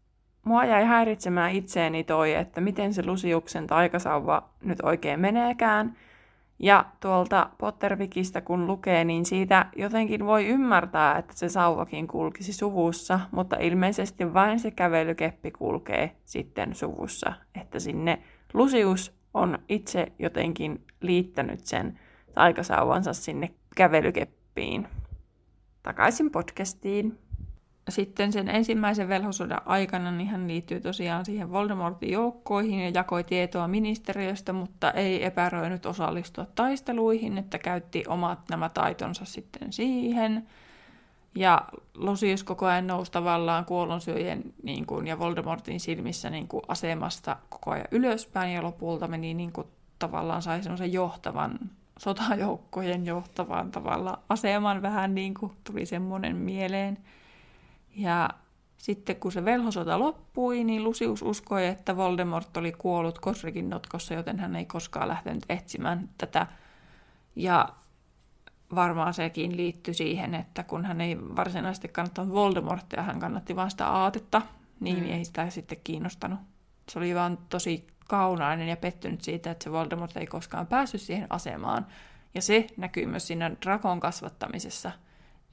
Mua 0.43 0.65
jäi 0.65 0.85
häiritsemään 0.85 1.51
itseeni 1.51 2.03
toi, 2.03 2.33
että 2.33 2.61
miten 2.61 2.93
se 2.93 3.05
Lusiuksen 3.05 3.67
taikasauva 3.67 4.49
nyt 4.61 4.79
oikein 4.81 5.19
meneekään– 5.19 5.97
ja 6.61 6.85
tuolta 6.99 7.49
Pottervikistä 7.57 8.41
kun 8.41 8.67
lukee, 8.67 9.03
niin 9.03 9.25
siitä 9.25 9.65
jotenkin 9.75 10.25
voi 10.25 10.47
ymmärtää, 10.47 11.17
että 11.17 11.33
se 11.35 11.49
sauvakin 11.49 12.07
kulkisi 12.07 12.53
suvussa, 12.53 13.19
mutta 13.31 13.55
ilmeisesti 13.59 14.33
vain 14.33 14.59
se 14.59 14.71
kävelykeppi 14.71 15.51
kulkee 15.51 16.15
sitten 16.25 16.75
suvussa. 16.75 17.33
Että 17.61 17.79
sinne 17.79 18.21
Lusius 18.53 19.15
on 19.33 19.59
itse 19.69 20.11
jotenkin 20.19 20.85
liittänyt 21.01 21.65
sen 21.65 21.99
taikasauvansa 22.33 23.13
sinne 23.13 23.49
kävelykeppiin. 23.75 24.87
Takaisin 25.83 26.31
podcastiin. 26.31 27.17
Sitten 27.91 28.33
sen 28.33 28.49
ensimmäisen 28.49 29.09
velhosodan 29.09 29.61
aikana 29.65 30.11
niin 30.11 30.27
hän 30.27 30.47
liittyy 30.47 30.81
tosiaan 30.81 31.25
siihen 31.25 31.51
Voldemortin 31.51 32.11
joukkoihin 32.11 32.79
ja 32.79 32.89
jakoi 32.93 33.23
tietoa 33.23 33.67
ministeriöstä, 33.67 34.53
mutta 34.53 34.91
ei 34.91 35.25
epäröinyt 35.25 35.85
osallistua 35.85 36.45
taisteluihin, 36.55 37.37
että 37.37 37.59
käytti 37.59 38.03
omat 38.07 38.39
nämä 38.49 38.69
taitonsa 38.69 39.25
sitten 39.25 39.73
siihen. 39.73 40.47
Ja 41.35 41.61
Lucius 41.95 42.43
koko 42.43 42.65
ajan 42.65 42.87
nousi 42.87 43.11
tavallaan 43.11 43.65
kuollonsyöjien 43.65 44.43
niin 44.63 44.85
kuin, 44.85 45.07
ja 45.07 45.19
Voldemortin 45.19 45.79
silmissä 45.79 46.29
niin 46.29 46.47
kuin, 46.47 46.63
asemasta 46.67 47.37
koko 47.49 47.71
ajan 47.71 47.87
ylöspäin 47.91 48.53
ja 48.53 48.63
lopulta 48.63 49.07
meni 49.07 49.33
niin 49.33 49.51
kuin, 49.51 49.67
tavallaan 49.99 50.41
sai 50.41 50.63
semmoisen 50.63 50.93
johtavan 50.93 51.59
sotajoukkojen 51.99 53.05
johtavan 53.05 53.71
tavalla 53.71 54.19
aseman 54.29 54.81
vähän 54.81 55.15
niin 55.15 55.33
kuin 55.33 55.51
tuli 55.63 55.85
semmoinen 55.85 56.35
mieleen. 56.35 56.97
Ja 57.95 58.29
sitten 58.77 59.15
kun 59.15 59.31
se 59.31 59.45
velhosota 59.45 59.99
loppui, 59.99 60.63
niin 60.63 60.83
Lucius 60.83 61.21
uskoi, 61.21 61.67
että 61.67 61.97
Voldemort 61.97 62.57
oli 62.57 62.71
kuollut 62.71 63.19
Kosrikin 63.19 63.69
notkossa, 63.69 64.13
joten 64.13 64.39
hän 64.39 64.55
ei 64.55 64.65
koskaan 64.65 65.07
lähtenyt 65.07 65.45
etsimään 65.49 66.09
tätä. 66.17 66.47
Ja 67.35 67.69
varmaan 68.75 69.13
sekin 69.13 69.57
liittyi 69.57 69.93
siihen, 69.93 70.35
että 70.35 70.63
kun 70.63 70.85
hän 70.85 71.01
ei 71.01 71.17
varsinaisesti 71.19 71.87
kannattanut 71.87 72.33
Voldemortia, 72.33 73.03
hän 73.03 73.19
kannatti 73.19 73.55
vain 73.55 73.71
sitä 73.71 73.87
aatetta, 73.87 74.41
niin 74.79 74.99
mm. 74.99 75.09
ei 75.09 75.25
sitä 75.25 75.49
sitten 75.49 75.77
kiinnostanut. 75.83 76.39
Se 76.89 76.99
oli 76.99 77.15
vaan 77.15 77.37
tosi 77.49 77.87
kaunainen 78.07 78.67
ja 78.67 78.77
pettynyt 78.77 79.21
siitä, 79.21 79.51
että 79.51 79.63
se 79.63 79.71
Voldemort 79.71 80.17
ei 80.17 80.27
koskaan 80.27 80.67
päässyt 80.67 81.01
siihen 81.01 81.27
asemaan. 81.29 81.87
Ja 82.33 82.41
se 82.41 82.67
näkyy 82.77 83.05
myös 83.05 83.27
siinä 83.27 83.51
drakon 83.65 83.99
kasvattamisessa, 83.99 84.91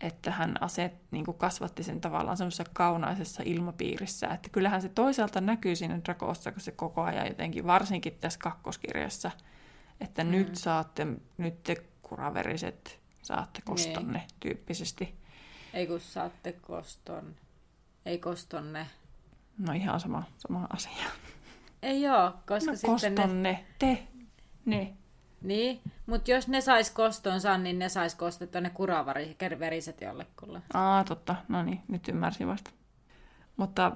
että 0.01 0.31
hän 0.31 0.63
aset, 0.63 0.93
niin 1.11 1.25
kuin 1.25 1.39
kasvatti 1.39 1.83
sen 1.83 2.01
tavallaan 2.01 2.37
semmoisessa 2.37 2.65
kaunaisessa 2.73 3.43
ilmapiirissä. 3.47 4.27
Että 4.27 4.49
kyllähän 4.49 4.83
se 4.83 4.89
toisaalta 4.89 5.41
näkyy 5.41 5.77
siinä 5.77 6.01
drakossa, 6.05 6.53
kun 6.53 6.61
se 6.61 6.73
koko 6.73 7.03
ajan 7.03 7.27
jotenkin, 7.27 7.67
varsinkin 7.67 8.19
tässä 8.21 8.39
kakkoskirjassa, 8.39 9.31
että 10.01 10.25
mm. 10.25 10.31
nyt 10.31 10.57
saatte, 10.57 11.07
nyt 11.39 11.63
te 11.63 11.77
kuraveriset 12.03 13.01
saatte 13.23 13.63
kostonne 13.65 14.19
niin. 14.19 14.29
tyyppisesti. 14.41 15.15
Ei 15.75 15.87
kun 15.87 16.01
saatte 16.01 16.53
koston. 16.53 17.37
Ei 18.07 18.19
kostonne. 18.19 18.87
No 19.59 19.73
ihan 19.73 20.01
sama, 20.01 20.23
sama 20.39 20.67
asia. 20.71 21.05
Ei 21.83 22.03
joo, 22.03 22.33
koska 22.47 22.71
no, 22.71 22.77
sitten 22.77 22.91
kostonne, 22.91 23.53
ne... 23.53 23.67
te, 23.79 24.07
ne. 24.65 24.95
Niin, 25.43 25.81
mutta 26.07 26.31
jos 26.31 26.49
ne 26.49 26.61
sais 26.61 26.91
kostonsa, 26.91 27.59
niin 27.59 27.79
ne 27.79 27.89
sais 27.89 28.15
kostettua 28.15 28.61
ne 28.61 28.71
kuraveriset 28.71 30.01
jollekulle. 30.01 30.63
Aa, 30.75 31.05
totta. 31.05 31.37
No 31.49 31.63
niin, 31.63 31.81
nyt 31.89 32.09
ymmärsin 32.09 32.47
vasta. 32.47 32.71
Mutta 33.57 33.93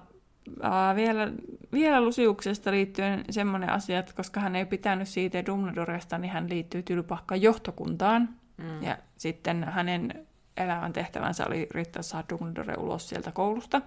ää, 0.62 0.96
vielä, 0.96 1.32
vielä 1.72 2.00
Lusiuksesta 2.00 2.70
liittyen 2.70 3.24
semmoinen 3.30 3.70
asia, 3.70 3.98
että 3.98 4.12
koska 4.16 4.40
hän 4.40 4.56
ei 4.56 4.64
pitänyt 4.64 5.08
siitä 5.08 5.46
Dumbledoresta, 5.46 6.18
niin 6.18 6.32
hän 6.32 6.48
liittyy 6.48 6.82
Tylpahkan 6.82 7.42
johtokuntaan. 7.42 8.28
Mm. 8.56 8.82
Ja 8.82 8.98
sitten 9.16 9.64
hänen 9.64 10.26
elämän 10.56 10.92
tehtävänsä 10.92 11.46
oli 11.46 11.68
yrittää 11.74 12.02
saada 12.02 12.26
Dumbledore 12.28 12.74
ulos 12.74 13.08
sieltä 13.08 13.32
koulusta. 13.32 13.82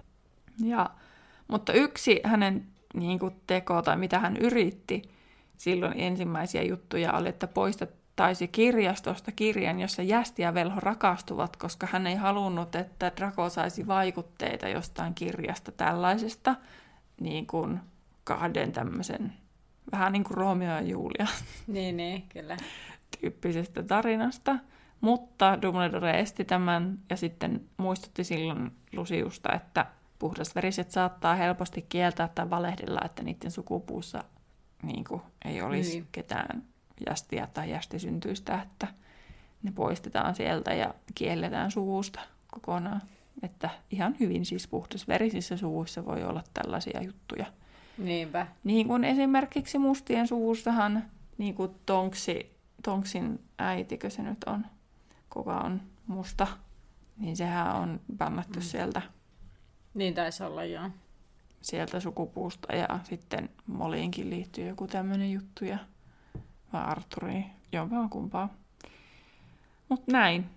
Ja, 0.64 0.90
mutta 1.48 1.72
yksi 1.72 2.20
hänen 2.24 2.66
niin 2.94 3.18
kuin 3.18 3.34
teko 3.46 3.82
tai 3.82 3.96
mitä 3.96 4.18
hän 4.18 4.36
yritti 4.36 5.02
silloin 5.56 6.00
ensimmäisiä 6.00 6.62
juttuja 6.62 7.12
oli, 7.12 7.28
että 7.28 7.46
poistettaisi 7.46 8.48
kirjastosta 8.48 9.32
kirjan, 9.32 9.80
jossa 9.80 10.02
Jästi 10.02 10.42
ja 10.42 10.54
Velho 10.54 10.80
rakastuvat, 10.80 11.56
koska 11.56 11.88
hän 11.90 12.06
ei 12.06 12.14
halunnut, 12.14 12.74
että 12.74 13.12
Draco 13.16 13.48
saisi 13.48 13.86
vaikutteita 13.86 14.68
jostain 14.68 15.14
kirjasta 15.14 15.72
tällaisesta 15.72 16.56
niin 17.20 17.46
kuin 17.46 17.80
kahden 18.24 18.72
tämmöisen, 18.72 19.32
vähän 19.92 20.12
niin 20.12 20.24
kuin 20.24 20.36
Romeo 20.36 20.74
ja 20.74 20.80
Julia. 20.80 21.26
Niin, 21.66 21.96
niin, 21.96 22.22
kyllä. 22.28 22.56
Tyyppisestä 23.20 23.82
tarinasta. 23.82 24.56
Mutta 25.00 25.62
Dumbledore 25.62 26.20
esti 26.20 26.44
tämän 26.44 26.98
ja 27.10 27.16
sitten 27.16 27.60
muistutti 27.76 28.24
silloin 28.24 28.70
Lusiusta, 28.92 29.52
että 29.52 29.86
puhdasveriset 30.18 30.90
saattaa 30.90 31.34
helposti 31.34 31.86
kieltää 31.88 32.28
tai 32.28 32.50
valehdella, 32.50 33.00
että 33.04 33.22
niiden 33.22 33.50
sukupuussa 33.50 34.24
niin 34.82 35.04
kuin, 35.04 35.22
ei 35.44 35.62
olisi 35.62 35.90
niin. 35.90 36.08
ketään 36.12 36.62
jästiä 37.10 37.48
tai 37.54 37.70
jästisyntyistä, 37.70 38.62
että 38.62 38.86
ne 39.62 39.72
poistetaan 39.72 40.34
sieltä 40.34 40.74
ja 40.74 40.94
kielletään 41.14 41.70
suvusta 41.70 42.20
kokonaan. 42.52 43.02
Että 43.42 43.70
ihan 43.90 44.16
hyvin 44.20 44.44
siis 44.44 44.68
puhdasverisissä 44.68 45.56
suvuissa 45.56 46.04
voi 46.04 46.24
olla 46.24 46.42
tällaisia 46.54 47.02
juttuja. 47.02 47.46
Niinpä. 47.98 48.46
Niin 48.64 48.86
kuin 48.86 49.04
esimerkiksi 49.04 49.78
mustien 49.78 50.28
suvussahan, 50.28 51.04
niin 51.38 51.54
kuin 51.54 51.74
Tonksi, 51.86 52.56
Tonksin 52.82 53.40
äitikö 53.58 54.10
se 54.10 54.22
nyt 54.22 54.44
on, 54.44 54.66
kuka 55.30 55.56
on 55.56 55.82
musta, 56.06 56.46
niin 57.18 57.36
sehän 57.36 57.76
on 57.76 58.00
bannattu 58.16 58.58
mm. 58.58 58.62
sieltä 58.62 59.02
niin 59.96 60.14
taisi 60.14 60.42
olla, 60.42 60.64
joo. 60.64 60.90
Sieltä 61.66 62.00
sukupuusta 62.00 62.74
ja 62.74 62.88
sitten 63.02 63.48
Moliinkin 63.66 64.30
liittyy 64.30 64.68
joku 64.68 64.86
tämmöinen 64.86 65.32
juttu 65.32 65.64
ja 65.64 65.78
vai 66.72 66.82
Arturiin, 66.84 67.46
jompaa 67.72 68.08
kumpaa. 68.08 68.54
Mut 69.88 70.06
näin. 70.06 70.50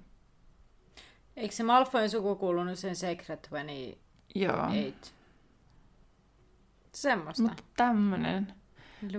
Eikö 1.36 1.56
se 1.56 1.64
Malfoyn 1.64 2.10
suku 2.10 2.36
kuulunut 2.36 2.80
sen 2.80 2.96
Secret 2.96 3.48
28? 3.48 3.96
Joo. 4.36 4.94
Semmoista. 6.94 7.44
Mutta 7.44 7.64
tämmönen 7.78 8.54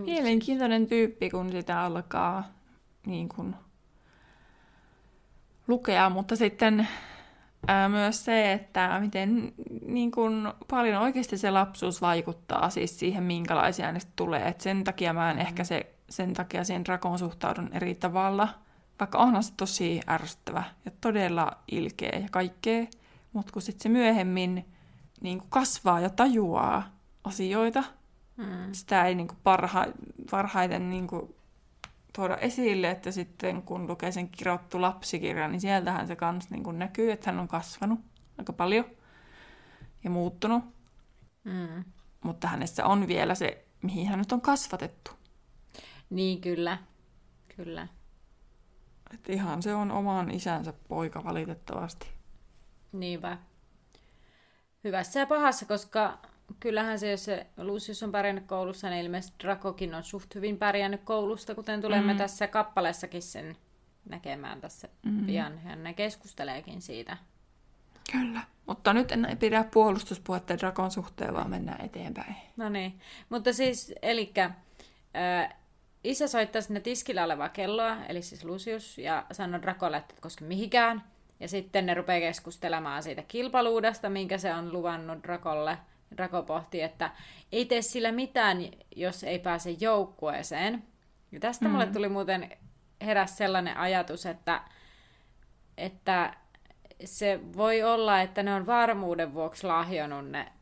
mielenkiintoinen 0.05 0.87
tyyppi, 0.87 1.31
kun 1.31 1.53
sitä 1.53 1.83
alkaa 1.83 2.53
niin 3.07 3.29
kun, 3.29 3.57
lukea, 5.69 6.11
mutta 6.11 6.37
sitten 6.37 6.89
ää, 7.69 7.89
myös 7.89 8.25
se, 8.25 8.53
että 8.53 9.01
miten 9.01 9.53
niin 9.87 10.11
kun, 10.11 10.55
paljon 10.71 11.03
oikeasti 11.03 11.39
se 11.39 11.51
lapsuus 11.51 12.01
vaikuttaa 12.01 12.71
siis 12.71 12.99
siihen, 12.99 13.23
minkälaisia 13.23 13.87
äänestä 13.87 14.13
tulee. 14.17 14.49
Et 14.49 14.61
sen 14.61 14.85
takia 14.85 15.13
mä 15.13 15.31
en 15.31 15.37
mm. 15.37 15.41
ehkä 15.41 15.65
se, 15.65 15.95
sen 16.11 16.35
takia 16.35 16.65
siihen 16.65 16.85
drakoon 16.85 17.19
suhtaudun 17.19 17.71
eri 17.73 17.95
tavalla. 17.95 18.49
Vaikka 19.01 19.19
onhan 19.19 19.43
se 19.43 19.53
tosi 19.57 20.01
ärsyttävä 20.09 20.65
ja 20.85 20.91
todella 21.01 21.51
ilkeä 21.73 22.19
ja 22.19 22.29
kaikkea. 22.31 22.87
Mutta 23.33 23.53
kun 23.53 23.63
sitten 23.63 23.83
se 23.83 23.89
myöhemmin 23.89 24.67
niin 25.21 25.43
kasvaa 25.49 26.01
ja 26.01 26.11
tajuaa 26.11 26.83
asioita, 27.25 27.85
mm. 28.37 28.47
sitä 28.73 29.05
ei 29.05 29.15
niin 29.15 29.29
parha, 29.43 29.87
parhaiten 30.31 30.91
niin 30.91 31.09
tuoda 32.21 32.37
esille, 32.37 32.91
että 32.91 33.11
sitten 33.11 33.63
kun 33.63 33.87
lukee 33.87 34.13
sen 34.13 34.29
kirjoittu 34.29 34.81
lapsikirjan, 34.81 35.53
niin 35.53 35.61
sieltähän 35.61 36.07
se 36.07 36.17
kans 36.17 36.51
niin 36.51 36.63
kuin 36.63 36.79
näkyy, 36.79 37.13
että 37.13 37.31
hän 37.31 37.41
on 37.41 37.49
kasvanut 37.49 38.01
aika 38.39 38.53
paljon 38.53 38.85
ja 40.05 40.11
muuttunut. 40.11 40.65
Mm. 41.45 41.85
Mutta 42.25 42.49
hänessä 42.49 42.87
on 42.87 43.09
vielä 43.09 43.35
se, 43.35 43.65
mihin 43.83 44.09
hän 44.09 44.19
nyt 44.19 44.33
on 44.33 44.41
kasvatettu. 44.41 45.11
Niin, 46.11 46.41
kyllä. 46.41 46.79
Kyllä. 47.57 47.89
Et 49.15 49.29
ihan 49.29 49.63
se 49.63 49.75
on 49.75 49.91
oman 49.91 50.31
isänsä 50.31 50.73
poika 50.89 51.25
valitettavasti. 51.25 52.09
Niinpä. 52.93 53.39
Hyvässä 54.85 55.21
ja 55.21 55.27
pahassa, 55.27 55.67
koska 55.67 56.19
kyllähän 56.61 56.99
se, 56.99 57.11
jos 57.11 57.25
se 57.25 57.47
Lucius 57.57 58.03
on 58.03 58.13
pärjännyt 58.13 58.47
koulussa, 58.47 58.91
niin 58.91 59.05
ilmeisesti 59.05 59.37
Drakokin 59.45 59.95
on 59.95 60.05
suht 60.05 60.35
hyvin 60.35 60.59
pärjännyt 60.59 61.01
koulusta, 61.05 61.55
kuten 61.55 61.81
tulemme 61.81 62.13
mm. 62.13 62.19
tässä 62.19 62.47
kappaleessakin 62.47 63.23
sen 63.23 63.57
näkemään 64.09 64.61
tässä 64.61 64.89
mm. 65.03 65.27
pian. 65.27 65.59
Hän 65.59 65.85
ne 65.85 65.95
keskusteleekin 65.95 66.83
siitä. 66.83 67.17
Kyllä, 68.13 68.41
mutta 68.67 68.93
nyt 68.93 69.13
en 69.13 69.37
pidä 69.41 69.65
puolustuspuhetta 69.65 70.59
Drakon 70.59 70.91
suhteen, 70.91 71.35
vaan 71.35 71.51
mennään 71.51 71.85
eteenpäin. 71.85 72.37
No 72.57 72.69
niin, 72.69 73.01
mutta 73.29 73.53
siis, 73.53 73.95
eli 74.03 74.33
äh, 74.39 75.55
isä 76.05 76.29
soittaa 76.29 76.63
sinne 76.63 76.81
tiskillä 76.81 77.25
olevaa 77.25 77.49
kelloa, 77.49 78.05
eli 78.09 78.23
siis 78.23 78.45
Lucius, 78.45 78.99
ja 78.99 79.27
sanoo 79.33 79.63
Drakolle, 79.63 79.97
että 79.97 80.15
et 80.15 80.21
koske 80.21 80.45
mihinkään. 80.45 81.03
Ja 81.41 81.49
sitten 81.49 81.87
ne 81.87 81.95
rupeaa 81.95 82.21
keskustelemaan 82.21 83.03
siitä 83.03 83.23
kilpaluudesta, 83.23 84.11
minkä 84.11 84.39
se 84.39 84.55
on 84.55 84.73
luvannut 84.73 85.23
Drakolle– 85.23 85.79
Rako 86.17 86.43
pohti, 86.43 86.83
että 86.83 87.11
ei 87.53 87.65
tee 87.65 87.83
sillä 87.83 88.13
mitään, 88.13 88.59
jos 88.97 89.25
ei 89.25 89.39
pääse 89.39 89.71
joukkueeseen. 89.71 90.83
Ja 91.33 91.41
tästä 91.41 91.65
mm. 91.65 91.71
mulle 91.71 91.87
tuli 91.87 92.09
muuten 92.09 92.51
heräs 93.01 93.37
sellainen 93.37 93.77
ajatus, 93.77 94.27
että, 94.27 94.63
että 95.77 96.37
se 97.05 97.41
voi 97.57 97.83
olla, 97.83 98.21
että 98.21 98.43
ne 98.43 98.55
on 98.55 98.67
varmuuden 98.67 99.35
vuoksi 99.35 99.67
lahjonut 99.67 100.31
ne 100.31 100.53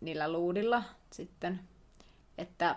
niillä 0.00 0.32
luudilla 0.32 0.82
sitten. 1.12 1.60
Että 2.38 2.76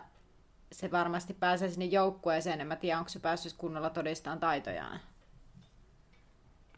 se 0.72 0.92
varmasti 0.92 1.34
pääsee 1.34 1.70
sinne 1.70 1.86
joukkueeseen. 1.86 2.62
En 2.62 2.68
mä 2.68 2.76
tiedä, 2.76 2.98
onko 2.98 3.10
se 3.10 3.20
päässyt 3.20 3.54
kunnolla 3.54 3.90
todistamaan 3.90 4.40
taitojaan. 4.40 5.00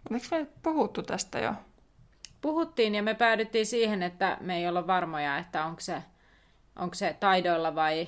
Oliko 0.10 0.26
me 0.32 0.48
puhuttu 0.64 1.04
tästä 1.04 1.40
jo? 1.40 1.54
Puhuttiin 2.42 2.96
ja 2.96 3.04
me 3.04 3.14
päädyttiin 3.14 3.66
siihen, 3.66 4.04
että 4.04 4.38
me 4.42 4.58
ei 4.58 4.68
olla 4.68 4.88
varmoja, 4.88 5.38
että 5.38 5.66
onko 5.66 5.80
se, 5.80 6.04
onko 6.76 6.96
se 6.96 7.18
taidoilla 7.20 7.76
vai, 7.76 8.08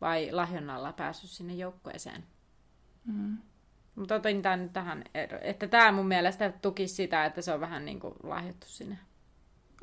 vai 0.00 0.28
lahjonnalla 0.32 0.92
päässyt 0.92 1.30
sinne 1.30 1.54
joukkueeseen. 1.54 2.24
Mm. 3.04 3.38
Mutta 3.94 4.14
otin 4.14 4.42
tämän 4.42 4.62
nyt 4.62 4.72
tähän, 4.72 5.04
että 5.40 5.66
tämä 5.66 5.92
mun 5.92 6.08
mielestä 6.08 6.52
tuki 6.62 6.88
sitä, 6.88 7.24
että 7.24 7.42
se 7.42 7.52
on 7.52 7.60
vähän 7.60 7.84
niin 7.84 8.00
kuin 8.00 8.14
lahjottu 8.22 8.66
sinne. 8.66 8.98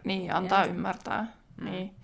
Niin, 0.04 0.34
antaa 0.34 0.58
mielestä. 0.58 0.76
ymmärtää. 0.76 1.28
Mm. 1.58 1.66
Niin. 1.66 1.96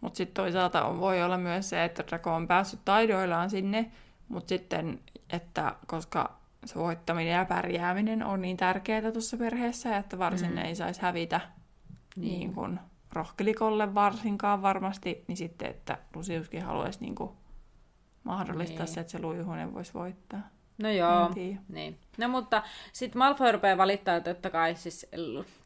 Mutta 0.00 0.16
sitten 0.16 0.34
toisaalta 0.34 0.84
on, 0.84 1.00
voi 1.00 1.22
olla 1.22 1.38
myös 1.38 1.68
se, 1.68 1.84
että 1.84 2.04
Draco 2.08 2.34
on 2.34 2.48
päässyt 2.48 2.80
taidoillaan 2.84 3.50
sinne, 3.50 3.90
mutta 4.28 4.48
sitten, 4.48 5.00
että 5.30 5.74
koska 5.86 6.41
se 6.64 6.74
voittaminen 6.74 7.32
ja 7.32 7.44
pärjääminen 7.44 8.24
on 8.24 8.42
niin 8.42 8.56
tärkeää 8.56 9.12
tuossa 9.12 9.36
perheessä, 9.36 9.96
että 9.96 10.18
varsin 10.18 10.50
mm. 10.50 10.58
ei 10.58 10.74
saisi 10.74 11.02
hävitä 11.02 11.40
niin. 12.16 12.38
niin 12.38 12.54
kuin 12.54 12.80
rohkelikolle 13.12 13.94
varsinkaan 13.94 14.62
varmasti, 14.62 15.24
niin 15.28 15.36
sitten, 15.36 15.70
että 15.70 15.98
Lusiuskin 16.14 16.62
haluaisi 16.62 17.00
niin 17.00 17.14
kuin 17.14 17.30
mahdollistaa 18.24 18.84
niin. 18.84 18.94
se, 18.94 19.00
että 19.00 19.10
se 19.10 19.18
luihunen 19.18 19.74
voisi 19.74 19.94
voittaa. 19.94 20.40
No 20.82 20.90
joo, 20.90 21.30
niin. 21.68 21.98
No 22.18 22.28
mutta 22.28 22.62
sitten 22.92 23.18
Malfoy 23.18 23.52
rupeaa 23.52 23.76
valittaa, 23.76 24.20
totta 24.20 24.50
kai 24.50 24.74
siis 24.76 25.06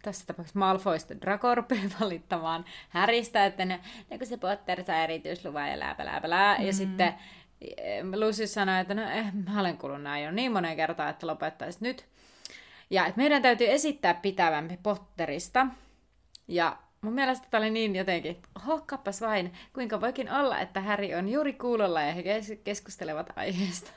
tässä 0.02 0.26
tapauksessa 0.26 0.58
Malfoista 0.58 1.20
Draco 1.20 1.54
rupeaa 1.54 1.82
valittamaan 2.00 2.64
Häristä, 2.88 3.46
että 3.46 3.64
ne, 3.64 3.80
ne 4.10 4.18
kun 4.18 4.26
se 4.26 4.36
Potter 4.36 4.84
saa 4.84 4.96
erityisluvan 4.96 5.70
ja 5.70 5.78
läpä, 5.78 6.04
läpä, 6.04 6.30
lää. 6.30 6.58
Mm. 6.58 6.66
Ja 6.66 6.72
sitten 6.72 7.14
Lucy 8.16 8.46
sanoi, 8.46 8.80
että 8.80 8.94
no 8.94 9.02
eh, 9.02 9.32
mä 9.32 9.60
olen 9.60 9.78
kuullut 9.78 10.02
näin 10.02 10.24
jo 10.24 10.30
niin 10.30 10.52
monen 10.52 10.76
kertaa, 10.76 11.08
että 11.08 11.26
lopettaisit 11.26 11.80
nyt. 11.80 12.06
Ja 12.90 13.06
että 13.06 13.18
meidän 13.18 13.42
täytyy 13.42 13.70
esittää 13.70 14.14
pitävämpi 14.14 14.78
Potterista. 14.82 15.66
Ja 16.48 16.76
mun 17.00 17.12
mielestä 17.12 17.46
tämä 17.50 17.62
oli 17.62 17.70
niin 17.70 17.96
jotenkin, 17.96 18.42
oho, 18.56 18.82
kappas 18.86 19.20
vain, 19.20 19.52
kuinka 19.72 20.00
voikin 20.00 20.32
olla, 20.32 20.60
että 20.60 20.80
Harry 20.80 21.14
on 21.14 21.28
juuri 21.28 21.52
kuulolla 21.52 22.02
ja 22.02 22.12
he 22.12 22.22
keskustelevat 22.64 23.32
aiheesta. 23.36 23.90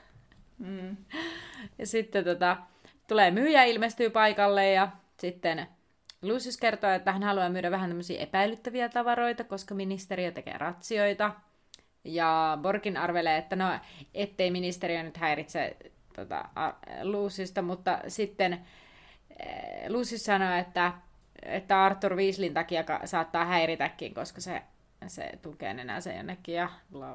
Mm. 0.58 0.98
Ja 1.78 1.88
sitten 1.88 2.24
tota, 2.24 2.58
tulee 3.08 3.32
myyjä 3.32 3.64
ilmestyy 3.64 4.10
paikalle 4.10 4.72
ja 4.72 4.88
sitten 5.18 5.68
Lucius 6.22 6.58
kertoo, 6.58 6.90
että 6.90 7.12
hän 7.12 7.24
haluaa 7.24 7.50
myydä 7.50 7.72
vähän 7.72 7.90
tämmöisiä 7.90 8.22
epäilyttäviä 8.22 8.90
tavaroita, 8.90 9.44
koska 9.44 9.76
ministeriö 9.76 10.32
tekee 10.32 10.58
ratsioita. 10.58 11.32
Ja 12.04 12.58
Borkin 12.62 12.98
arvelee, 12.98 13.38
että 13.38 13.56
no, 13.56 13.80
ettei 14.14 14.52
ministeriö 14.52 15.04
nyt 15.04 15.18
häiritse 15.18 15.78
tota, 16.16 16.50
Luciusta, 17.04 17.62
mutta 17.62 18.00
sitten 18.08 18.54
äh, 18.54 18.60
Lucius 19.88 20.26
sanoo, 20.26 20.54
että, 20.54 20.94
että 21.44 21.84
Arthur 21.86 22.16
Weasleyn 22.16 22.54
takia 22.54 22.84
saattaa 23.06 23.46
häiritäkin, 23.46 24.14
koska 24.14 24.42
se 24.42 24.62
se 25.08 25.32
tukee 25.42 25.70
enää 25.70 26.02
se 26.02 26.16
jonnekin 26.16 26.56
ja 26.56 26.70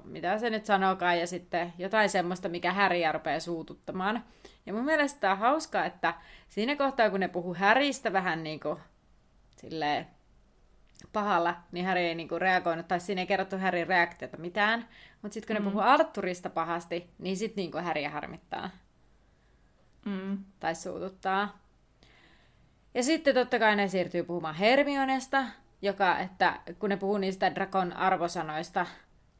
mitä 0.04 0.38
se 0.38 0.50
nyt 0.50 0.66
sanokaan 0.66 1.20
ja 1.20 1.26
sitten 1.26 1.72
jotain 1.78 2.10
semmoista, 2.10 2.48
mikä 2.48 2.72
Häriä 2.72 3.12
rupeaa 3.12 3.40
suututtamaan. 3.40 4.24
Ja 4.66 4.72
mun 4.72 4.84
mielestä 4.84 5.32
on 5.32 5.38
hauskaa, 5.38 5.84
että 5.84 6.14
siinä 6.48 6.76
kohtaa 6.76 7.10
kun 7.10 7.20
ne 7.20 7.28
puhuu 7.28 7.54
Häristä 7.54 8.12
vähän 8.12 8.42
niin 8.42 8.60
kuin 8.60 8.78
silleen 9.56 10.06
pahalla, 11.12 11.56
niin 11.72 11.86
Häri 11.86 12.00
ei 12.00 12.14
niinku 12.14 12.38
reagoinut, 12.38 12.88
tai 12.88 13.00
siinä 13.00 13.20
ei 13.20 13.26
kerrottu 13.26 13.58
Härin 13.58 13.86
reaktiota 13.86 14.36
mitään. 14.36 14.88
Mutta 15.22 15.34
sitten 15.34 15.56
kun 15.56 15.62
mm. 15.62 15.68
ne 15.68 15.72
puhuu 15.72 15.88
Arturista 15.88 16.50
pahasti, 16.50 17.10
niin 17.18 17.36
sitten 17.36 17.62
niinku 17.62 17.78
Häriä 17.78 18.10
harmittaa. 18.10 18.70
Mm. 20.04 20.38
Tai 20.60 20.74
suututtaa. 20.74 21.58
Ja 22.94 23.02
sitten 23.02 23.34
totta 23.34 23.58
kai 23.58 23.76
ne 23.76 23.88
siirtyy 23.88 24.22
puhumaan 24.22 24.54
Hermionesta, 24.54 25.44
joka, 25.82 26.18
että 26.18 26.60
kun 26.78 26.90
ne 26.90 26.96
puhuu 26.96 27.18
niistä 27.18 27.54
Drakon 27.54 27.92
arvosanoista, 27.92 28.86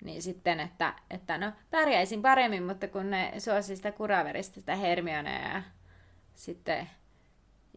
niin 0.05 0.23
sitten, 0.23 0.61
että, 0.61 0.95
että 1.11 1.39
no 1.39 1.53
pärjäisin 1.71 2.23
paremmin, 2.23 2.63
mutta 2.63 2.89
kun 2.89 3.11
ne 3.11 3.33
suosi 3.39 3.77
sitä 3.77 3.93
kuraverista, 3.93 4.55
sitä 4.55 4.77
Hermionea 4.77 5.55
ja 5.55 5.63
sitten 6.35 6.91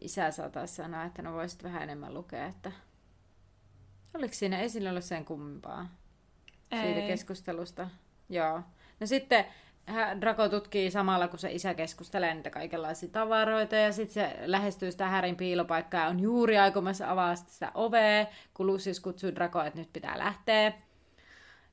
isä 0.00 0.30
saattaa 0.30 0.66
sanoa, 0.66 1.04
että 1.04 1.22
no 1.22 1.32
voisit 1.32 1.62
vähän 1.62 1.82
enemmän 1.82 2.14
lukea, 2.14 2.46
että 2.46 2.72
oliko 4.18 4.34
siinä, 4.34 4.60
ei 4.60 4.68
siinä 4.68 4.90
ollut 4.90 5.04
sen 5.04 5.24
kummempaa 5.24 5.88
ei. 6.70 6.82
siitä 6.82 7.00
keskustelusta. 7.00 7.90
Joo. 8.28 8.62
No 9.00 9.06
sitten 9.06 9.44
Draco 10.20 10.48
tutkii 10.48 10.90
samalla, 10.90 11.28
kun 11.28 11.38
se 11.38 11.52
isä 11.52 11.74
keskustelee 11.74 12.34
niitä 12.34 12.50
kaikenlaisia 12.50 13.08
tavaroita, 13.08 13.76
ja 13.76 13.92
sitten 13.92 14.14
se 14.14 14.36
lähestyy 14.44 14.92
sitä 14.92 15.08
Härin 15.08 15.36
piilopaikkaa 15.36 16.02
ja 16.02 16.08
on 16.08 16.20
juuri 16.20 16.58
aikomassa 16.58 17.10
avaa 17.10 17.36
sitä 17.36 17.72
ovea, 17.74 18.26
kun 18.54 18.66
Lucius 18.66 19.00
kutsuu 19.00 19.34
Draco, 19.34 19.62
että 19.62 19.78
nyt 19.78 19.92
pitää 19.92 20.18
lähteä. 20.18 20.72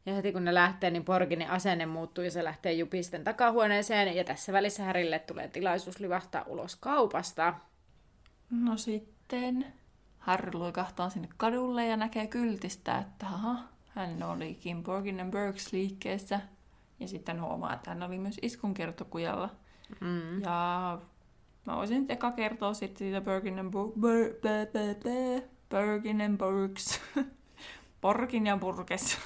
Ja 0.06 0.14
heti 0.14 0.32
kun 0.32 0.46
ne 0.46 0.54
lähtee, 0.54 0.90
niin 0.90 1.06
Porginin 1.06 1.50
asenne 1.50 1.86
muuttuu 1.86 2.24
ja 2.24 2.32
se 2.32 2.44
lähtee 2.44 2.74
jupisten 2.74 3.24
takahuoneeseen, 3.24 4.16
ja 4.16 4.24
tässä 4.24 4.54
välissä 4.54 4.84
Härille 4.84 5.20
tulee 5.20 5.48
tilaisuus 5.48 6.00
livahtaa 6.00 6.44
ulos 6.48 6.76
kaupasta. 6.76 7.54
No 8.50 8.78
sitten 8.78 9.66
Harry 10.26 10.52
luikahtaa 10.54 11.10
sinne 11.10 11.30
kadulle 11.38 11.88
ja 11.88 11.98
näkee 11.98 12.28
kyltistä, 12.28 12.98
että 12.98 13.26
haha, 13.26 13.56
hän 13.88 14.24
olikin 14.24 14.84
Borgin 14.84 15.32
Burks 15.32 15.74
liikkeessä– 15.74 16.42
ja 17.00 17.08
sitten 17.08 17.42
huomaa, 17.42 17.74
että 17.74 17.92
hän 17.92 18.04
oli 18.04 18.18
myös 18.18 18.40
iskunkertokujalla. 18.42 19.50
Mm. 20.02 20.42
Ja 20.42 21.00
mä 21.66 21.76
voisin 21.76 22.02
nyt 22.02 22.12
eka 22.12 22.32
kertoa 22.32 22.74
sitten 22.74 22.98
siitä 22.98 23.22
Bergin 23.22 23.60
and, 23.60 23.74
Bur- 23.74 23.94
Bur- 24.00 24.36
Bur- 24.42 25.50
Bergin 25.70 26.22
and 26.22 26.38
Burks. 26.38 27.02
Porkin 28.02 28.48
ja 28.48 28.58
Burkes 28.58 29.18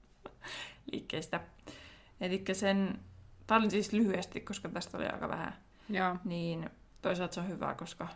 liikkeestä. 0.92 1.40
Eli 2.20 2.44
sen, 2.52 3.00
tää 3.46 3.58
oli 3.58 3.70
siis 3.70 3.92
lyhyesti, 3.92 4.40
koska 4.40 4.68
tästä 4.68 4.96
oli 4.96 5.06
aika 5.06 5.28
vähän. 5.28 5.54
Joo. 5.88 6.16
Niin 6.24 6.70
toisaalta 7.02 7.34
se 7.34 7.40
on 7.40 7.48
hyvä, 7.48 7.74
koska 7.74 8.08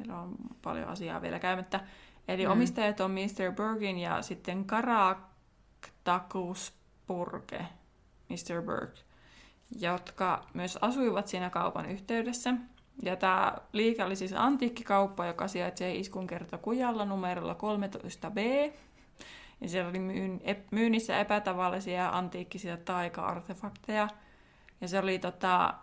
meillä 0.00 0.20
on 0.20 0.34
paljon 0.62 0.88
asiaa 0.88 1.22
vielä 1.22 1.38
käymättä. 1.38 1.80
Eli 2.28 2.46
mm. 2.46 2.52
omistajat 2.52 3.00
on 3.00 3.10
Mr. 3.10 3.52
Bergin 3.56 3.98
ja 3.98 4.22
sitten 4.22 4.64
Karaktakus 4.64 5.20
Purke. 7.06 7.66
Mr. 8.28 8.62
Burke, 8.62 9.00
jotka 9.78 10.46
myös 10.54 10.78
asuivat 10.80 11.26
siinä 11.26 11.50
kaupan 11.50 11.86
yhteydessä. 11.86 12.54
Ja 13.02 13.16
tämä 13.16 13.56
liike 13.72 14.04
oli 14.04 14.16
siis 14.16 14.32
antiikkikauppa, 14.32 15.26
joka 15.26 15.48
sijaitsee 15.48 15.94
Iskunkertokujalla 15.94 17.04
numerolla 17.04 17.54
13b. 17.54 18.72
Ja 19.60 19.68
siellä 19.68 19.90
oli 19.90 19.98
myyn, 19.98 20.40
myynnissä 20.70 21.18
epätavallisia 21.18 22.08
antiikkisia 22.08 22.76
taika-artefakteja. 22.76 24.08
Ja 24.80 24.88
se 24.88 24.98
oli 24.98 25.18
tota, 25.18 25.74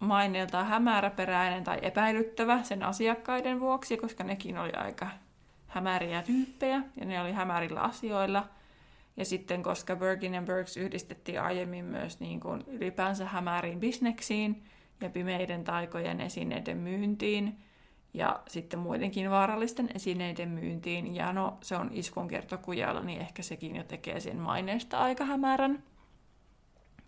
maineeltaan 0.00 0.66
hämäräperäinen 0.66 1.64
tai 1.64 1.78
epäilyttävä 1.82 2.62
sen 2.62 2.82
asiakkaiden 2.82 3.60
vuoksi, 3.60 3.96
koska 3.96 4.24
nekin 4.24 4.58
oli 4.58 4.72
aika 4.72 5.06
hämäriä 5.66 6.22
tyyppejä 6.22 6.82
ja 7.00 7.06
ne 7.06 7.20
oli 7.20 7.32
hämärillä 7.32 7.80
asioilla– 7.80 8.48
ja 9.18 9.24
sitten 9.24 9.62
koska 9.62 9.96
Birkin 9.96 10.34
ja 10.34 10.42
Burks 10.42 10.76
yhdistettiin 10.76 11.40
aiemmin 11.40 11.84
myös 11.84 12.20
niin 12.20 12.40
kuin 12.40 12.64
ylipäänsä 12.66 13.24
hämäriin 13.24 13.80
bisneksiin 13.80 14.62
ja 15.00 15.10
pimeiden 15.10 15.64
taikojen 15.64 16.20
esineiden 16.20 16.76
myyntiin 16.76 17.58
ja 18.14 18.42
sitten 18.48 18.80
muidenkin 18.80 19.30
vaarallisten 19.30 19.90
esineiden 19.94 20.48
myyntiin. 20.48 21.14
Ja 21.14 21.32
no, 21.32 21.58
se 21.62 21.76
on 21.76 21.90
iskun 21.92 22.28
kertokujalla, 22.28 23.00
niin 23.00 23.20
ehkä 23.20 23.42
sekin 23.42 23.76
jo 23.76 23.82
tekee 23.82 24.20
sen 24.20 24.36
maineesta 24.36 24.98
aika 24.98 25.24
hämärän. 25.24 25.82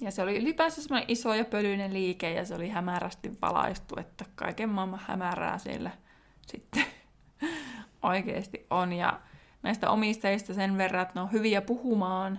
Ja 0.01 0.11
se 0.11 0.23
oli 0.23 0.39
ylipäänsä 0.39 0.83
semmoinen 0.83 1.11
iso 1.11 1.35
ja 1.35 1.45
pölyinen 1.45 1.93
liike 1.93 2.33
ja 2.33 2.45
se 2.45 2.55
oli 2.55 2.69
hämärästi 2.69 3.33
valaistu, 3.43 4.01
että 4.01 4.25
kaiken 4.35 4.69
maailman 4.69 5.01
hämärää 5.07 5.59
siellä 5.59 5.91
sitten 6.47 6.85
oikeasti 8.03 8.67
on. 8.71 8.93
Ja 8.93 9.21
näistä 9.63 9.91
omistajista 9.91 10.55
sen 10.55 10.79
verran, 10.79 11.03
että 11.03 11.15
ne 11.15 11.21
on 11.21 11.33
hyviä 11.33 11.63
puhumaan 11.63 12.39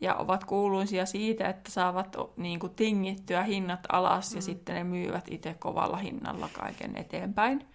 ja 0.00 0.14
ovat 0.14 0.44
kuuluisia 0.44 1.06
siitä, 1.06 1.48
että 1.48 1.70
saavat 1.70 2.16
niin 2.36 2.58
kuin, 2.60 2.74
tingittyä 2.74 3.42
hinnat 3.42 3.80
alas 3.88 4.30
mm. 4.30 4.36
ja 4.38 4.42
sitten 4.42 4.74
ne 4.74 4.84
myyvät 4.84 5.24
itse 5.30 5.54
kovalla 5.54 5.96
hinnalla 5.96 6.48
kaiken 6.52 6.96
eteenpäin. 6.96 7.66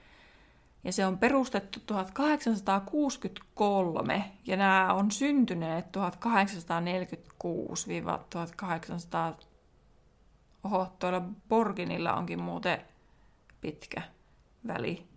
Ja 0.84 0.92
se 0.92 1.06
on 1.06 1.18
perustettu 1.18 1.80
1863 1.86 4.32
ja 4.48 4.58
nämä 4.58 4.94
on 4.94 5.12
syntyneet 5.12 5.86
1846-1800. 5.86 5.92
Oho, 10.64 10.88
tuolla 11.00 11.22
Borginilla 11.50 12.14
onkin 12.14 12.42
muuten 12.42 12.82
pitkä 13.62 14.02
väli. 14.68 15.08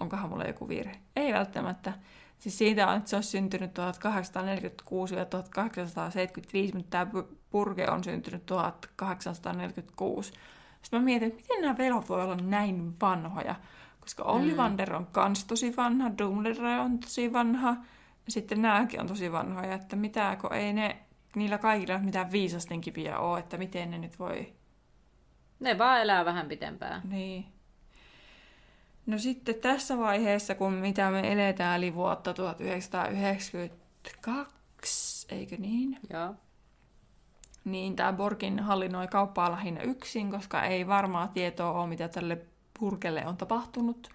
Onkohan 0.00 0.30
mulla 0.30 0.44
joku 0.44 0.68
virhe? 0.68 0.96
Ei 1.16 1.32
välttämättä. 1.32 1.92
Siis 2.38 2.58
siitä 2.58 2.88
on, 2.88 2.96
että 2.96 3.10
se 3.10 3.16
olisi 3.16 3.28
syntynyt 3.28 3.74
1846 3.74 5.14
ja 5.14 5.24
1875, 5.24 6.76
mutta 6.76 6.90
tämä 6.90 7.06
purge 7.50 7.90
on 7.90 8.04
syntynyt 8.04 8.46
1846. 8.46 10.32
Sitten 10.82 11.00
mä 11.00 11.04
mietin, 11.04 11.28
että 11.28 11.42
miten 11.42 11.62
nämä 11.62 11.78
velot 11.78 12.08
voi 12.08 12.22
olla 12.22 12.36
näin 12.36 13.00
vanhoja, 13.00 13.54
Koska 14.04 14.22
Ollivander 14.22 14.94
on 14.94 15.06
kans 15.06 15.44
tosi 15.44 15.76
vanha, 15.76 16.18
Dumbledore 16.18 16.80
on 16.80 16.98
tosi 16.98 17.32
vanha, 17.32 17.70
ja 18.26 18.32
sitten 18.32 18.62
nämäkin 18.62 19.00
on 19.00 19.06
tosi 19.06 19.32
vanhoja, 19.32 19.74
että 19.74 19.96
mitä, 19.96 20.36
kun 20.40 20.52
ei 20.52 20.72
ne, 20.72 20.96
niillä 21.36 21.58
kaikilla 21.58 21.98
mitään 21.98 22.32
viisasten 22.32 22.80
kipiä 22.80 23.18
ole, 23.18 23.38
että 23.38 23.56
miten 23.56 23.90
ne 23.90 23.98
nyt 23.98 24.18
voi... 24.18 24.52
Ne 25.60 25.78
vaan 25.78 26.00
elää 26.00 26.24
vähän 26.24 26.48
pitempään. 26.48 27.02
Niin. 27.04 27.46
No 29.06 29.18
sitten 29.18 29.54
tässä 29.54 29.98
vaiheessa, 29.98 30.54
kun 30.54 30.72
mitä 30.72 31.10
me 31.10 31.32
eletään, 31.32 31.76
eli 31.76 31.94
vuotta 31.94 32.34
1992, 32.34 35.26
eikö 35.28 35.56
niin? 35.56 35.98
Joo. 36.10 36.34
Niin 37.64 37.96
tämä 37.96 38.12
Borgin 38.12 38.60
hallinnoi 38.60 39.08
kauppaa 39.08 39.50
lähinnä 39.50 39.80
yksin, 39.80 40.30
koska 40.30 40.62
ei 40.62 40.86
varmaa 40.86 41.28
tietoa 41.28 41.72
ole, 41.72 41.86
mitä 41.86 42.08
tälle 42.08 42.38
purkelle 42.78 43.26
on 43.26 43.36
tapahtunut. 43.36 44.10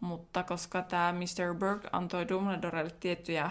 Mutta 0.00 0.42
koska 0.42 0.82
tämä 0.82 1.12
Mr. 1.12 1.54
Burke 1.54 1.88
antoi 1.92 2.28
Dumbledorelle 2.28 2.90
tiettyjä 3.00 3.50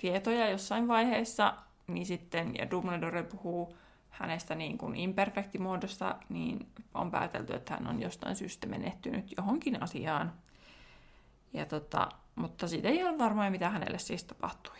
tietoja 0.00 0.50
jossain 0.50 0.88
vaiheessa, 0.88 1.54
niin 1.86 2.06
sitten, 2.06 2.54
ja 2.58 2.70
Dumbledore 2.70 3.22
puhuu 3.22 3.76
hänestä 4.10 4.54
niin 4.54 4.78
kuin 4.78 4.96
imperfektimuodosta, 4.96 6.16
niin 6.28 6.66
on 6.94 7.10
päätelty, 7.10 7.54
että 7.54 7.74
hän 7.74 7.86
on 7.86 8.02
jostain 8.02 8.36
syystä 8.36 8.66
menehtynyt 8.66 9.34
johonkin 9.36 9.82
asiaan. 9.82 10.32
Ja 11.52 11.66
tota, 11.66 12.08
mutta 12.34 12.68
siitä 12.68 12.88
ei 12.88 13.04
ole 13.04 13.18
varmaa, 13.18 13.50
mitä 13.50 13.70
hänelle 13.70 13.98
siis 13.98 14.24
tapahtui. 14.24 14.76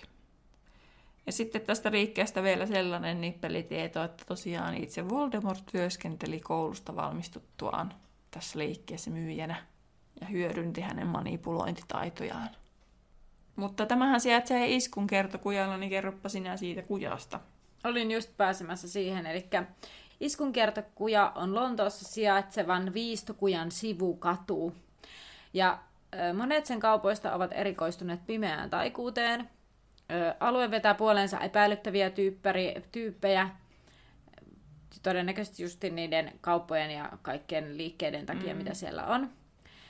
Ja 1.26 1.32
sitten 1.32 1.62
tästä 1.62 1.90
liikkeestä 1.90 2.42
vielä 2.42 2.66
sellainen 2.66 3.20
nippelitieto, 3.20 4.02
että 4.02 4.24
tosiaan 4.24 4.74
itse 4.74 5.08
Voldemort 5.08 5.66
työskenteli 5.72 6.40
koulusta 6.40 6.96
valmistuttuaan 6.96 7.94
tässä 8.34 8.58
liikkeessä 8.58 9.10
myyjänä 9.10 9.56
ja 10.20 10.26
hyödynti 10.26 10.80
hänen 10.80 11.06
manipulointitaitojaan. 11.06 12.50
Mutta 13.56 13.86
tämähän 13.86 14.20
sijaitsee 14.20 14.74
iskun 14.74 15.06
kertokujalla, 15.06 15.76
niin 15.76 15.90
kerropa 15.90 16.28
sinä 16.28 16.56
siitä 16.56 16.82
kujasta. 16.82 17.40
Olin 17.84 18.10
just 18.10 18.36
pääsemässä 18.36 18.88
siihen, 18.88 19.26
eli 19.26 19.48
iskun 20.20 20.52
kertokuja 20.52 21.32
on 21.34 21.54
Lontoossa 21.54 22.04
sijaitsevan 22.04 22.94
Viistokujan 22.94 23.70
sivukatu. 23.70 24.74
Ja 25.52 25.78
monet 26.36 26.66
sen 26.66 26.80
kaupoista 26.80 27.34
ovat 27.34 27.50
erikoistuneet 27.54 28.26
pimeään 28.26 28.70
taikuuteen. 28.70 29.50
Alue 30.40 30.70
vetää 30.70 30.94
puoleensa 30.94 31.40
epäilyttäviä 31.40 32.10
tyyppäri, 32.10 32.74
tyyppejä, 32.92 33.50
todennäköisesti 35.02 35.62
just 35.62 35.82
niiden 35.82 36.32
kauppojen 36.40 36.90
ja 36.90 37.10
kaikkien 37.22 37.76
liikkeiden 37.76 38.26
takia, 38.26 38.54
mm. 38.54 38.58
mitä 38.58 38.74
siellä 38.74 39.06
on. 39.06 39.30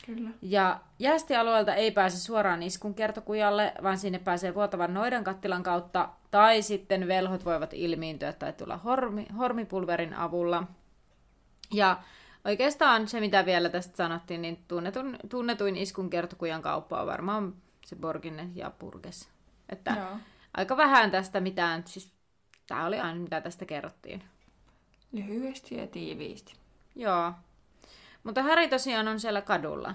Kyllä. 0.07 0.31
Ja 0.43 0.81
jäästialueelta 0.99 1.75
ei 1.75 1.91
pääse 1.91 2.19
suoraan 2.19 2.63
iskun 2.63 2.95
kertokujalle, 2.95 3.73
vaan 3.83 3.99
sinne 3.99 4.19
pääsee 4.19 4.55
vuotavan 4.55 4.95
noidan 4.95 5.25
kattilan 5.25 5.63
kautta, 5.63 6.09
tai 6.31 6.63
sitten 6.63 7.09
velhot 7.09 7.45
voivat 7.45 7.75
ilmiintyä 7.75 8.33
tai 8.33 8.53
tulla 8.53 8.77
hormi, 8.77 9.27
hormipulverin 9.39 10.15
avulla. 10.15 10.65
Ja 11.73 12.03
oikeastaan 12.45 13.09
se, 13.09 13.21
mitä 13.21 13.47
vielä 13.47 13.69
tästä 13.69 13.97
sanottiin, 13.97 14.43
niin 14.43 14.65
tunnetun, 14.69 15.19
tunnetuin 15.29 15.77
iskun 15.77 16.11
kertokujan 16.11 16.63
kauppa 16.63 17.01
on 17.01 17.07
varmaan 17.07 17.55
se 17.87 17.97
Borginne 17.97 18.49
ja 18.55 18.71
Purges. 18.71 19.29
Että 19.69 19.91
Joo. 19.99 20.19
aika 20.55 20.77
vähän 20.77 21.11
tästä 21.11 21.41
mitään, 21.41 21.83
siis 21.87 22.13
tämä 22.67 22.87
oli 22.87 23.01
aina 23.01 23.21
mitä 23.21 23.41
tästä 23.41 23.65
kerrottiin. 23.65 24.25
Lyhyesti 25.15 25.77
ja 25.77 25.87
tiiviisti. 25.87 26.55
Joo. 26.95 27.33
Mutta 28.25 28.43
Häri 28.43 28.69
tosiaan 28.69 29.09
on 29.09 29.21
siellä 29.21 29.43
kadulla. 29.43 29.95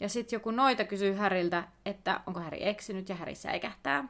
Ja 0.00 0.08
sitten 0.08 0.36
joku 0.36 0.50
noita 0.50 0.84
kysyy 0.84 1.12
Häriltä, 1.12 1.64
että 1.86 2.20
onko 2.26 2.40
Häri 2.40 2.68
eksynyt 2.68 3.08
ja 3.08 3.14
Häri 3.14 3.34
säikähtää. 3.34 4.08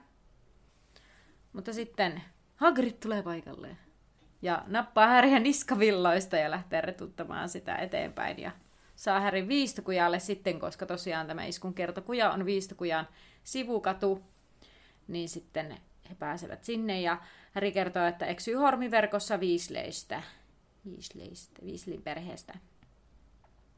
Mutta 1.52 1.72
sitten 1.72 2.22
Hagrid 2.57 2.92
tulee 3.02 3.22
paikalle 3.22 3.76
ja 4.42 4.62
nappaa 4.66 5.07
Häriä 5.07 5.38
niskavilloista 5.38 6.36
ja 6.36 6.50
lähtee 6.50 6.80
retuttamaan 6.80 7.48
sitä 7.48 7.76
eteenpäin. 7.76 8.40
Ja 8.40 8.50
saa 8.96 9.20
Härin 9.20 9.48
viistokujalle 9.48 10.18
sitten, 10.18 10.61
koska 10.61 10.86
tosiaan 10.86 11.26
tämä 11.26 11.44
iskun 11.44 11.74
kertokuja 11.74 12.30
on 12.30 12.44
viistokujan 12.44 13.09
sivukatu, 13.44 14.22
niin 15.09 15.28
sitten 15.28 15.76
he 16.11 16.14
pääsevät 16.14 16.64
sinne 16.64 17.00
ja 17.00 17.18
Häri 17.52 17.72
kertoo, 17.72 18.07
että 18.07 18.26
eksyy 18.26 18.55
hormiverkossa 18.55 19.40
viisleistä. 19.40 20.22
Viislin 21.64 22.03
perheestä. 22.03 22.55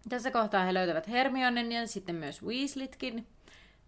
Tässä 0.08 0.30
kohtaa 0.30 0.64
he 0.64 0.74
löytävät 0.74 1.08
Hermionen 1.08 1.72
ja 1.72 1.86
sitten 1.86 2.14
myös 2.14 2.42
Weasleytkin. 2.42 3.26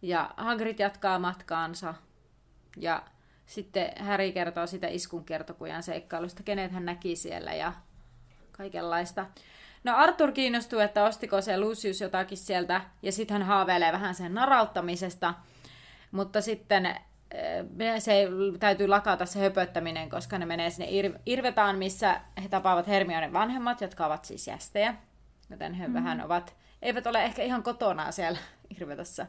Ja 0.03 0.35
Hagrid 0.37 0.79
jatkaa 0.79 1.19
matkaansa. 1.19 1.95
Ja 2.77 3.03
sitten 3.47 3.93
Harry 4.05 4.33
kertoo 4.33 4.67
sitä 4.67 4.89
iskun 4.89 5.25
kertokujan 5.25 5.83
seikkailusta, 5.83 6.43
kenet 6.43 6.73
hän 6.73 6.85
näki 6.85 7.17
siellä 7.17 7.55
ja 7.55 7.73
kaikenlaista. 8.53 9.27
No 9.85 9.97
Arthur 9.97 10.33
kiinnostuu, 10.33 10.79
että 10.79 11.05
ostiko 11.05 11.41
se 11.41 11.61
Lucius 11.61 12.01
jotakin 12.01 12.39
sieltä, 12.39 12.81
ja 13.03 13.13
sitten 13.13 13.35
hän 13.37 13.47
haaveilee 13.47 13.93
vähän 13.93 14.15
sen 14.15 14.35
narauttamisesta, 14.35 15.35
mutta 16.11 16.41
sitten 16.41 16.95
se 17.99 18.29
täytyy 18.61 18.89
lakata 18.89 19.27
se 19.27 19.41
höpöttäminen, 19.41 20.11
koska 20.11 20.39
ne 20.39 20.47
menee 20.47 20.71
sinne 20.71 21.17
Irvetaan, 21.27 21.79
missä 21.79 22.21
he 22.43 22.49
tapaavat 22.49 22.89
Hermionen 22.89 23.33
vanhemmat, 23.33 23.81
jotka 23.81 24.07
ovat 24.07 24.25
siis 24.25 24.47
jästejä. 24.47 24.95
Joten 25.51 25.75
he 25.75 25.85
mm-hmm. 25.85 25.95
vähän 25.95 26.25
ovat, 26.25 26.57
eivät 26.83 27.07
ole 27.07 27.25
ehkä 27.25 27.43
ihan 27.43 27.63
kotona 27.63 28.13
siellä 28.13 28.39
Irvetassa. 28.77 29.27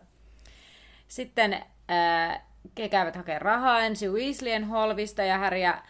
Sitten 1.07 1.65
ää, 1.87 2.45
he 2.79 2.89
käyvät 2.89 3.15
hakemaan 3.15 3.41
rahaa 3.41 3.79
ensin 3.79 4.13
Weasleyen 4.13 4.65
holvista 4.65 5.23
ja 5.23 5.37
Häriä, 5.37 5.81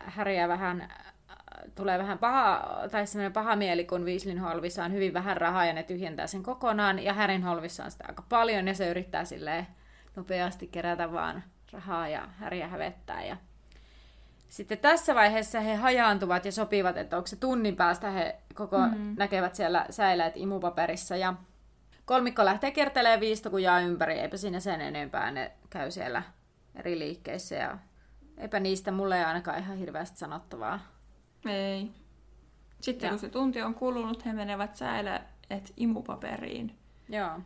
Häriä 0.00 0.48
vähän 0.48 0.88
tulee 1.74 1.98
vähän 1.98 2.18
paha, 2.18 2.68
tai 2.90 3.06
semmoinen 3.06 3.32
paha 3.32 3.56
mieli, 3.56 3.84
kun 3.84 4.04
Weasleyn 4.04 4.38
holvissa 4.38 4.84
on 4.84 4.92
hyvin 4.92 5.14
vähän 5.14 5.36
rahaa 5.36 5.64
ja 5.64 5.72
ne 5.72 5.82
tyhjentää 5.82 6.26
sen 6.26 6.42
kokonaan, 6.42 6.98
ja 6.98 7.12
Härin 7.12 7.42
holvissa 7.42 7.84
on 7.84 7.90
sitä 7.90 8.04
aika 8.08 8.24
paljon, 8.28 8.68
ja 8.68 8.74
se 8.74 8.88
yrittää 8.88 9.24
silleen 9.24 9.66
nopeasti 10.16 10.66
kerätä 10.66 11.12
vaan 11.12 11.42
rahaa 11.72 12.08
ja 12.08 12.28
Häriä 12.38 12.68
hävettää. 12.68 13.24
Ja 13.24 13.36
sitten 14.48 14.78
tässä 14.78 15.14
vaiheessa 15.14 15.60
he 15.60 15.74
hajaantuvat 15.74 16.44
ja 16.44 16.52
sopivat, 16.52 16.96
että 16.96 17.16
onko 17.16 17.26
se 17.26 17.36
tunnin 17.36 17.76
päästä 17.76 18.10
he 18.10 18.36
koko 18.54 18.78
mm-hmm. 18.78 19.14
näkevät 19.18 19.54
siellä 19.54 19.86
säileet 19.90 20.36
imupaperissa. 20.36 21.16
Ja 21.16 21.34
kolmikko 22.04 22.44
lähtee 22.44 22.70
kertelemään 22.70 23.20
viistokujaa 23.20 23.80
ympäri, 23.80 24.18
eipä 24.18 24.36
siinä 24.36 24.60
sen 24.60 24.80
enempää. 24.80 25.30
Ne 25.30 25.52
käy 25.70 25.90
siellä 25.90 26.22
eri 26.74 26.98
liikkeissä 26.98 27.54
ja 27.54 27.78
eipä 28.38 28.60
niistä 28.60 28.90
mulle 28.90 29.18
ei 29.18 29.24
ainakaan 29.24 29.58
ihan 29.58 29.76
hirveästi 29.76 30.18
sanottavaa. 30.18 30.80
Ei. 31.46 31.90
Sitten 32.80 33.06
ja. 33.06 33.10
kun 33.10 33.18
se 33.18 33.28
tunti 33.28 33.62
on 33.62 33.74
kulunut, 33.74 34.24
he 34.24 34.32
menevät 34.32 34.76
säileet 34.76 35.72
imupaperiin. 35.76 36.78
Joo. 37.08 37.40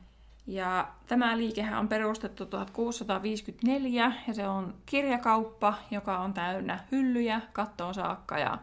Ja 0.47 0.89
tämä 1.07 1.39
liikehän 1.39 1.79
on 1.79 1.89
perustettu 1.89 2.47
1654 2.47 4.13
ja 4.29 4.35
se 4.35 4.49
on 4.49 4.75
kirjakauppa, 4.87 5.75
joka 5.91 6.19
on 6.19 6.35
täynnä 6.35 6.79
hyllyjä 6.93 7.41
kattoon 7.53 7.95
saakka 7.95 8.39
ja 8.39 8.59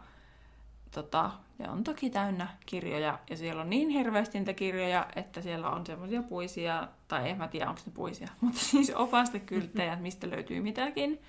tota, 0.90 1.30
ja 1.58 1.70
on 1.70 1.84
toki 1.84 2.10
täynnä 2.10 2.48
kirjoja 2.66 3.18
ja 3.30 3.36
siellä 3.36 3.62
on 3.62 3.70
niin 3.70 3.88
hirveästi 3.88 4.38
niitä 4.38 4.52
kirjoja, 4.52 5.06
että 5.16 5.42
siellä 5.42 5.70
on 5.70 5.86
semmoisia 5.86 6.22
puisia, 6.22 6.88
tai 7.08 7.30
en 7.30 7.38
mä 7.38 7.48
tiedä 7.48 7.68
onko 7.68 7.80
ne 7.86 7.92
puisia, 7.94 8.28
mutta 8.40 8.60
siis 8.60 8.92
opastekylttejä, 8.94 9.96
mistä 9.96 10.30
löytyy 10.30 10.60
mitäkin, 10.60 11.22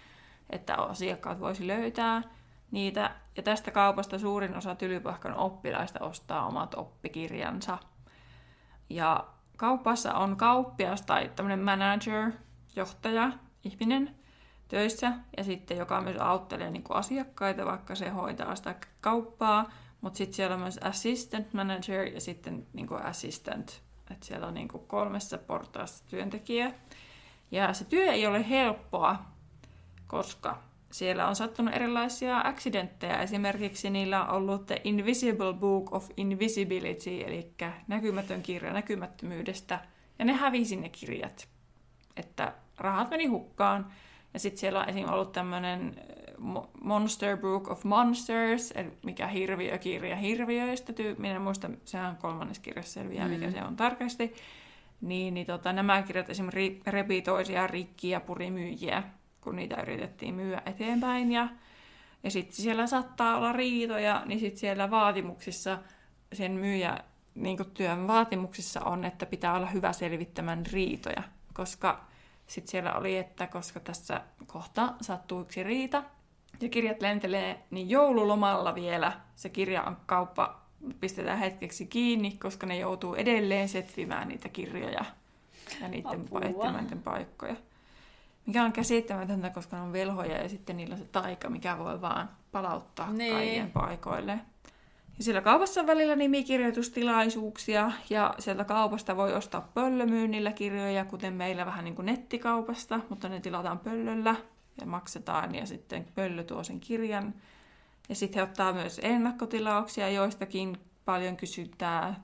että 0.50 0.76
asiakkaat 0.76 1.40
voisi 1.40 1.68
löytää 1.68 2.22
niitä. 2.72 3.16
Ja 3.38 3.44
tästä 3.44 3.72
kaupasta 3.72 4.20
suurin 4.20 4.56
osa 4.56 4.76
Tylypahkan 4.76 5.36
oppilaista 5.36 6.00
ostaa 6.00 6.48
omat 6.48 6.74
oppikirjansa. 6.76 7.78
Ja 8.90 9.26
kaupassa 9.58 10.14
on 10.14 10.38
kauppias 10.38 11.02
tai 11.02 11.32
tämmöinen 11.36 11.60
manager, 11.60 12.32
johtaja, 12.76 13.32
ihminen 13.64 14.16
töissä, 14.68 15.14
ja 15.38 15.44
sitten 15.44 15.78
joka 15.78 16.02
myös 16.02 16.18
auttelee 16.18 16.72
niin 16.72 16.84
kuin 16.84 16.98
asiakkaita, 16.98 17.66
vaikka 17.66 17.96
se 17.96 18.10
hoitaa 18.10 18.56
sitä 18.56 18.76
kauppaa, 19.02 19.72
mutta 20.02 20.18
sitten 20.18 20.36
siellä 20.36 20.56
on 20.56 20.62
myös 20.62 20.78
assistant 20.78 21.54
manager 21.54 22.08
ja 22.08 22.22
sitten 22.22 22.68
niin 22.74 22.88
kuin 22.88 23.02
assistant, 23.02 23.82
että 24.12 24.26
siellä 24.26 24.48
on 24.48 24.54
niin 24.54 24.68
kuin 24.68 24.88
kolmessa 24.88 25.38
portaassa 25.38 26.04
työntekijä. 26.10 26.74
Ja 27.52 27.74
se 27.74 27.86
työ 27.86 28.12
ei 28.12 28.28
ole 28.28 28.50
helppoa, 28.50 29.26
koska 30.08 30.64
siellä 30.92 31.28
on 31.28 31.36
sattunut 31.36 31.76
erilaisia 31.76 32.40
accidentteja. 32.40 33.22
Esimerkiksi 33.22 33.90
niillä 33.90 34.26
on 34.26 34.30
ollut 34.30 34.66
The 34.66 34.82
Invisible 34.84 35.54
Book 35.54 35.94
of 35.94 36.10
Invisibility, 36.18 37.22
eli 37.22 37.52
näkymätön 37.88 38.42
kirja 38.42 38.74
näkymättömyydestä. 38.74 39.80
Ja 40.20 40.26
ne 40.26 40.34
hävisi 40.34 40.76
ne 40.76 40.90
kirjat. 40.90 41.48
Että 42.18 42.54
rahat 42.78 43.10
meni 43.10 43.26
hukkaan. 43.26 43.92
Ja 44.34 44.40
sitten 44.40 44.60
siellä 44.60 44.80
on 44.80 44.90
esimerkiksi 44.90 45.14
ollut 45.14 45.32
tämmöinen 45.32 45.96
eh, 45.98 46.46
Monster 46.82 47.38
Book 47.38 47.72
of 47.72 47.84
Monsters, 47.84 48.72
eli 48.72 48.92
mikä 49.06 49.28
hirviökirja 49.28 50.16
hirviöistä. 50.16 50.94
Minä 51.18 51.36
en 51.36 51.42
muista, 51.42 51.70
sehän 51.86 52.18
kolmannes 52.18 52.60
kirjassa 52.60 52.94
selviää, 52.94 53.28
mm. 53.28 53.34
mikä 53.34 53.52
se 53.52 53.64
on 53.64 53.76
tarkasti. 53.76 54.34
niin, 55.02 55.34
niin 55.34 55.48
tota, 55.48 55.74
nämä 55.74 56.02
kirjat 56.02 56.30
esimerkiksi 56.30 56.82
repi 56.88 57.22
toisiaan 57.22 57.70
rikki 57.70 58.10
ja 58.10 58.20
puri 58.20 58.52
myyjiä, 58.52 59.04
kun 59.46 59.56
niitä 59.56 59.82
yritettiin 59.82 60.36
myyä 60.36 60.62
eteenpäin. 60.66 61.32
Ja, 61.32 61.48
ja 62.24 62.32
sitten 62.32 62.56
siellä 62.56 62.88
saattaa 62.88 63.38
olla 63.38 63.54
riitoja, 63.54 64.24
niin 64.26 64.40
sitten 64.40 64.60
siellä 64.60 64.92
vaatimuksissa 64.92 65.78
sen 66.34 66.52
myyjä 66.52 66.98
niin 67.36 67.58
työn 67.74 68.08
vaatimuksissa 68.08 68.82
on, 68.82 69.06
että 69.06 69.26
pitää 69.26 69.54
olla 69.54 69.66
hyvä 69.66 69.94
selvittämään 69.94 70.66
riitoja, 70.66 71.24
koska 71.54 72.06
sitten 72.48 72.72
siellä 72.72 72.94
oli, 72.94 73.18
että 73.18 73.48
koska 73.48 73.80
tässä 73.80 74.22
kohta 74.48 74.94
sattuu 75.02 75.42
yksi 75.42 75.64
riita 75.64 76.04
ja 76.62 76.70
kirjat 76.70 77.02
lentelee, 77.02 77.64
niin 77.72 77.90
joululomalla 77.90 78.76
vielä 78.76 79.12
se 79.36 79.50
kirja 79.50 79.94
kauppa 80.06 80.62
pistetään 81.00 81.40
hetkeksi 81.40 81.86
kiinni, 81.86 82.32
koska 82.32 82.66
ne 82.66 82.78
joutuu 82.78 83.16
edelleen 83.16 83.70
setvimään 83.70 84.28
niitä 84.28 84.50
kirjoja 84.50 85.06
ja 85.82 85.88
niiden 85.88 87.02
paikkoja. 87.04 87.56
Mikä 88.46 88.64
on 88.64 88.72
käsittämätöntä, 88.72 89.50
koska 89.50 89.78
ne 89.78 89.84
on 89.84 89.94
velhoja 89.94 90.42
ja 90.42 90.50
sitten 90.50 90.78
niillä 90.78 90.94
on 90.94 91.00
se 91.00 91.06
taika, 91.06 91.50
mikä 91.50 91.78
voi 91.78 92.02
vaan 92.02 92.30
palauttaa 92.52 93.14
niin. 93.14 93.34
kaiken 93.34 93.72
paikoille. 93.72 94.40
Ja 95.18 95.24
siellä 95.24 95.42
kaupassa 95.42 95.82
on 95.82 95.88
välillä 95.88 96.16
nimikirjoitustilaisuuksia 96.16 97.92
ja 98.10 98.36
sieltä 98.40 98.64
kaupasta 98.64 99.18
voi 99.18 99.34
ostaa 99.34 99.70
pöllömyynnillä 99.74 100.52
kirjoja, 100.52 101.06
kuten 101.06 101.34
meillä 101.34 101.66
vähän 101.66 101.86
niin 101.86 101.96
kuin 101.96 102.06
nettikaupasta, 102.06 103.00
mutta 103.10 103.30
ne 103.30 103.40
tilataan 103.40 103.80
pöllöllä 103.80 104.36
ja 104.80 104.86
maksetaan 104.86 105.56
ja 105.56 105.66
sitten 105.66 106.08
pöllö 106.16 106.44
tuo 106.44 106.64
sen 106.64 106.80
kirjan. 106.80 107.34
Ja 108.10 108.16
sitten 108.16 108.40
he 108.40 108.44
ottaa 108.44 108.74
myös 108.74 109.00
ennakkotilauksia, 109.04 110.10
joistakin 110.10 110.78
paljon 111.06 111.38
kysyntää 111.38 112.22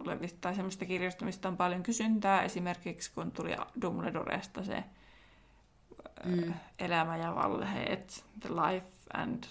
olevista 0.00 0.38
tai 0.40 0.54
semmoista 0.54 0.84
kirjoista, 0.84 1.24
mistä 1.24 1.48
on 1.48 1.56
paljon 1.56 1.82
kysyntää. 1.82 2.42
Esimerkiksi 2.42 3.12
kun 3.14 3.32
tuli 3.32 3.56
Dumbledoresta 3.82 4.64
se 4.64 4.84
mm. 6.24 6.54
elämä 6.78 7.16
ja 7.16 7.34
valheet, 7.34 8.24
The 8.40 8.48
Life 8.48 8.86
and 9.14 9.44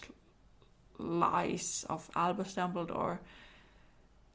Lies 0.99 1.85
of 1.89 2.09
Albus 2.15 2.55
Dumbledore, 2.55 3.19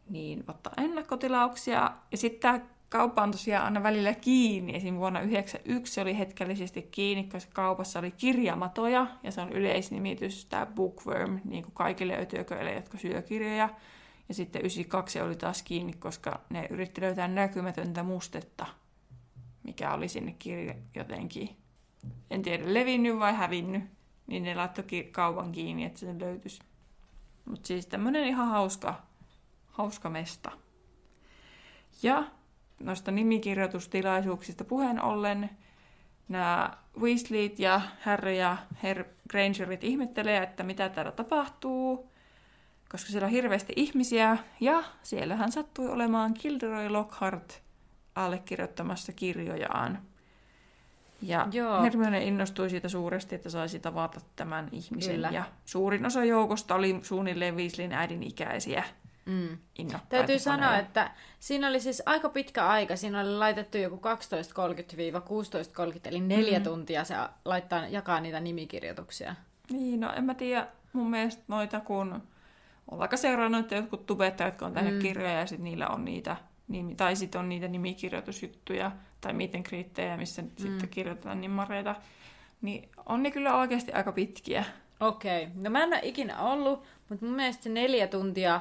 niin 0.09 0.45
ottaa 0.49 0.73
ennakkotilauksia. 0.77 1.91
Ja 2.11 2.19
sitten 2.19 2.41
tämä 2.41 2.75
kauppa 2.89 3.23
on 3.23 3.31
tosiaan 3.31 3.65
aina 3.65 3.83
välillä 3.83 4.15
kiinni. 4.15 4.77
Esim. 4.77 4.97
vuonna 4.97 5.21
1991 5.21 5.95
se 5.95 6.01
oli 6.01 6.19
hetkellisesti 6.19 6.83
kiinni, 6.83 7.25
koska 7.25 7.53
kaupassa 7.55 7.99
oli 7.99 8.11
kirjamatoja, 8.11 9.07
ja 9.23 9.31
se 9.31 9.41
on 9.41 9.53
yleisnimitys, 9.53 10.47
tämä 10.47 10.67
bookworm, 10.67 11.41
niin 11.45 11.63
kuin 11.63 11.75
kaikille 11.75 12.15
ötyököille, 12.15 12.73
jotka 12.73 12.99
syö 12.99 13.23
kirjoja. 13.23 13.69
Ja 14.29 14.35
sitten 14.35 14.61
92 14.61 15.21
oli 15.21 15.37
taas 15.37 15.63
kiinni, 15.63 15.93
koska 15.93 16.41
ne 16.51 16.67
yritti 16.71 17.01
löytää 17.01 17.29
näkymätöntä 17.29 18.03
mustetta, 18.03 18.67
mikä 19.63 19.95
oli 19.95 20.09
sinne 20.09 20.35
kirja 20.39 20.75
jotenkin, 20.95 21.57
en 22.31 22.43
tiedä, 22.43 22.75
levinnyt 22.75 23.19
vai 23.19 23.35
hävinnyt 23.35 23.85
niin 24.27 24.43
ne 24.43 24.55
laittoi 24.55 25.09
kaupan 25.13 25.53
kiinni, 25.53 25.85
että 25.85 26.01
se 26.01 26.19
löytyisi. 26.19 26.63
Mutta 27.45 27.67
siis 27.67 27.87
tämmönen 27.87 28.25
ihan 28.25 28.49
hauska, 28.49 29.03
hauska 29.67 30.11
mesta. 30.11 30.51
Ja 32.03 32.25
noista 32.81 33.11
nimikirjoitustilaisuuksista 33.11 34.65
puheen 34.65 35.03
ollen, 35.03 35.51
nämä 36.29 36.71
Weasleyt 37.01 37.59
ja 37.59 37.81
Harry 38.01 38.35
ja 38.35 38.57
Herr 38.83 39.05
Grangerit 39.31 39.85
ihmettelee, 39.85 40.43
että 40.43 40.63
mitä 40.63 40.89
täällä 40.89 41.13
tapahtuu, 41.13 42.11
koska 42.89 43.11
siellä 43.11 43.27
on 43.27 43.33
hirveästi 43.33 43.73
ihmisiä, 43.77 44.39
ja 44.61 44.83
siellähän 45.03 45.53
sattui 45.53 45.89
olemaan 45.89 46.35
Kilderoy 46.35 46.89
Lockhart 46.89 47.63
allekirjoittamassa 48.15 49.13
kirjojaan. 49.13 50.14
Ja 51.25 51.49
Joo. 51.53 51.83
Hermione 51.83 52.25
innostui 52.25 52.71
siitä 52.71 52.89
suuresti, 52.89 53.35
että 53.35 53.51
saisi 53.51 53.79
tavata 53.79 54.21
tämän 54.37 54.69
ihmisen. 54.73 55.15
Kyllä. 55.15 55.31
Ja 55.33 55.45
suurin 55.65 56.07
osa 56.07 56.25
joukosta 56.25 56.75
oli 56.75 56.99
suunnilleen 57.03 57.57
Weasleyn 57.57 57.93
äidin 57.93 58.23
ikäisiä. 58.23 58.85
Mm. 59.27 59.59
Täytyy 60.09 60.39
sanoa, 60.39 60.79
että 60.79 61.11
siinä 61.41 61.69
oli 61.69 61.81
siis 61.81 62.03
aika 62.07 62.29
pitkä 62.29 62.67
aika. 62.67 62.97
Siinä 62.97 63.21
oli 63.21 63.31
laitettu 63.31 63.79
joku 63.79 63.97
12.30-16.30, 63.97 64.03
eli 66.05 66.21
neljä 66.21 66.59
mm. 66.59 66.65
tuntia 66.65 67.05
se 67.05 67.15
laittaa, 67.45 67.89
jakaa 67.89 68.21
niitä 68.21 68.41
nimikirjoituksia. 68.41 69.35
Niin, 69.71 70.01
no 70.01 70.13
en 70.13 70.25
mä 70.25 70.35
tiedä. 70.35 70.67
Mun 70.93 71.11
mielestä 71.11 71.43
noita, 71.49 71.81
kun 71.81 72.23
on 72.91 72.99
vaikka 72.99 73.17
seurannut, 73.17 73.61
että 73.61 73.75
jotkut 73.75 74.07
tubettajat, 74.07 74.53
jotka 74.53 74.67
on 74.67 74.73
tehnyt 74.73 74.95
mm. 74.95 75.01
kirjoja 75.01 75.39
ja 75.39 75.47
sitten 75.47 75.65
niillä 75.65 75.89
on 75.89 76.05
niitä 76.05 76.37
nimi, 76.69 76.95
tai 76.95 77.17
sitten 77.17 77.39
on 77.39 77.49
niitä 77.49 77.69
nimikirjoitusjuttuja 77.69 78.93
tai 79.21 79.33
miten 79.33 79.63
kriittejä, 79.63 80.17
missä 80.17 80.43
mm. 80.43 80.51
sitten 80.57 80.89
kirjoitetaan 80.89 81.41
nimmareita, 81.41 81.97
niin 82.63 82.89
on 83.07 83.23
ne 83.23 83.31
kyllä 83.31 83.57
oikeasti 83.57 83.93
aika 83.93 84.13
pitkiä. 84.13 84.65
Okei. 85.01 85.43
Okay. 85.43 85.63
No 85.63 85.71
mä 85.71 85.83
en 85.83 85.89
ole 85.89 86.01
ikinä 86.03 86.41
ollut, 86.41 86.85
mutta 87.09 87.27
mun 87.27 87.35
mielestä 87.35 87.63
se 87.63 87.71
neljä 87.71 88.07
tuntia 88.07 88.61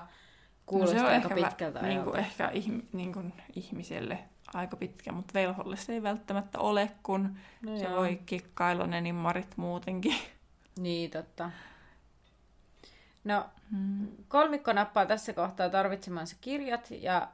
kuulostaa 0.66 0.96
no 0.96 1.00
se 1.00 1.08
on 1.08 1.14
aika 1.14 1.36
ehkä 1.36 1.48
pitkältä 1.48 1.82
niin 1.82 2.04
kuin 2.04 2.20
ehkä 2.20 2.50
ihm, 2.54 2.82
niin 2.94 3.14
kuin 3.14 3.34
ihmiselle 3.56 4.20
aika 4.54 4.78
pitkä, 4.78 5.12
mutta 5.12 5.34
velholle 5.34 5.78
se 5.78 5.94
ei 5.94 6.04
välttämättä 6.04 6.60
ole, 6.60 6.92
kun 7.04 7.38
no 7.62 7.78
se 7.78 7.84
joo. 7.84 7.96
voi 7.96 8.20
kikkailla 8.26 8.88
ne 8.88 9.02
nimmarit 9.02 9.58
muutenkin. 9.58 10.16
Niin, 10.80 11.12
totta. 11.12 11.52
No, 13.24 13.46
hmm. 13.72 14.08
kolmikko 14.28 14.74
nappaa 14.74 15.06
tässä 15.06 15.34
kohtaa 15.34 15.70
tarvitsemansa 15.70 16.36
kirjat 16.42 16.92
ja 16.92 17.28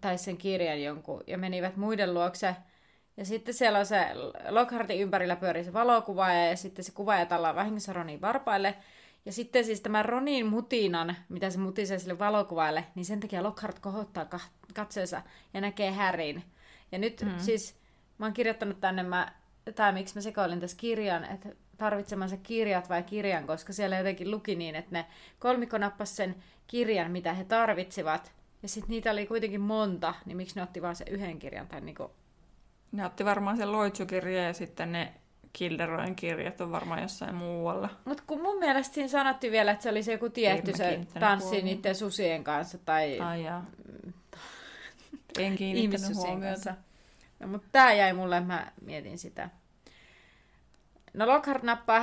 tai 0.00 0.18
sen 0.18 0.36
kirjan 0.36 0.82
jonkun, 0.82 1.24
ja 1.26 1.38
menivät 1.38 1.76
muiden 1.76 2.14
luokse. 2.14 2.56
Ja 3.16 3.24
sitten 3.24 3.54
siellä 3.54 3.78
on 3.78 3.86
se 3.86 4.06
Lockhartin 4.48 5.00
ympärillä 5.00 5.36
pyörii 5.36 5.64
se 5.64 5.72
valokuva 5.72 6.32
ja 6.32 6.56
sitten 6.56 6.84
se 6.84 6.92
kuva 6.92 7.26
tallaa 7.26 7.54
vahingossa 7.54 7.92
Ronin 7.92 8.20
varpaille. 8.20 8.74
Ja 9.24 9.32
sitten 9.32 9.64
siis 9.64 9.80
tämän 9.80 10.04
Ronin 10.04 10.46
mutinan, 10.46 11.16
mitä 11.28 11.50
se 11.50 11.58
mutisee 11.58 11.98
sille 11.98 12.18
valokuvaille, 12.18 12.84
niin 12.94 13.04
sen 13.04 13.20
takia 13.20 13.42
Lockhart 13.42 13.78
kohottaa 13.78 14.26
katseensa 14.74 15.22
ja 15.54 15.60
näkee 15.60 15.90
Härin. 15.90 16.42
Ja 16.92 16.98
nyt 16.98 17.22
mm. 17.22 17.38
siis 17.38 17.80
mä 18.18 18.26
oon 18.26 18.32
kirjoittanut 18.32 18.80
tänne, 18.80 19.02
mä, 19.02 19.32
tai 19.74 19.92
miksi 19.92 20.14
mä 20.14 20.20
sekoilin 20.20 20.60
tässä 20.60 20.76
kirjan, 20.76 21.24
että 21.24 21.48
tarvitsemansa 21.78 22.36
kirjat 22.36 22.88
vai 22.88 23.02
kirjan, 23.02 23.46
koska 23.46 23.72
siellä 23.72 23.98
jotenkin 23.98 24.30
luki 24.30 24.54
niin, 24.54 24.74
että 24.74 24.90
ne 24.92 25.06
kolmikko 25.38 25.78
nappasi 25.78 26.14
sen 26.14 26.36
kirjan, 26.66 27.10
mitä 27.10 27.34
he 27.34 27.44
tarvitsivat, 27.44 28.32
ja 28.62 28.68
sitten 28.68 28.90
niitä 28.90 29.10
oli 29.10 29.26
kuitenkin 29.26 29.60
monta, 29.60 30.14
niin 30.26 30.36
miksi 30.36 30.56
ne 30.56 30.62
otti 30.62 30.82
vaan 30.82 30.96
sen 30.96 31.08
yhden 31.08 31.38
kirjan? 31.38 31.66
Tai 31.66 31.80
niinku... 31.80 32.10
Ne 32.92 33.06
otti 33.06 33.24
varmaan 33.24 33.56
sen 33.56 33.72
loitsukirjan 33.72 34.44
ja 34.44 34.52
sitten 34.52 34.92
ne 34.92 35.14
Kilderojen 35.52 36.16
kirjat 36.16 36.60
on 36.60 36.72
varmaan 36.72 37.02
jossain 37.02 37.34
muualla. 37.34 37.88
Mutta 38.04 38.22
kun 38.26 38.42
mun 38.42 38.58
mielestä 38.58 38.94
siinä 38.94 39.08
sanottiin 39.08 39.52
vielä, 39.52 39.70
että 39.70 39.82
se 39.82 39.90
oli 39.90 40.02
se 40.02 40.12
joku 40.12 40.28
tietty 40.28 40.72
se 40.76 41.00
tanssi 41.20 41.62
niiden 41.62 41.94
susien 41.94 42.44
kanssa 42.44 42.78
tai... 42.78 43.20
Ai 43.20 43.44
jaa. 43.44 43.66
En 45.38 45.56
kiinnittänyt 45.56 46.16
huomiota. 46.16 46.74
No, 47.40 47.46
mutta 47.46 47.68
tää 47.72 47.92
jäi 47.92 48.12
mulle, 48.12 48.40
mä 48.40 48.72
mietin 48.84 49.18
sitä. 49.18 49.50
No 51.14 51.26
Lockhart 51.26 51.62
nappaa 51.62 52.00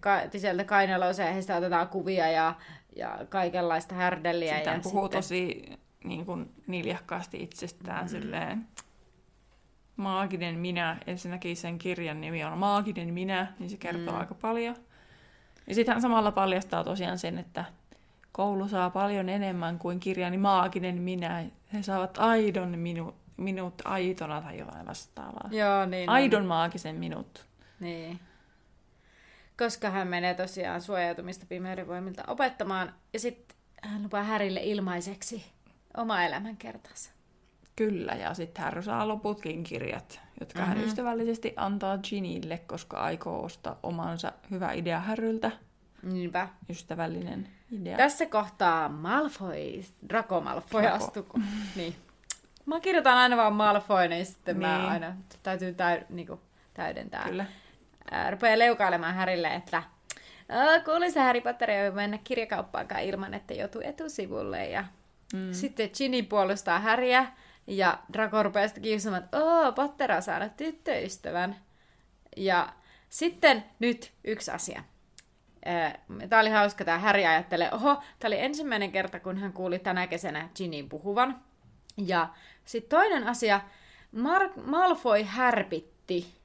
ka- 0.00 0.38
sieltä 0.38 0.64
kainalossa 0.64 1.22
ja 1.22 1.32
heistä 1.32 1.56
otetaan 1.56 1.88
kuvia 1.88 2.30
ja, 2.30 2.54
ja 2.96 3.18
kaikenlaista 3.28 3.94
härdelliä. 3.94 4.54
Sitten 4.54 4.74
ja 4.74 4.80
puhuu 4.80 5.02
sitten... 5.02 5.18
tosi 5.18 5.78
niin 6.04 6.26
kuin 6.26 6.52
niljakkaasti 6.66 7.42
itsestään 7.42 8.04
mm. 8.04 8.08
silleen 8.08 8.66
maaginen 9.98 10.58
minä. 10.58 10.96
Ensinnäkin 11.06 11.56
sen 11.56 11.78
kirjan 11.78 12.20
nimi 12.20 12.44
on 12.44 12.58
Maaginen 12.58 13.14
minä, 13.14 13.52
niin 13.58 13.70
se 13.70 13.76
kertoo 13.76 14.14
mm. 14.14 14.20
aika 14.20 14.34
paljon. 14.34 14.76
Ja 15.66 15.74
sitten 15.74 15.94
hän 15.94 16.02
samalla 16.02 16.32
paljastaa 16.32 16.84
tosiaan 16.84 17.18
sen, 17.18 17.38
että 17.38 17.64
koulu 18.32 18.68
saa 18.68 18.90
paljon 18.90 19.28
enemmän 19.28 19.78
kuin 19.78 20.00
kirjani 20.00 20.38
Maaginen 20.38 21.02
minä. 21.02 21.44
He 21.72 21.82
saavat 21.82 22.18
aidon 22.18 22.78
minu, 22.78 23.14
minut 23.36 23.74
aitona 23.84 24.40
tai 24.40 24.58
jotain 24.58 24.86
vastaavaa. 24.86 25.48
Joo, 25.50 25.86
niin. 25.86 26.08
Aidon 26.08 26.42
on. 26.42 26.48
maagisen 26.48 26.96
minut. 26.96 27.46
Niin. 27.80 28.20
Koska 29.58 29.90
hän 29.90 30.08
menee 30.08 30.34
tosiaan 30.34 30.80
suojautumista 30.80 31.46
pimeyden 31.48 31.88
voimilta 31.88 32.22
opettamaan. 32.26 32.94
Ja 33.12 33.20
sitten 33.20 33.56
hän 33.82 34.02
lupaa 34.02 34.22
Härille 34.22 34.60
ilmaiseksi 34.62 35.44
oma 35.98 36.22
elämänkertansa. 36.22 37.10
Kyllä, 37.76 38.12
ja 38.12 38.34
sitten 38.34 38.64
Harry 38.64 38.82
saa 38.82 39.08
loputkin 39.08 39.64
kirjat, 39.64 40.20
jotka 40.40 40.58
mm-hmm. 40.58 40.68
hän 40.68 40.78
mhm. 40.78 40.86
ystävällisesti 40.86 41.52
antaa 41.56 41.98
Ginille, 41.98 42.58
koska 42.58 42.96
aikoo 42.96 43.44
ostaa 43.44 43.78
omansa 43.82 44.32
hyvä 44.50 44.72
idea 44.72 45.00
Harryltä. 45.00 45.50
Niinpä. 46.02 46.48
Ystävällinen 46.70 47.48
idea. 47.72 47.96
Tässä 47.96 48.26
kohtaa 48.26 48.88
Malfoy, 48.88 49.82
Draco 50.08 50.40
Malfoy 50.40 50.82
Draco. 50.82 51.38
niin. 51.76 51.94
Mä 52.66 52.80
kirjoitan 52.80 53.18
aina 53.18 53.36
vaan 53.36 53.52
Malfoy, 53.52 54.08
niin 54.08 54.26
sitten 54.26 54.58
niin. 54.58 54.68
mä 54.68 54.88
aina 54.88 55.16
täytyy 55.42 55.74
täy, 55.74 56.00
niinku, 56.08 56.40
täydentää. 56.74 57.24
Kyllä. 57.24 57.46
Ää, 58.10 58.30
rupeaa 58.30 58.58
leukailemaan 58.58 59.14
Härille, 59.14 59.54
että 59.54 59.82
kuulisi 60.84 61.18
Harry 61.18 61.40
Potter 61.40 61.70
ei 61.70 61.90
mennä 61.90 62.18
kirjakauppaankaan 62.24 63.02
ilman, 63.02 63.34
että 63.34 63.54
joutuu 63.54 63.80
etusivulle. 63.84 64.66
Ja 64.66 64.84
Mm. 65.34 65.52
Sitten 65.52 65.90
Ginny 65.98 66.22
puolustaa 66.22 66.78
Häriä 66.78 67.26
Ja 67.66 67.98
Draco 68.12 68.42
rupeaa 68.42 68.68
sitten 68.68 68.82
kiusaamaan, 68.82 69.24
että 69.24 69.38
Oo, 69.44 69.72
Potter 69.72 70.12
on 70.12 70.22
saanut 70.22 70.56
tyttöystävän. 70.56 71.56
Ja 72.36 72.72
sitten 73.08 73.64
nyt 73.78 74.12
yksi 74.24 74.50
asia. 74.50 74.82
Tämä 76.28 76.40
oli 76.40 76.50
hauska, 76.50 76.84
tämä 76.84 76.98
Harry 76.98 77.24
ajattelee, 77.24 77.72
oho, 77.72 77.94
tämä 77.94 78.28
oli 78.28 78.40
ensimmäinen 78.40 78.92
kerta, 78.92 79.20
kun 79.20 79.38
hän 79.38 79.52
kuuli 79.52 79.78
tänä 79.78 80.06
kesänä 80.06 80.48
Ginin 80.54 80.88
puhuvan. 80.88 81.40
Ja 81.96 82.28
sitten 82.64 82.98
toinen 82.98 83.26
asia, 83.26 83.60
Mark 84.12 84.52
Malfoy 84.56 85.22
härpitti. 85.22 86.38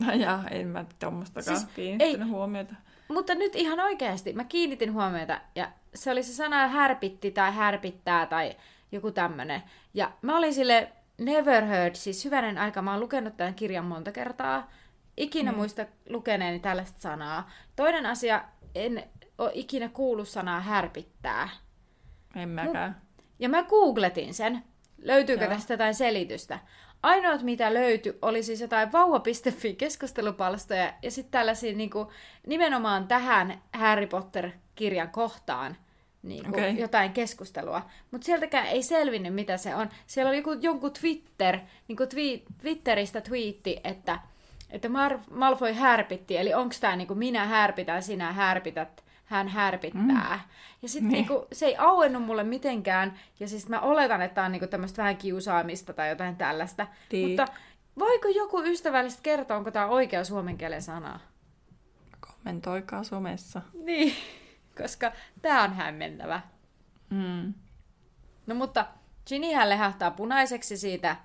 Ja 0.20 0.44
en 0.50 0.66
mä 0.66 0.84
tuommoistakaan 0.98 1.58
siis, 1.58 1.70
kiinnittänyt 1.74 2.28
ei, 2.28 2.32
huomiota. 2.32 2.74
Mutta 3.10 3.34
nyt 3.34 3.56
ihan 3.56 3.80
oikeasti, 3.80 4.32
mä 4.32 4.44
kiinnitin 4.44 4.92
huomiota, 4.92 5.40
ja 5.54 5.72
se 5.94 6.10
oli 6.10 6.22
se 6.22 6.32
sana 6.32 6.68
härpitti 6.68 7.30
tai 7.30 7.52
härpittää 7.52 8.26
tai 8.26 8.56
joku 8.92 9.10
tämmönen. 9.10 9.62
Ja 9.94 10.12
mä 10.22 10.36
olin 10.36 10.54
sille 10.54 10.92
never 11.18 11.64
heard, 11.64 11.94
siis 11.94 12.24
hyvänen 12.24 12.58
aika, 12.58 12.82
mä 12.82 12.90
oon 12.90 13.00
lukenut 13.00 13.36
tämän 13.36 13.54
kirjan 13.54 13.84
monta 13.84 14.12
kertaa, 14.12 14.70
ikinä 15.16 15.52
mm. 15.52 15.58
muista 15.58 15.86
lukeneeni 16.08 16.60
tällaista 16.60 17.00
sanaa. 17.00 17.50
Toinen 17.76 18.06
asia, 18.06 18.44
en 18.74 19.04
ole 19.38 19.50
ikinä 19.54 19.88
kuullut 19.88 20.28
sanaa 20.28 20.60
härpittää. 20.60 21.48
En 22.36 22.48
mäkään. 22.48 23.02
Ja 23.38 23.48
mä 23.48 23.62
googletin 23.62 24.34
sen. 24.34 24.64
Löytyykö 25.02 25.44
Joo. 25.44 25.54
tästä 25.54 25.74
jotain 25.74 25.94
selitystä? 25.94 26.58
Ainoat, 27.02 27.42
mitä 27.42 27.74
löytyi, 27.74 28.18
oli 28.22 28.42
siis 28.42 28.60
jotain 28.60 28.92
vauva.fi 28.92 29.74
keskustelupalstoja 29.74 30.92
ja 31.02 31.10
sitten 31.10 31.30
tällaisia 31.30 31.76
niin 31.76 31.90
kuin, 31.90 32.08
nimenomaan 32.46 33.08
tähän 33.08 33.62
Harry 33.72 34.06
Potter-kirjan 34.06 35.10
kohtaan 35.10 35.76
niin 36.22 36.44
kuin, 36.44 36.54
okay. 36.54 36.70
jotain 36.70 37.12
keskustelua. 37.12 37.82
Mutta 38.10 38.24
sieltäkään 38.24 38.66
ei 38.66 38.82
selvinnyt, 38.82 39.34
mitä 39.34 39.56
se 39.56 39.74
on. 39.74 39.88
Siellä 40.06 40.28
oli 40.28 40.36
joku, 40.36 40.52
jonkun 40.52 40.92
Twitter, 40.92 41.58
niin 41.88 41.96
kuin 41.96 42.08
twi- 42.08 42.42
Twitteristä 42.58 43.20
twiitti, 43.20 43.80
että, 43.84 44.18
että 44.70 44.88
Mar- 44.88 45.34
Malfoy 45.34 45.72
härpitti, 45.72 46.36
eli 46.36 46.54
onko 46.54 46.74
tämä 46.80 46.96
niin 46.96 47.18
minä 47.18 47.46
härpitän, 47.46 48.02
sinä 48.02 48.32
härpität, 48.32 49.04
hän 49.30 49.48
härpittää. 49.48 50.36
Mm. 50.36 50.50
Ja 50.82 50.88
sitten 50.88 51.08
niin. 51.08 51.26
niinku, 51.26 51.46
se 51.52 51.66
ei 51.66 51.76
auennut 51.76 52.22
mulle 52.22 52.44
mitenkään, 52.44 53.18
ja 53.40 53.48
siis 53.48 53.68
mä 53.68 53.80
oletan, 53.80 54.22
että 54.22 54.34
tämä 54.34 54.44
on 54.44 54.52
niinku 54.52 54.66
tämmöistä 54.66 55.02
vähän 55.02 55.16
kiusaamista 55.16 55.92
tai 55.92 56.08
jotain 56.08 56.36
tällaista. 56.36 56.86
Tii. 57.08 57.26
Mutta 57.26 57.46
voiko 57.98 58.28
joku 58.28 58.62
ystävällisesti 58.62 59.22
kertoa, 59.22 59.56
onko 59.56 59.70
tämä 59.70 59.86
oikea 59.86 60.24
suomen 60.24 60.58
kielen 60.58 60.82
sana? 60.82 61.20
Kommentoikaa 62.20 63.04
somessa. 63.04 63.62
Niin, 63.84 64.14
koska 64.82 65.12
tämä 65.42 65.62
on 65.62 65.74
hämmentävä. 65.74 66.40
Mm. 67.10 67.54
No 68.46 68.54
mutta 68.54 68.86
Ginnyhän 69.26 69.68
lehahtaa 69.68 70.10
punaiseksi 70.10 70.76
siitä 70.76 71.16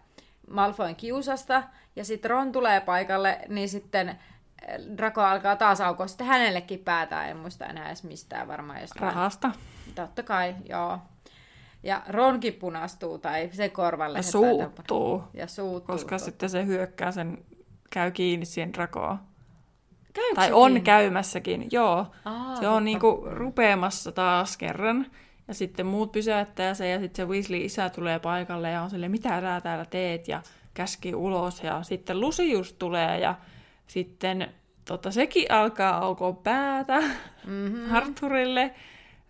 Malfoin 0.50 0.96
kiusasta, 0.96 1.64
ja 1.96 2.06
sitten 2.06 2.32
Ron 2.32 2.52
tulee 2.52 2.82
paikalle, 2.82 3.40
niin 3.50 3.70
sitten 3.70 4.20
Draco 4.98 5.22
alkaa 5.22 5.56
taas 5.56 5.82
aukoa 5.82 6.08
sitten 6.08 6.28
hänellekin 6.28 6.80
päätä, 6.80 7.28
en 7.28 7.38
muista 7.38 7.66
enää 7.66 7.88
edes 7.88 8.04
mistään 8.04 8.48
varmaan 8.48 8.82
jostain. 8.82 9.02
Rahasta. 9.02 9.52
Totta 9.96 10.24
kai, 10.24 10.56
joo. 10.70 11.00
Ja 11.84 12.02
Ronkin 12.08 12.54
punastuu 12.54 13.18
tai 13.18 13.50
se 13.54 13.70
korvalle. 13.70 14.18
Ja 14.18 14.24
suuttuu. 14.24 15.24
Ja 15.34 15.48
suuttuu. 15.48 15.96
Koska 15.96 16.16
totta. 16.16 16.26
sitten 16.26 16.50
se 16.50 16.66
hyökkää 16.66 17.12
sen, 17.12 17.46
käy 17.90 18.12
kiinni 18.12 18.46
siihen 18.46 18.74
Dracoon. 18.74 19.20
Käykö 20.14 20.36
tai 20.36 20.52
on 20.52 20.72
kiinni? 20.72 20.82
käymässäkin, 20.82 21.68
joo. 21.72 22.06
Aa, 22.26 22.56
se 22.56 22.68
on 22.68 22.86
niinku 22.86 23.24
rupeamassa 23.26 24.12
taas 24.12 24.58
kerran. 24.58 25.06
Ja 25.48 25.54
sitten 25.54 25.86
muut 25.86 26.12
pysäyttää 26.12 26.74
sen 26.74 26.92
ja 26.92 27.00
sitten 27.00 27.26
se 27.26 27.32
Weasley-isä 27.32 27.90
tulee 27.90 28.20
paikalle 28.20 28.70
ja 28.70 28.82
on 28.82 28.90
sille 28.90 29.10
mitä 29.10 29.42
sä 29.42 29.62
täällä 29.62 29.86
teet 29.86 30.28
ja 30.28 30.42
käski 30.74 31.16
ulos. 31.16 31.64
Ja 31.64 31.84
sitten 31.84 32.20
Lucius 32.20 32.74
tulee 32.74 33.20
ja 33.20 33.36
sitten 33.88 34.48
tota, 34.86 35.12
sekin 35.12 35.52
alkaa 35.52 35.98
aukoa 35.98 36.34
päätä 36.34 37.00
mm-hmm. 37.48 37.94
Arthurille 37.96 38.74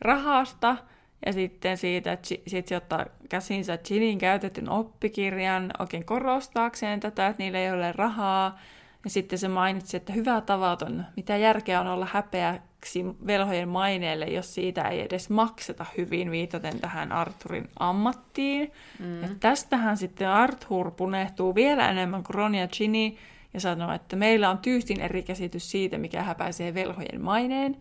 rahasta. 0.01 0.77
Ja 1.25 1.33
sitten 1.33 1.77
siitä, 1.77 2.11
että 2.11 2.27
sit 2.47 2.67
se 2.67 2.77
ottaa 2.77 3.05
käsinsä 3.29 3.77
Ginin 3.77 4.17
käytetyn 4.17 4.69
oppikirjan 4.69 5.71
oikein 5.79 6.05
korostaakseen 6.05 6.99
tätä, 6.99 7.27
että 7.27 7.43
niillä 7.43 7.59
ei 7.59 7.71
ole 7.71 7.91
rahaa. 7.91 8.59
Ja 9.03 9.09
sitten 9.09 9.39
se 9.39 9.47
mainitsi, 9.47 9.97
että 9.97 10.13
hyvä 10.13 10.41
tavaton, 10.41 11.05
mitä 11.15 11.37
järkeä 11.37 11.81
on 11.81 11.87
olla 11.87 12.07
häpeäksi 12.11 13.05
velhojen 13.27 13.69
maineelle, 13.69 14.25
jos 14.25 14.53
siitä 14.55 14.81
ei 14.81 15.01
edes 15.01 15.29
makseta 15.29 15.85
hyvin, 15.97 16.31
viitaten 16.31 16.79
tähän 16.79 17.11
Arthurin 17.11 17.69
ammattiin. 17.79 18.71
Mm. 18.99 19.21
Ja 19.21 19.27
tästähän 19.39 19.97
sitten 19.97 20.29
Arthur 20.29 20.91
punehtuu 20.91 21.55
vielä 21.55 21.89
enemmän 21.89 22.23
kuin 22.23 22.35
Ron 22.35 22.55
ja 22.55 22.67
Ginny, 22.67 23.17
ja 23.55 23.59
sanoo, 23.61 23.93
että 23.93 24.15
meillä 24.15 24.49
on 24.49 24.57
tyystin 24.57 25.01
eri 25.01 25.23
käsitys 25.23 25.71
siitä, 25.71 25.97
mikä 25.97 26.23
häpäisee 26.23 26.73
velhojen 26.73 27.21
maineen. 27.21 27.77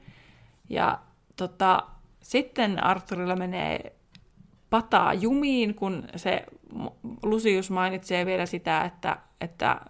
Ja 0.69 0.99
tota, 1.37 1.83
sitten 2.21 2.85
Arthurilla 2.85 3.37
menee 3.37 3.93
pataa 4.71 5.15
jumiin, 5.15 5.75
kun 5.75 6.09
se 6.17 6.45
Lucius 7.23 7.71
mainitsee 7.71 8.27
vielä 8.27 8.47
sitä, 8.47 8.85
että, 8.85 9.17
että, 9.41 9.81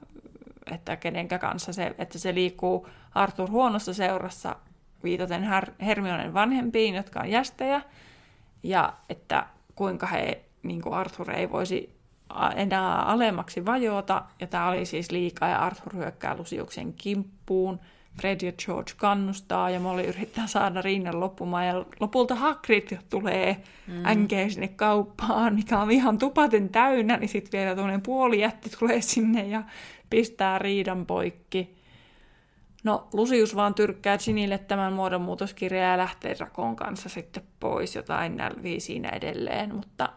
että 0.71 0.97
kenenkä 0.97 1.39
kanssa 1.39 1.73
se, 1.73 1.95
että 1.99 2.19
se 2.19 2.35
liikkuu 2.35 2.89
Arthur 3.15 3.51
huonossa 3.51 3.95
seurassa 3.95 4.57
viitaten 5.05 5.43
Her- 5.43 5.85
Hermionen 5.85 6.35
vanhempiin, 6.35 6.95
jotka 6.95 7.21
on 7.21 7.31
jästejä, 7.31 7.81
ja 8.63 8.93
että 9.09 9.47
kuinka 9.75 10.07
he, 10.07 10.45
niin 10.63 10.83
kuin 10.83 10.95
Arthur 10.95 11.31
ei 11.31 11.51
voisi 11.51 11.94
enää 12.57 13.03
alemmaksi 13.03 13.67
vajota, 13.67 14.23
ja 14.41 14.47
tämä 14.47 14.69
oli 14.69 14.85
siis 14.85 15.11
liikaa, 15.11 15.49
ja 15.49 15.59
Arthur 15.59 15.97
hyökkää 15.97 16.37
Lusiuksen 16.37 16.93
kimppuun. 16.93 17.81
Fred 18.21 18.41
ja 18.43 18.53
George 18.53 18.93
kannustaa, 18.97 19.71
ja 19.71 19.81
Molly 19.81 20.03
yrittää 20.03 20.47
saada 20.47 20.83
rinnan 20.83 21.21
loppumaan, 21.21 21.67
ja 21.67 21.85
lopulta 22.01 22.35
Hagrid 22.35 22.99
tulee 23.11 23.63
mm. 23.87 24.05
änkeen 24.05 24.51
sinne 24.51 24.69
kauppaan, 24.69 25.55
mikä 25.55 25.79
on 25.79 25.91
ihan 25.91 26.19
tupaten 26.19 26.69
täynnä, 26.69 27.17
niin 27.17 27.29
sitten 27.29 27.59
vielä 27.59 27.75
tuollainen 27.75 28.03
puolijätti 28.03 28.71
tulee 28.79 29.01
sinne 29.01 29.47
ja 29.47 29.63
pistää 30.11 30.59
riidan 30.59 31.07
poikki. 31.07 31.77
No, 32.85 33.09
Lusius 33.13 33.57
vaan 33.57 33.75
tyrkkää 33.75 34.19
Ginille 34.19 34.59
tämän 34.59 34.93
muodonmuutoskirjaa 34.93 35.91
ja 35.91 35.99
lähtee 35.99 36.35
Rakon 36.41 36.77
kanssa 36.77 37.09
sitten 37.09 37.43
pois, 37.61 37.95
jotain 37.95 38.37
nälvii 38.37 38.81
siinä 38.81 39.09
edelleen, 39.09 39.75
mutta 39.75 40.09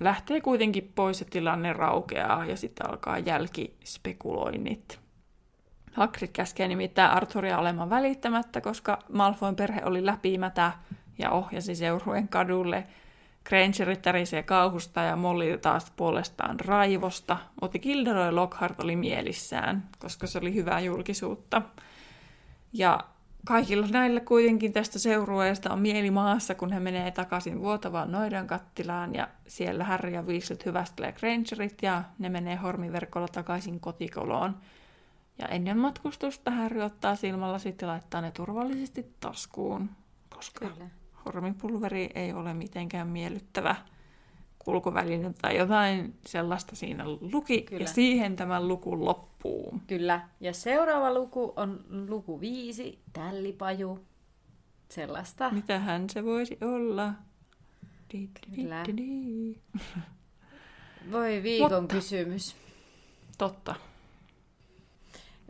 lähtee 0.00 0.40
kuitenkin 0.40 0.92
pois 0.94 1.20
ja 1.20 1.26
tilanne 1.30 1.72
raukeaa 1.72 2.46
ja 2.46 2.56
sitten 2.56 2.90
alkaa 2.90 3.18
jälkispekuloinnit. 3.18 5.00
Hagrid 5.92 6.28
käskee 6.32 6.68
nimittäin 6.68 7.10
Arthuria 7.10 7.58
olemaan 7.58 7.90
välittämättä, 7.90 8.60
koska 8.60 8.98
Malfoyn 9.12 9.56
perhe 9.56 9.80
oli 9.84 10.06
läpimätä 10.06 10.72
ja 11.18 11.30
ohjasi 11.30 11.74
seurueen 11.74 12.28
kadulle. 12.28 12.86
Grangerit 13.44 14.02
tärisee 14.02 14.42
kauhusta 14.42 15.00
ja 15.00 15.16
Molly 15.16 15.58
taas 15.58 15.92
puolestaan 15.96 16.60
raivosta, 16.60 17.36
mutta 17.60 17.78
Gilderoy 17.78 18.32
Lockhart 18.32 18.80
oli 18.80 18.96
mielissään, 18.96 19.88
koska 19.98 20.26
se 20.26 20.38
oli 20.38 20.54
hyvää 20.54 20.80
julkisuutta. 20.80 21.62
Ja 22.72 23.00
kaikilla 23.46 23.86
näillä 23.86 24.20
kuitenkin 24.20 24.72
tästä 24.72 24.98
seurueesta 24.98 25.72
on 25.72 25.78
mieli 25.78 26.10
maassa, 26.10 26.54
kun 26.54 26.72
he 26.72 26.80
menee 26.80 27.10
takaisin 27.10 27.60
vuotavaan 27.60 28.12
noidan 28.12 28.46
kattilaan 28.46 29.14
ja 29.14 29.28
siellä 29.46 29.84
Harry 29.84 30.10
ja 30.10 30.22
Weasley 30.22 30.58
hyvästelee 30.66 31.12
Grangerit 31.12 31.82
ja 31.82 32.02
ne 32.18 32.28
menee 32.28 32.56
hormiverkolla 32.56 33.28
takaisin 33.28 33.80
kotikoloon. 33.80 34.56
Ja 35.38 35.48
ennen 35.48 35.78
matkustusta 35.78 36.50
Harry 36.50 36.82
ottaa 36.82 37.16
silmällä 37.16 37.58
sitten 37.58 37.88
laittaa 37.88 38.20
ne 38.20 38.30
turvallisesti 38.30 39.14
taskuun, 39.20 39.90
koska 40.36 40.68
Kyllä. 40.68 40.90
hormipulveri 41.26 42.10
ei 42.14 42.32
ole 42.32 42.54
mitenkään 42.54 43.08
miellyttävä 43.08 43.76
kulkuväline 44.64 45.32
tai 45.42 45.56
jotain 45.56 46.14
sellaista 46.26 46.76
siinä 46.76 47.04
luki, 47.20 47.62
Kyllä. 47.62 47.82
ja 47.82 47.86
siihen 47.88 48.36
tämä 48.36 48.66
luku 48.66 49.04
loppuu. 49.04 49.80
Kyllä, 49.86 50.28
ja 50.40 50.52
seuraava 50.52 51.14
luku 51.14 51.52
on 51.56 51.84
luku 52.08 52.40
viisi, 52.40 52.98
tällipaju, 53.12 53.98
sellaista. 54.88 55.50
Mitähän 55.50 56.10
se 56.10 56.24
voisi 56.24 56.58
olla? 56.60 57.12
Kyllä. 58.54 58.84
Voi 61.12 61.42
viikon 61.42 61.82
Mutta, 61.82 61.94
kysymys. 61.94 62.56
Totta. 63.38 63.74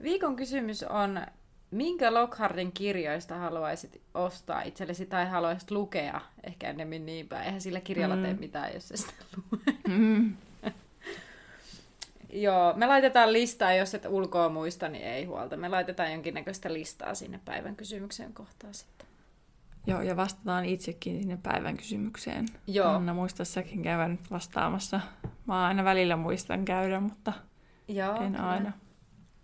Viikon 0.02 0.36
kysymys 0.36 0.82
on, 0.82 1.26
minkä 1.72 2.14
Lockhartin 2.14 2.72
kirjoista 2.72 3.36
haluaisit 3.36 4.00
ostaa 4.14 4.62
itsellesi 4.62 5.06
tai 5.06 5.26
haluaisit 5.28 5.70
lukea? 5.70 6.20
Ehkä 6.44 6.70
ennemmin 6.70 7.06
niin 7.06 7.28
päin. 7.28 7.46
Eihän 7.46 7.60
sillä 7.60 7.80
kirjalla 7.80 8.16
mm. 8.16 8.22
tee 8.22 8.34
mitään, 8.34 8.74
jos 8.74 8.88
se 8.88 8.96
sitä 8.96 9.12
lue. 9.36 9.74
Mm. 9.88 10.34
Joo, 12.32 12.72
me 12.76 12.86
laitetaan 12.86 13.32
listaa, 13.32 13.72
jos 13.72 13.94
et 13.94 14.06
ulkoa 14.06 14.48
muista, 14.48 14.88
niin 14.88 15.04
ei 15.04 15.24
huolta. 15.24 15.56
Me 15.56 15.68
laitetaan 15.68 16.12
jonkinnäköistä 16.12 16.72
listaa 16.72 17.14
sinne 17.14 17.40
päivän 17.44 17.76
kysymyksen 17.76 18.32
kohtaan 18.32 18.74
sitten. 18.74 19.06
Joo, 19.86 20.02
ja 20.02 20.16
vastataan 20.16 20.64
itsekin 20.64 21.20
sinne 21.20 21.38
päivän 21.42 21.76
kysymykseen. 21.76 22.46
Joo. 22.66 22.88
Anna, 22.88 23.14
muista 23.14 23.44
säkin 23.44 23.82
käydä 23.82 24.08
nyt 24.08 24.30
vastaamassa. 24.30 25.00
Mä 25.46 25.66
aina 25.66 25.84
välillä 25.84 26.16
muistan 26.16 26.64
käydä, 26.64 27.00
mutta 27.00 27.32
Joo, 27.88 28.16
en 28.16 28.32
kyllä. 28.32 28.50
aina. 28.50 28.72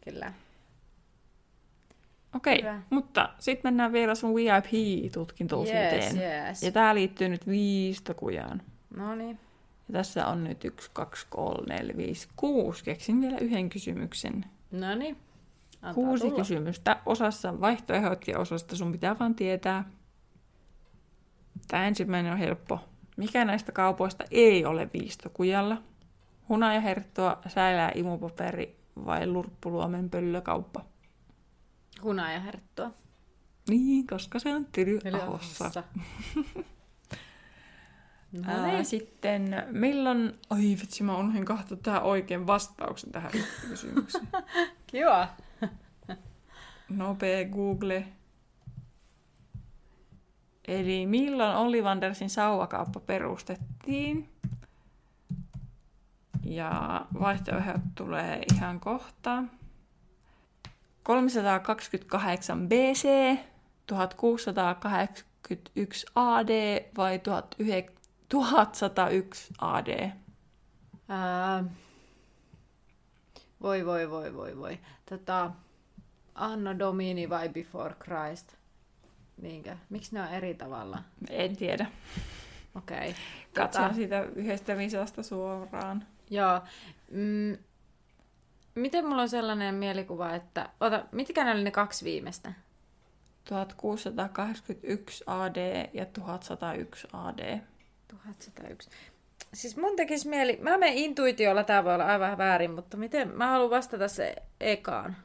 Kyllä. 0.05 0.33
Okei, 2.37 2.59
Hyvä. 2.63 2.83
mutta 2.91 3.29
sitten 3.39 3.69
mennään 3.69 3.93
vielä 3.93 4.15
sun 4.15 4.35
VIP-tutkintoosuuteen. 4.35 6.03
Yes, 6.03 6.17
yes. 6.49 6.63
Ja 6.63 6.73
tää 6.73 6.95
liittyy 6.95 7.29
nyt 7.29 7.47
viistokujaan. 7.47 8.63
No 8.97 9.15
niin. 9.15 9.39
Ja 9.89 9.93
tässä 9.93 10.27
on 10.27 10.45
nyt 10.45 10.65
1, 10.65 10.91
2, 10.93 11.27
3, 11.31 11.75
4, 11.75 11.97
5, 11.97 12.29
6. 12.37 12.85
Keksin 12.85 13.21
vielä 13.21 13.39
yhden 13.39 13.69
kysymyksen. 13.69 14.45
No 14.71 14.95
niin. 14.95 15.17
Kuusi 15.95 16.25
tulla. 16.25 16.39
kysymystä. 16.39 16.97
Osassa 17.07 17.61
vaihtoehdot 17.61 18.29
ja 18.29 18.39
osasta 18.39 18.77
sun 18.77 18.93
pitää 18.93 19.19
vaan 19.19 19.35
tietää. 19.35 19.85
Tämä 21.69 21.87
ensimmäinen 21.87 22.33
on 22.33 22.39
helppo. 22.39 22.81
Mikä 23.17 23.45
näistä 23.45 23.73
kaupoista 23.73 24.25
ei 24.31 24.65
ole 24.65 24.89
viistokujalla? 24.93 25.83
Hunajaherttoa, 26.49 27.39
säilää 27.47 27.93
imupaperi 27.95 28.77
vai 29.07 29.27
lurppuluomen 29.27 30.11
pöllökauppa? 30.11 30.85
Hunajaherttua. 32.03 32.91
Niin, 33.69 34.07
koska 34.07 34.39
se 34.39 34.55
on 34.55 34.67
Tyryahossa. 34.73 35.65
Ahossa. 35.65 35.85
No 38.33 38.43
Ää, 38.47 38.67
niin. 38.67 38.85
sitten 38.85 39.65
milloin... 39.71 40.39
Oi 40.51 40.59
vitsi, 40.59 41.03
mä 41.03 41.17
unohdin 41.17 41.45
kahta 41.45 41.77
tähän 41.77 42.03
oikein 42.03 42.47
vastauksen 42.47 43.13
tähän 43.13 43.31
kysymykseen. 43.69 44.29
Kiva. 44.87 45.29
Nopea 46.89 47.45
Google. 47.49 48.05
Eli 50.69 51.07
milloin 51.07 51.57
Ollivandersin 51.57 52.31
sauvakauppa 52.31 53.01
perustettiin? 53.01 54.29
Ja 56.45 57.07
vaihtoehdot 57.21 57.83
tulee 57.95 58.43
ihan 58.55 58.81
kohta. 58.81 59.45
328 61.09 62.69
BC, 62.69 63.05
1681 63.87 66.07
AD 66.15 66.51
vai 66.97 67.19
1900 67.19 67.99
1101 68.29 69.55
AD? 69.59 70.11
Ää, 71.09 71.65
voi, 73.61 73.87
voi, 73.87 74.11
voi, 74.11 74.35
voi, 74.35 74.57
voi. 74.57 74.79
Tota, 75.11 75.51
Anno 76.35 76.79
Domini 76.79 77.29
vai 77.29 77.49
Before 77.49 77.95
Christ? 77.95 78.53
Niinkö? 79.43 79.77
Miksi 79.91 80.15
ne 80.15 80.23
on 80.23 80.29
eri 80.29 80.55
tavalla? 80.55 81.03
En 81.31 81.57
tiedä. 81.57 81.87
Okei. 82.75 82.99
Okay. 82.99 83.15
Katson 83.55 83.95
sitä 83.95 84.23
yhdestä 84.23 84.77
visasta 84.77 85.23
suoraan. 85.23 86.07
Joo. 86.31 86.61
Mm, 87.11 87.59
miten 88.79 89.07
mulla 89.07 89.23
on 89.23 89.29
sellainen 89.29 89.75
mielikuva, 89.75 90.35
että... 90.35 90.69
Ota, 90.81 91.05
mitkä 91.13 91.45
ne 91.45 91.51
oli 91.51 91.63
ne 91.63 91.71
kaksi 91.71 92.05
viimeistä? 92.05 92.53
1681 93.45 95.25
AD 95.27 95.91
ja 95.93 96.07
1101 96.07 97.09
AD. 97.13 97.61
1101. 98.09 98.91
Siis 99.55 99.77
mun 99.77 99.97
tekisi 99.97 100.29
mieli... 100.29 100.59
Mä 100.63 100.79
menen 100.79 100.97
intuitiolla, 100.97 101.65
tää 101.65 101.85
voi 101.85 101.95
olla 101.95 102.07
aivan 102.07 102.39
väärin, 102.39 102.71
mutta 102.71 102.97
miten... 102.97 103.37
Mä 103.37 103.47
haluan 103.47 103.71
vastata 103.71 104.09
se 104.09 104.37
ekaan. 104.61 105.17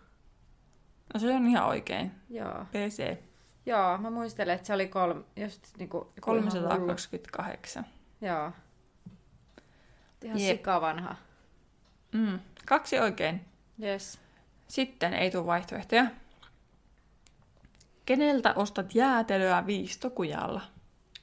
No 1.14 1.20
se 1.20 1.34
on 1.34 1.48
ihan 1.48 1.68
oikein. 1.68 2.12
Joo. 2.30 2.66
PC 2.72 3.18
Joo, 3.66 3.98
mä 3.98 4.10
muistelen, 4.10 4.56
että 4.56 4.68
se 4.68 4.74
oli 4.74 4.88
kolme, 4.88 5.24
just 5.36 5.78
niinku... 5.78 6.14
joku 6.16 6.32
ihan 6.32 6.54
hullu. 6.54 6.68
328. 6.68 7.86
Joo. 8.22 8.52
Ihan 10.24 10.40
Jep. 10.40 10.58
sika 10.58 10.82
vanha. 10.82 11.16
Mm. 12.14 12.40
Kaksi 12.66 13.00
oikein. 13.00 13.46
Yes. 13.84 14.20
Sitten 14.68 15.14
ei 15.14 15.32
tule 15.32 15.46
vaihtoehtoja. 15.46 16.06
Keneltä 18.06 18.54
ostat 18.56 18.96
jäätelöä 18.96 19.66
viistokujalla? 19.66 20.62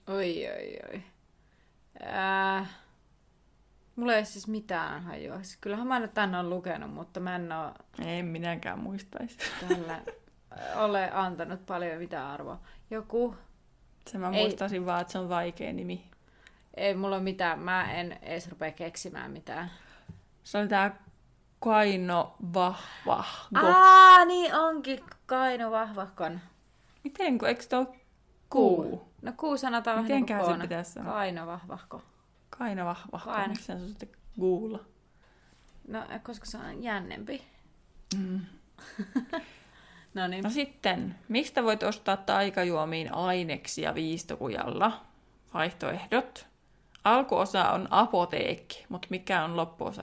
Oi, 0.06 0.46
oi, 0.48 0.78
oi. 0.92 1.02
Ää, 2.02 2.66
mulla 3.96 4.14
ei 4.14 4.24
siis 4.24 4.48
mitään 4.48 5.02
hajua. 5.02 5.36
Siis 5.42 5.56
kyllähän 5.60 5.86
mä 5.86 5.98
nyt 6.00 6.14
tänne 6.14 6.38
on 6.38 6.50
lukenut, 6.50 6.94
mutta 6.94 7.20
mä 7.20 7.36
en 7.36 7.52
ole 7.52 7.72
En 8.06 8.24
minäkään 8.26 8.78
muistaisi. 8.78 9.36
tällä 9.68 10.00
ole 10.84 11.10
antanut 11.12 11.66
paljon 11.66 11.98
mitään 11.98 12.26
arvoa. 12.26 12.60
Joku, 12.90 13.36
Se 14.06 14.18
mä 14.18 14.30
Ei. 14.30 14.42
muistaisin 14.42 14.86
vaan, 14.86 15.00
että 15.00 15.12
se 15.12 15.18
on 15.18 15.28
vaikea 15.28 15.72
nimi. 15.72 16.10
ei 16.76 16.94
mulla 16.94 17.16
ole 17.16 17.24
mitään, 17.24 17.58
mä 17.58 17.92
en 17.92 18.12
edes 18.22 18.48
rupea 18.48 18.72
keksimään 18.72 19.30
mitään. 19.30 19.70
Se 20.44 20.58
oli 20.58 20.68
tää 20.68 21.02
Kaino 21.60 22.36
Vahva. 22.54 23.24
Aa, 23.54 24.24
niin 24.24 24.54
onkin 24.54 25.04
Kaino 25.26 25.70
Vahvahkon. 25.70 26.40
Miten, 27.04 27.38
kun 27.38 27.48
eikö 27.48 27.62
se 27.62 27.76
ole 27.76 27.86
kuu? 28.50 29.08
No 29.22 29.32
kuu 29.36 29.56
sanotaan 29.56 29.96
vähän 29.96 30.08
niin 30.08 30.28
se 30.28 30.34
kuin 30.44 30.60
pitäisi 30.60 30.92
sanoa? 30.92 31.12
Kaino 31.12 31.46
Vahvahko. 31.46 32.02
Kaino 32.50 32.84
Vahva. 32.84 33.18
Kaino. 33.24 33.48
Miksi 33.48 33.64
se 33.64 33.78
sitten 33.88 34.08
Google? 34.40 34.78
No, 35.88 36.02
koska 36.22 36.46
se 36.46 36.58
on 36.58 36.82
jännempi. 36.82 37.42
Mm. 38.16 38.40
No 40.14 40.26
niin. 40.26 40.44
No 40.44 40.50
sitten, 40.50 41.14
mistä 41.28 41.64
voit 41.64 41.82
ostaa 41.82 42.16
taikajuomiin 42.16 43.14
aineksia 43.14 43.94
viistokujalla? 43.94 45.00
Vaihtoehdot. 45.54 46.46
Alkuosa 47.04 47.70
on 47.70 47.88
apoteekki, 47.90 48.86
mutta 48.88 49.08
mikä 49.10 49.44
on 49.44 49.56
loppuosa? 49.56 50.02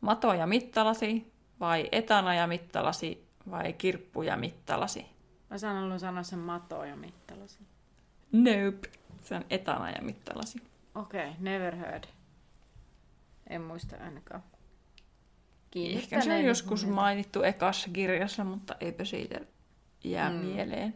Mato 0.00 0.34
ja 0.34 0.46
mittalasi, 0.46 1.32
vai 1.60 1.88
etana 1.92 2.34
ja 2.34 2.46
mittalasi, 2.46 3.26
vai 3.50 3.72
kirppu 3.72 4.22
ja 4.22 4.36
mittalasi? 4.36 5.06
Mä 5.50 5.58
sanon 5.58 6.00
sanoa 6.00 6.22
sen 6.22 6.38
mato 6.38 6.84
ja 6.84 6.96
mittalasi. 6.96 7.58
Nope. 8.32 8.88
Se 9.24 9.34
on 9.34 9.44
etana 9.50 9.90
ja 9.90 10.02
mittalasi. 10.02 10.62
Okei, 10.94 11.28
okay, 11.28 11.34
never 11.38 11.76
heard. 11.76 12.04
En 13.46 13.62
muista 13.62 13.96
ainakaan. 13.96 14.42
Ehkä 15.74 16.20
se 16.20 16.34
on 16.34 16.44
joskus 16.44 16.86
mainittu 16.86 17.42
ekassa 17.42 17.90
kirjassa, 17.92 18.44
mutta 18.44 18.74
eipä 18.80 19.04
siitä 19.04 19.40
jää 20.04 20.30
mm. 20.30 20.36
mieleen. 20.36 20.94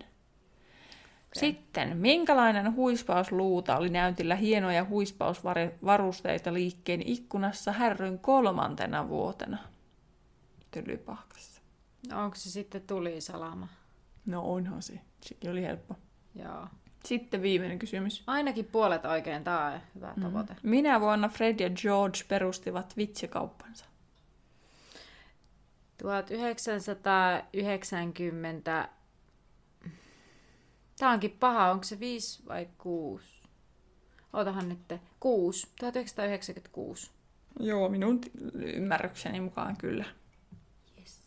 Sitten, 1.40 1.96
minkälainen 1.96 2.74
huispausluuta 2.74 3.76
oli 3.76 3.90
näytillä 3.90 4.34
hienoja 4.36 4.84
huispausvarusteita 4.84 6.54
liikkeen 6.54 7.02
ikkunassa 7.02 7.72
härryn 7.72 8.18
kolmantena 8.18 9.08
vuotena? 9.08 9.58
Tylypahkassa. 10.70 11.60
No, 12.10 12.24
onko 12.24 12.36
se 12.36 12.50
sitten 12.50 12.82
tulisalama? 12.82 13.68
No 14.26 14.52
onhan 14.52 14.82
se. 14.82 15.00
Sekin 15.20 15.50
oli 15.50 15.62
helppo. 15.62 15.94
Joo. 16.34 16.66
Sitten 17.04 17.42
viimeinen 17.42 17.78
kysymys. 17.78 18.22
Ainakin 18.26 18.64
puolet 18.64 19.04
oikein, 19.04 19.44
tää 19.44 19.66
on 19.66 19.80
hyvä 19.94 20.12
Mm. 20.16 20.22
tavoite. 20.22 20.56
Minä 20.62 21.00
vuonna 21.00 21.28
Fred 21.28 21.60
ja 21.60 21.70
George 21.70 22.18
perustivat 22.28 22.96
vitsikauppansa? 22.96 23.84
1990... 25.98 28.88
Tää 31.02 31.10
onkin 31.10 31.36
paha, 31.40 31.70
onko 31.70 31.84
se 31.84 32.00
5 32.00 32.42
vai 32.48 32.68
6? 32.78 33.42
Ootahan 34.32 34.68
nyt. 34.68 35.00
6. 35.20 35.66
1996. 35.80 37.10
Joo, 37.60 37.88
minun 37.88 38.20
ymmärrykseni 38.54 39.40
mukaan 39.40 39.76
kyllä. 39.76 40.04
Yes. 40.98 41.20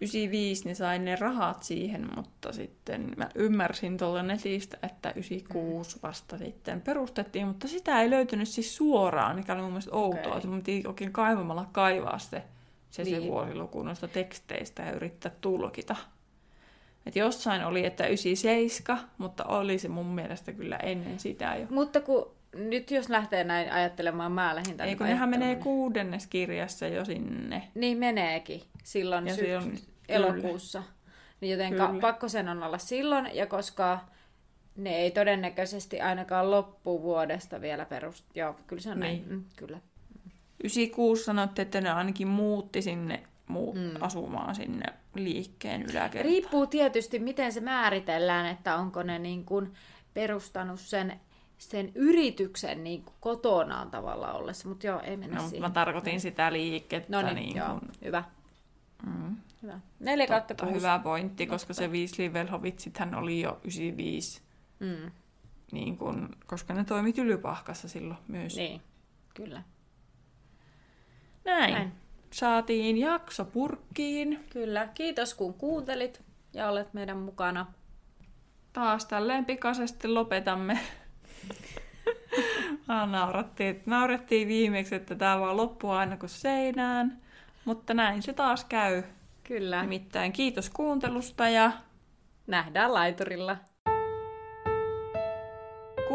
95 0.00 0.68
ne 0.68 0.74
sai 0.74 0.98
ne 0.98 1.16
rahat 1.16 1.62
siihen, 1.62 2.08
mutta 2.16 2.52
sitten 2.52 3.12
mä 3.16 3.28
ymmärsin 3.34 3.98
tuolla 3.98 4.22
netistä, 4.22 4.78
että 4.82 5.10
96 5.10 5.98
vasta 6.02 6.38
sitten 6.38 6.80
perustettiin, 6.80 7.46
mutta 7.46 7.68
sitä 7.68 8.00
ei 8.00 8.10
löytynyt 8.10 8.48
siis 8.48 8.76
suoraan, 8.76 9.36
mikä 9.36 9.52
oli 9.52 9.62
mun 9.62 9.70
mielestä 9.70 9.94
outoa, 9.94 10.40
mun 10.44 10.62
piti 10.62 10.88
oikein 10.88 11.12
kaivamalla 11.12 11.68
kaivaa 11.72 12.18
se, 12.18 12.42
se, 12.90 13.04
se 13.04 13.10
Niin. 13.10 13.22
vuosiluku 13.32 13.82
noista 13.82 14.08
teksteistä 14.08 14.82
ja 14.82 14.92
yrittää 14.92 15.32
tulkita. 15.40 15.96
Et 17.06 17.16
jossain 17.16 17.64
oli, 17.64 17.86
että 17.86 18.06
97, 18.06 19.00
mutta 19.18 19.44
oli 19.44 19.78
se 19.78 19.88
mun 19.88 20.06
mielestä 20.06 20.52
kyllä 20.52 20.76
ennen 20.76 21.18
sitä 21.20 21.56
jo. 21.60 21.66
Mutta 21.70 22.00
kun 22.00 22.30
nyt 22.54 22.90
jos 22.90 23.08
lähtee 23.08 23.44
näin 23.44 23.72
ajattelemaan, 23.72 24.32
mä 24.32 24.54
lähdin 24.54 24.76
tänne 24.76 24.90
Ei 24.92 24.96
kun 24.96 25.06
nehän 25.06 25.28
menee 25.28 25.56
kuudennes 25.56 26.26
kirjassa 26.26 26.86
jo 26.88 27.04
sinne. 27.04 27.68
Niin 27.74 27.98
meneekin 27.98 28.62
silloin 28.84 29.26
Ja 29.26 29.34
syks- 29.34 29.36
se 29.40 29.56
on- 29.56 29.62
kyllä. 29.64 29.78
elokuussa. 30.08 30.82
Niin 31.40 31.50
jotenka 31.52 31.86
Kyllä. 31.86 32.00
pakko 32.00 32.28
sen 32.28 32.48
on 32.48 32.62
olla 32.62 32.78
silloin, 32.78 33.28
ja 33.32 33.46
koska 33.46 33.98
ne 34.76 34.96
ei 34.96 35.10
todennäköisesti 35.10 36.00
ainakaan 36.00 36.50
loppuvuodesta 36.50 37.60
vielä 37.60 37.84
perust... 37.84 38.24
Joo, 38.34 38.56
kyllä 38.66 38.82
se 38.82 38.90
on 38.90 39.00
näin. 39.00 39.12
Niin. 39.28 39.28
Mm, 39.38 39.44
kyllä. 39.56 39.78
96 40.64 41.24
sanoitte, 41.24 41.62
että 41.62 41.80
ne 41.80 41.90
ainakin 41.90 42.28
muutti 42.28 42.82
sinne 42.82 43.22
muu 43.46 43.74
mm. 43.74 43.90
asumaan 44.00 44.54
sinne 44.54 44.86
liikkeen 45.14 45.82
yläkertaan. 45.82 46.32
Riippuu 46.32 46.66
tietysti, 46.66 47.18
miten 47.18 47.52
se 47.52 47.60
määritellään, 47.60 48.46
että 48.46 48.76
onko 48.76 49.02
ne 49.02 49.18
niin 49.18 49.44
kuin 49.44 49.74
perustanut 50.14 50.80
sen, 50.80 51.20
sen 51.58 51.92
yrityksen 51.94 52.84
niin 52.84 53.02
kuin 53.02 53.14
kotonaan 53.20 53.90
tavalla 53.90 54.32
ollessa, 54.32 54.68
mutta 54.68 54.86
joo, 54.86 55.00
ei 55.00 55.16
mennä 55.16 55.36
no, 55.36 55.42
siihen. 55.42 55.60
Mä 55.60 55.70
tarkoitin 55.70 56.20
sitä 56.20 56.52
liikettä. 56.52 57.16
No 57.16 57.22
niin, 57.22 57.36
niin 57.36 57.56
joo, 57.56 57.68
kun... 57.68 57.88
hyvä. 58.04 58.24
Mm. 59.06 59.36
Hyvä. 59.62 59.80
4 60.00 60.26
kautta 60.26 60.54
Totta, 60.54 60.64
6. 60.64 60.78
hyvä 60.78 60.98
pointti, 60.98 61.46
koska 61.46 61.74
se 61.74 61.88
Weasley 61.88 62.32
Velhovitsithän 62.32 63.14
oli 63.14 63.40
jo 63.40 63.60
95, 63.64 64.44
Mm. 64.80 65.10
niin 65.72 65.98
kun, 65.98 66.28
koska 66.46 66.74
ne 66.74 66.84
toimi 66.84 67.12
Tylypahkassa 67.12 67.88
silloin 67.88 68.20
myös. 68.28 68.56
Niin, 68.56 68.80
kyllä. 69.34 69.62
Näin. 71.44 71.74
Näin. 71.74 71.92
Saatiin 72.34 72.96
jakso 72.98 73.44
purkkiin. 73.44 74.44
Kyllä. 74.50 74.88
Kiitos 74.94 75.34
kun 75.34 75.54
kuuntelit 75.54 76.22
ja 76.52 76.68
olet 76.68 76.94
meidän 76.94 77.16
mukana. 77.16 77.66
Taas 78.72 79.06
tälleen 79.06 79.44
pikaisesti 79.44 80.08
lopetamme. 80.08 80.78
ah, 82.88 83.10
naurattiin, 83.10 83.82
naurettiin 83.86 84.48
viimeksi, 84.48 84.94
että 84.94 85.14
tämä 85.14 85.40
vaan 85.40 85.56
loppuu 85.56 85.90
aina 85.90 86.16
kuin 86.16 86.30
seinään. 86.30 87.18
Mutta 87.64 87.94
näin 87.94 88.22
se 88.22 88.32
taas 88.32 88.64
käy. 88.64 89.02
Kyllä. 89.44 89.82
Nimittäin 89.82 90.32
kiitos 90.32 90.70
kuuntelusta 90.70 91.48
ja 91.48 91.72
Nähdään 92.46 92.94
laiturilla. 92.94 93.56